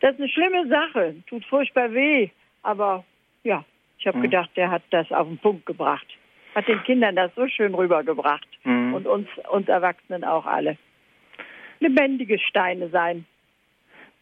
Das 0.00 0.12
ist 0.12 0.20
eine 0.20 0.28
schlimme 0.28 0.68
Sache, 0.68 1.14
tut 1.26 1.44
furchtbar 1.46 1.92
weh. 1.92 2.30
Aber 2.62 3.04
ja, 3.44 3.64
ich 3.98 4.06
habe 4.06 4.18
mhm. 4.18 4.22
gedacht, 4.22 4.50
der 4.56 4.70
hat 4.70 4.82
das 4.90 5.10
auf 5.12 5.26
den 5.26 5.38
Punkt 5.38 5.66
gebracht. 5.66 6.06
Hat 6.54 6.68
den 6.68 6.82
Kindern 6.84 7.16
das 7.16 7.34
so 7.34 7.46
schön 7.48 7.74
rübergebracht. 7.74 8.48
Mhm. 8.64 8.94
Und 8.94 9.06
uns, 9.06 9.28
uns 9.50 9.68
Erwachsenen 9.68 10.24
auch 10.24 10.46
alle. 10.46 10.76
Lebendige 11.80 12.38
Steine 12.38 12.88
sein. 12.88 13.26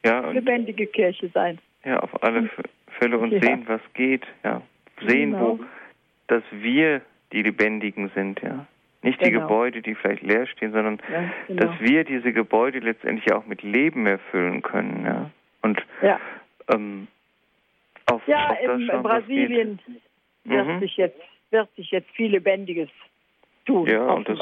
Ja, 0.04 0.30
lebendige 0.30 0.86
Kirche 0.86 1.28
sein. 1.28 1.58
Ja, 1.84 2.00
auf 2.00 2.22
alle 2.22 2.50
Fälle 2.98 3.18
und 3.18 3.32
ja. 3.32 3.40
sehen, 3.40 3.64
was 3.66 3.80
geht. 3.94 4.24
Ja, 4.42 4.62
sehen, 5.06 5.32
genau. 5.32 5.58
wo, 5.58 5.64
dass 6.26 6.42
wir 6.50 7.00
die 7.32 7.42
Lebendigen 7.42 8.10
sind. 8.14 8.40
Ja, 8.42 8.66
nicht 9.02 9.18
genau. 9.18 9.30
die 9.30 9.40
Gebäude, 9.40 9.82
die 9.82 9.94
vielleicht 9.94 10.22
leer 10.22 10.46
stehen, 10.46 10.72
sondern 10.72 10.98
ja, 11.10 11.30
genau. 11.46 11.66
dass 11.66 11.80
wir 11.80 12.04
diese 12.04 12.32
Gebäude 12.32 12.80
letztendlich 12.80 13.32
auch 13.32 13.46
mit 13.46 13.62
Leben 13.62 14.06
erfüllen 14.06 14.62
können. 14.62 15.04
Ja, 15.06 15.30
und 15.64 15.82
ja. 16.02 16.20
Ähm, 16.68 17.08
auf, 18.06 18.26
ja, 18.28 18.50
auf 18.50 18.60
in, 18.60 18.88
in 18.88 19.02
Brasilien 19.02 19.78
wird 20.44 20.66
mhm. 20.66 20.80
sich 20.80 20.96
jetzt 20.96 21.20
wird 21.50 21.74
sich 21.76 21.90
jetzt 21.90 22.10
viel 22.10 22.30
Lebendiges 22.30 22.90
tun. 23.64 23.88
Ja, 23.88 24.02
und 24.02 24.28
das, 24.28 24.38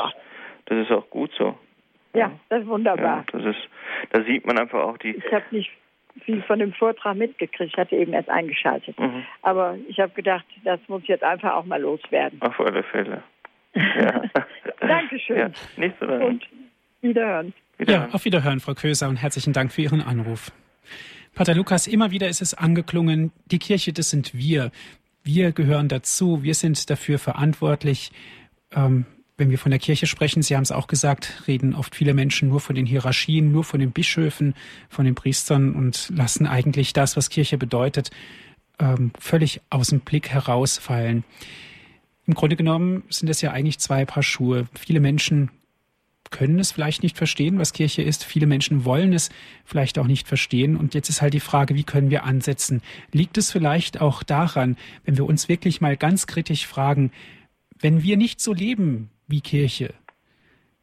das 0.66 0.78
ist 0.78 0.90
auch 0.90 1.08
gut 1.10 1.30
so. 1.38 1.56
Ja, 2.14 2.32
das 2.48 2.62
ist 2.62 2.68
wunderbar. 2.68 3.24
Ja, 3.32 3.38
das 3.38 3.56
ist, 3.56 3.68
da 4.10 4.22
sieht 4.24 4.46
man 4.46 4.58
einfach 4.58 4.80
auch 4.82 4.98
die. 4.98 5.10
Ich 5.10 5.32
habe 5.32 5.44
nicht 5.50 5.70
viel 6.24 6.42
von 6.42 6.58
dem 6.58 6.72
Vortrag 6.72 7.16
mitgekriegt. 7.16 7.72
Ich 7.72 7.78
hatte 7.78 7.96
eben 7.96 8.12
erst 8.12 8.28
eingeschaltet. 8.28 8.98
Mhm. 8.98 9.24
Aber 9.42 9.76
ich 9.88 9.98
habe 9.98 10.12
gedacht, 10.12 10.44
das 10.64 10.80
muss 10.88 11.06
jetzt 11.06 11.24
einfach 11.24 11.54
auch 11.54 11.64
mal 11.64 11.80
loswerden. 11.80 12.40
Auf 12.42 12.58
alle 12.60 12.82
Fälle. 12.82 13.22
Ja. 13.74 14.22
Dankeschön. 14.80 15.38
Ja, 15.38 15.50
nicht 15.78 15.96
so 15.98 16.04
Und 16.06 16.46
wiederhören. 17.00 17.54
wiederhören. 17.78 18.10
Ja, 18.10 18.14
auf 18.14 18.24
Wiederhören, 18.26 18.60
Frau 18.60 18.74
Köser, 18.74 19.08
und 19.08 19.16
herzlichen 19.16 19.54
Dank 19.54 19.72
für 19.72 19.80
Ihren 19.80 20.02
Anruf. 20.02 20.52
Pater 21.34 21.54
Lukas, 21.54 21.86
immer 21.86 22.10
wieder 22.10 22.28
ist 22.28 22.42
es 22.42 22.54
angeklungen, 22.54 23.32
die 23.46 23.58
Kirche, 23.58 23.92
das 23.92 24.10
sind 24.10 24.34
wir. 24.34 24.70
Wir 25.24 25.52
gehören 25.52 25.88
dazu, 25.88 26.42
wir 26.42 26.54
sind 26.54 26.90
dafür 26.90 27.18
verantwortlich. 27.18 28.12
Ähm, 28.72 29.06
wenn 29.38 29.50
wir 29.50 29.58
von 29.58 29.70
der 29.70 29.80
Kirche 29.80 30.06
sprechen, 30.06 30.42
Sie 30.42 30.54
haben 30.54 30.62
es 30.62 30.72
auch 30.72 30.86
gesagt, 30.86 31.42
reden 31.48 31.74
oft 31.74 31.94
viele 31.94 32.12
Menschen 32.12 32.48
nur 32.48 32.60
von 32.60 32.76
den 32.76 32.86
Hierarchien, 32.86 33.50
nur 33.50 33.64
von 33.64 33.80
den 33.80 33.92
Bischöfen, 33.92 34.54
von 34.88 35.04
den 35.04 35.14
Priestern 35.14 35.74
und 35.74 36.12
lassen 36.14 36.46
eigentlich 36.46 36.92
das, 36.92 37.16
was 37.16 37.30
Kirche 37.30 37.56
bedeutet, 37.56 38.10
ähm, 38.78 39.12
völlig 39.18 39.60
aus 39.70 39.88
dem 39.88 40.00
Blick 40.00 40.28
herausfallen. 40.28 41.24
Im 42.26 42.34
Grunde 42.34 42.56
genommen 42.56 43.04
sind 43.08 43.28
es 43.28 43.40
ja 43.40 43.52
eigentlich 43.52 43.78
zwei 43.78 44.04
Paar 44.04 44.22
Schuhe. 44.22 44.68
Viele 44.78 45.00
Menschen 45.00 45.50
können 46.32 46.58
es 46.58 46.72
vielleicht 46.72 47.04
nicht 47.04 47.16
verstehen, 47.16 47.60
was 47.60 47.72
Kirche 47.72 48.02
ist. 48.02 48.24
Viele 48.24 48.46
Menschen 48.46 48.84
wollen 48.84 49.12
es 49.12 49.30
vielleicht 49.64 49.98
auch 50.00 50.08
nicht 50.08 50.26
verstehen. 50.26 50.76
Und 50.76 50.94
jetzt 50.94 51.08
ist 51.08 51.22
halt 51.22 51.34
die 51.34 51.40
Frage, 51.40 51.76
wie 51.76 51.84
können 51.84 52.10
wir 52.10 52.24
ansetzen? 52.24 52.82
Liegt 53.12 53.38
es 53.38 53.52
vielleicht 53.52 54.00
auch 54.00 54.24
daran, 54.24 54.76
wenn 55.04 55.16
wir 55.16 55.26
uns 55.26 55.48
wirklich 55.48 55.80
mal 55.80 55.96
ganz 55.96 56.26
kritisch 56.26 56.66
fragen, 56.66 57.12
wenn 57.80 58.02
wir 58.02 58.16
nicht 58.16 58.40
so 58.40 58.52
leben, 58.52 59.10
wie 59.28 59.40
Kirche, 59.40 59.94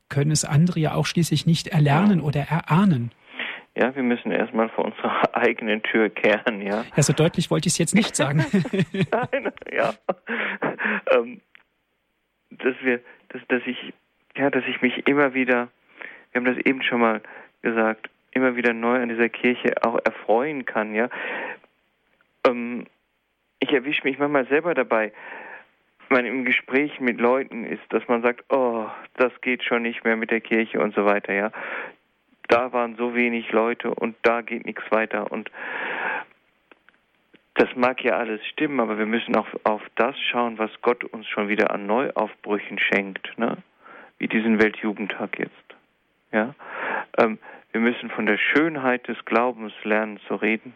können 0.08 0.32
es 0.32 0.46
andere 0.46 0.80
ja 0.80 0.94
auch 0.94 1.06
schließlich 1.06 1.46
nicht 1.46 1.68
erlernen 1.68 2.22
oder 2.22 2.42
erahnen. 2.42 3.12
Ja, 3.76 3.96
wir 3.96 4.04
müssen 4.04 4.32
erstmal 4.32 4.70
vor 4.70 4.86
unserer 4.86 5.24
eigenen 5.36 5.82
Tür 5.84 6.10
kehren, 6.10 6.62
ja. 6.62 6.84
Ja, 6.96 7.04
so 7.04 7.14
deutlich 7.14 7.50
wollte 7.50 7.68
ich 7.68 7.74
es 7.74 7.78
jetzt 7.78 7.96
nicht 7.96 8.16
sagen. 8.16 8.46
Nein, 8.94 9.52
ja. 9.72 9.94
Ähm, 11.12 11.42
dass 12.52 12.76
wir, 12.82 13.00
dass, 13.30 13.42
dass 13.48 13.62
ich, 13.66 13.94
ja, 14.40 14.50
dass 14.50 14.64
ich 14.66 14.82
mich 14.82 15.06
immer 15.06 15.34
wieder, 15.34 15.68
wir 16.32 16.40
haben 16.40 16.46
das 16.46 16.66
eben 16.66 16.82
schon 16.82 17.02
mal 17.02 17.22
gesagt, 17.62 18.10
immer 18.32 18.56
wieder 18.56 18.74
neu 18.74 19.02
an 19.02 19.10
dieser 19.10 19.28
Kirche 19.28 19.76
auch 19.84 20.00
erfreuen 20.06 20.66
kann, 20.66 20.96
ja. 20.96 21.10
Ähm, 22.48 22.88
ich 23.60 23.74
erwische 23.74 24.06
mich 24.06 24.18
manchmal 24.18 24.48
selber 24.48 24.74
dabei, 24.74 25.12
man 26.08 26.26
im 26.26 26.46
Gespräch 26.46 27.02
mit 27.02 27.20
Leuten 27.20 27.66
ist, 27.66 27.84
dass 27.90 28.08
man 28.08 28.22
sagt, 28.22 28.46
oh, 28.50 28.88
das 29.16 29.34
geht 29.42 29.64
schon 29.64 29.82
nicht 29.82 30.06
mehr 30.06 30.16
mit 30.16 30.32
der 30.32 30.42
Kirche 30.42 30.80
und 30.80 30.96
so 30.96 31.06
weiter, 31.06 31.34
ja. 31.34 31.52
Da 32.48 32.72
waren 32.72 32.96
so 32.96 33.14
wenig 33.14 33.52
Leute 33.52 33.94
und 33.94 34.16
da 34.22 34.42
geht 34.42 34.66
nichts 34.66 34.90
weiter 34.90 35.32
und 35.32 35.52
das 37.56 37.68
mag 37.76 38.02
ja 38.06 38.14
alles 38.14 38.40
stimmen, 38.48 38.80
aber 38.80 38.98
wir 38.98 39.06
müssen 39.06 39.36
auch 39.36 39.48
auf 39.66 39.82
das 39.96 40.18
schauen, 40.32 40.58
was 40.58 40.72
Gott 40.82 41.04
uns 41.04 41.28
schon 41.28 41.50
wieder 41.50 41.72
an 41.72 41.86
Neuaufbrüchen 41.88 42.80
schenkt, 42.80 43.38
ne? 43.38 43.58
Wie 44.20 44.28
diesen 44.28 44.62
Weltjugendtag 44.62 45.40
jetzt, 45.40 45.76
ja. 46.32 46.54
Ähm, 47.18 47.40
wir 47.72 47.82
müssen 47.82 48.10
von 48.10 48.26
der 48.26 48.38
Schönheit 48.38 49.08
des 49.08 49.18
Glaubens 49.26 49.74
lernen 49.84 50.20
zu 50.28 50.36
reden, 50.36 50.74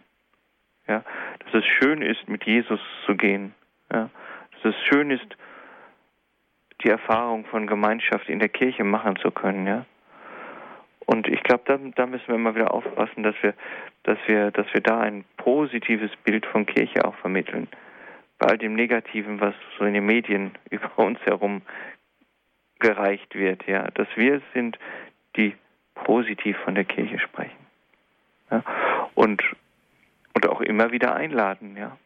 ja. 0.87 1.03
Dass 1.39 1.53
es 1.53 1.65
schön 1.65 2.01
ist, 2.01 2.27
mit 2.27 2.45
Jesus 2.45 2.79
zu 3.05 3.15
gehen, 3.15 3.53
ja 3.91 4.09
dass 4.63 4.73
es 4.73 4.81
schön 4.85 5.11
ist, 5.11 5.27
die 6.83 6.89
Erfahrung 6.89 7.45
von 7.45 7.67
Gemeinschaft 7.67 8.29
in 8.29 8.39
der 8.39 8.49
Kirche 8.49 8.83
machen 8.83 9.15
zu 9.17 9.31
können, 9.31 9.67
ja. 9.67 9.85
Und 11.05 11.27
ich 11.27 11.43
glaube, 11.43 11.63
da, 11.65 11.77
da, 11.95 12.05
müssen 12.05 12.27
wir 12.27 12.35
immer 12.35 12.55
wieder 12.55 12.73
aufpassen, 12.73 13.23
dass 13.23 13.35
wir, 13.41 13.53
dass 14.03 14.17
wir, 14.25 14.51
dass 14.51 14.65
wir 14.73 14.79
da 14.79 15.01
ein 15.01 15.25
positives 15.35 16.11
Bild 16.23 16.45
von 16.45 16.65
Kirche 16.65 17.03
auch 17.03 17.15
vermitteln. 17.15 17.67
Bei 18.39 18.47
all 18.47 18.57
dem 18.57 18.73
Negativen, 18.73 19.41
was 19.41 19.53
so 19.77 19.83
in 19.83 19.93
den 19.93 20.05
Medien 20.05 20.51
über 20.69 20.97
uns 20.97 21.19
herum 21.25 21.61
gereicht 22.83 23.33
wird, 23.33 23.65
ja, 23.65 23.89
dass 23.91 24.07
wir 24.15 24.35
es 24.35 24.43
sind, 24.53 24.77
die 25.37 25.55
positiv 25.95 26.57
von 26.65 26.75
der 26.75 26.83
Kirche 26.83 27.17
sprechen. 27.17 27.65
Ja? 28.51 28.63
Und, 29.15 29.41
und 30.33 30.47
auch 30.47 30.61
immer 30.61 30.91
wieder 30.91 31.15
einladen, 31.15 31.77
ja. 31.77 31.97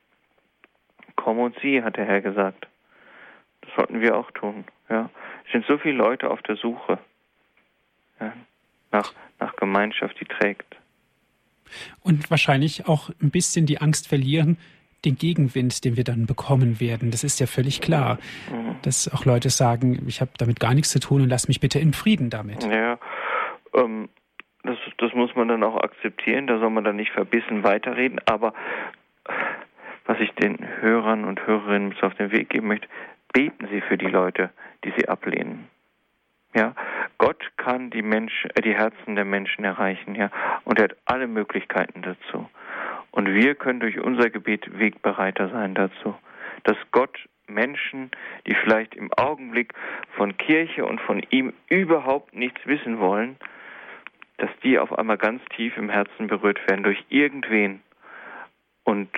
Komm 1.15 1.39
und 1.39 1.57
sieh, 1.61 1.81
hat 1.81 1.97
der 1.97 2.05
Herr 2.05 2.21
gesagt. 2.21 2.67
Das 3.61 3.71
sollten 3.75 4.01
wir 4.01 4.15
auch 4.15 4.29
tun. 4.31 4.65
Ja. 4.87 5.09
Es 5.45 5.51
sind 5.51 5.65
so 5.65 5.77
viele 5.77 5.95
Leute 5.95 6.29
auf 6.29 6.41
der 6.43 6.55
Suche 6.55 6.99
ja, 8.19 8.33
nach, 8.91 9.13
nach 9.39 9.55
Gemeinschaft, 9.55 10.19
die 10.19 10.25
trägt. 10.25 10.75
Und 12.01 12.29
wahrscheinlich 12.29 12.87
auch 12.87 13.09
ein 13.21 13.31
bisschen 13.31 13.65
die 13.65 13.81
Angst 13.81 14.07
verlieren, 14.07 14.57
den 15.05 15.17
Gegenwind, 15.17 15.85
den 15.85 15.95
wir 15.95 16.03
dann 16.03 16.25
bekommen 16.25 16.79
werden. 16.79 17.11
Das 17.11 17.23
ist 17.23 17.39
ja 17.39 17.47
völlig 17.47 17.81
klar, 17.81 18.17
mhm. 18.51 18.75
dass 18.81 19.11
auch 19.13 19.25
Leute 19.25 19.49
sagen, 19.49 20.03
ich 20.07 20.21
habe 20.21 20.31
damit 20.37 20.59
gar 20.59 20.73
nichts 20.73 20.89
zu 20.89 20.99
tun 20.99 21.21
und 21.21 21.29
lass 21.29 21.47
mich 21.47 21.59
bitte 21.59 21.79
in 21.79 21.93
Frieden 21.93 22.29
damit. 22.29 22.63
Ja, 22.63 22.97
ähm, 23.75 24.09
das, 24.63 24.77
das 24.97 25.13
muss 25.13 25.35
man 25.35 25.47
dann 25.47 25.63
auch 25.63 25.77
akzeptieren, 25.81 26.47
da 26.47 26.59
soll 26.59 26.69
man 26.69 26.83
dann 26.83 26.95
nicht 26.95 27.11
verbissen 27.11 27.63
weiterreden, 27.63 28.19
aber 28.25 28.53
was 30.05 30.19
ich 30.19 30.31
den 30.31 30.57
Hörern 30.81 31.25
und 31.25 31.45
Hörerinnen 31.45 31.95
auf 32.01 32.15
den 32.15 32.31
Weg 32.31 32.49
geben 32.49 32.67
möchte, 32.67 32.87
beten 33.33 33.67
Sie 33.71 33.81
für 33.81 33.97
die 33.97 34.07
Leute, 34.07 34.49
die 34.83 34.93
Sie 34.97 35.07
ablehnen. 35.07 35.67
Ja, 36.55 36.73
Gott 37.17 37.51
kann 37.57 37.89
die 37.89 38.01
Menschen, 38.01 38.49
äh, 38.55 38.61
die 38.61 38.73
Herzen 38.73 39.15
der 39.15 39.25
Menschen 39.25 39.63
erreichen, 39.63 40.15
ja, 40.15 40.31
und 40.63 40.79
er 40.79 40.85
hat 40.85 40.97
alle 41.05 41.27
Möglichkeiten 41.27 42.01
dazu. 42.01 42.49
Und 43.11 43.33
wir 43.33 43.55
können 43.55 43.79
durch 43.79 43.99
unser 43.99 44.29
Gebet 44.29 44.77
Wegbereiter 44.77 45.49
sein 45.49 45.73
dazu, 45.73 46.15
dass 46.63 46.77
Gott 46.91 47.17
Menschen, 47.47 48.11
die 48.45 48.55
vielleicht 48.55 48.95
im 48.95 49.11
Augenblick 49.13 49.73
von 50.15 50.37
Kirche 50.37 50.85
und 50.85 50.99
von 51.01 51.23
ihm 51.29 51.53
überhaupt 51.69 52.33
nichts 52.35 52.59
wissen 52.65 52.99
wollen, 52.99 53.37
dass 54.37 54.49
die 54.63 54.77
auf 54.77 54.97
einmal 54.97 55.17
ganz 55.17 55.41
tief 55.55 55.77
im 55.77 55.89
Herzen 55.89 56.27
berührt 56.27 56.59
werden 56.69 56.83
durch 56.83 57.03
irgendwen 57.09 57.81
und 58.83 59.09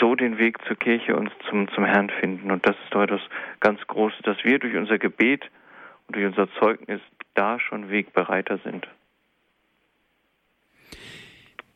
so 0.00 0.14
den 0.14 0.38
Weg 0.38 0.58
zur 0.66 0.76
Kirche 0.76 1.16
und 1.16 1.30
zum, 1.48 1.68
zum 1.68 1.84
Herrn 1.84 2.10
finden. 2.10 2.50
Und 2.50 2.66
das 2.66 2.76
ist 2.84 2.94
doch 2.94 3.02
etwas 3.02 3.22
ganz 3.60 3.80
Großes, 3.86 4.20
dass 4.22 4.42
wir 4.44 4.58
durch 4.58 4.76
unser 4.76 4.98
Gebet 4.98 5.48
und 6.06 6.16
durch 6.16 6.26
unser 6.26 6.50
Zeugnis 6.54 7.00
da 7.34 7.58
schon 7.60 7.90
Wegbereiter 7.90 8.58
sind. 8.58 8.86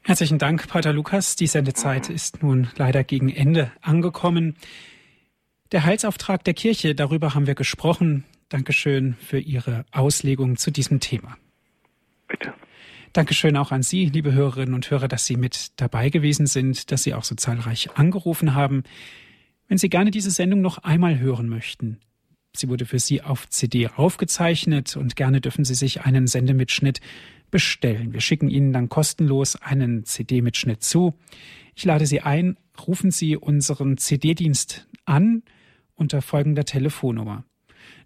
Herzlichen 0.05 0.39
Dank, 0.39 0.67
Pater 0.67 0.93
Lukas. 0.93 1.37
Die 1.37 1.47
Sendezeit 1.47 2.11
ist 2.11 2.43
nun 2.43 2.67
leider 2.77 3.05
gegen 3.05 3.29
Ende 3.29 3.71
angekommen. 3.83 4.57
Der 5.71 5.85
Heilsauftrag 5.85 6.43
der 6.43 6.55
Kirche, 6.55 6.97
darüber 6.97 7.35
haben 7.35 7.47
wir 7.47 7.55
gesprochen. 7.55 8.25
Dankeschön 8.49 9.15
für 9.21 9.39
Ihre 9.39 9.85
Auslegung 9.93 10.57
zu 10.57 10.73
diesem 10.73 10.99
Thema. 10.99 11.37
Bitte. 12.27 12.53
Dankeschön 13.13 13.57
auch 13.57 13.71
an 13.71 13.85
Sie, 13.85 14.07
liebe 14.07 14.33
Hörerinnen 14.33 14.75
und 14.75 14.91
Hörer, 14.91 15.07
dass 15.07 15.25
Sie 15.25 15.37
mit 15.37 15.81
dabei 15.81 16.11
gewesen 16.11 16.47
sind, 16.47 16.91
dass 16.91 17.05
Sie 17.05 17.15
auch 17.15 17.25
so 17.25 17.37
zahlreich 17.37 17.91
angerufen 17.95 18.57
haben. 18.57 18.83
Wenn 19.69 19.79
Sie 19.79 19.89
gerne 19.89 20.11
diese 20.11 20.33
Sendung 20.33 20.63
noch 20.63 20.79
einmal 20.79 21.21
hören 21.21 21.49
möchten, 21.49 22.01
sie 22.55 22.69
wurde 22.69 22.87
für 22.87 22.99
Sie 22.99 23.23
auf 23.23 23.49
CD 23.49 23.89
aufgezeichnet 23.89 24.97
und 24.97 25.15
gerne 25.15 25.41
dürfen 25.41 25.65
Sie 25.65 25.75
sich 25.75 26.03
einen 26.03 26.27
Sendemitschnitt 26.27 27.01
bestellen. 27.53 28.13
Wir 28.13 28.21
schicken 28.21 28.51
Ihnen 28.51 28.73
dann 28.73 28.89
kostenlos 28.89 29.55
einen 29.55 30.05
CD-Mitschnitt 30.05 30.83
zu. 30.83 31.15
Ich 31.77 31.85
lade 31.85 32.07
Sie 32.07 32.21
ein, 32.21 32.59
rufen 32.89 33.13
Sie 33.13 33.37
unseren 33.37 33.99
CD-Dienst 33.99 34.89
an 35.05 35.45
unter 35.95 36.23
folgender 36.23 36.65
Telefonnummer 36.65 37.45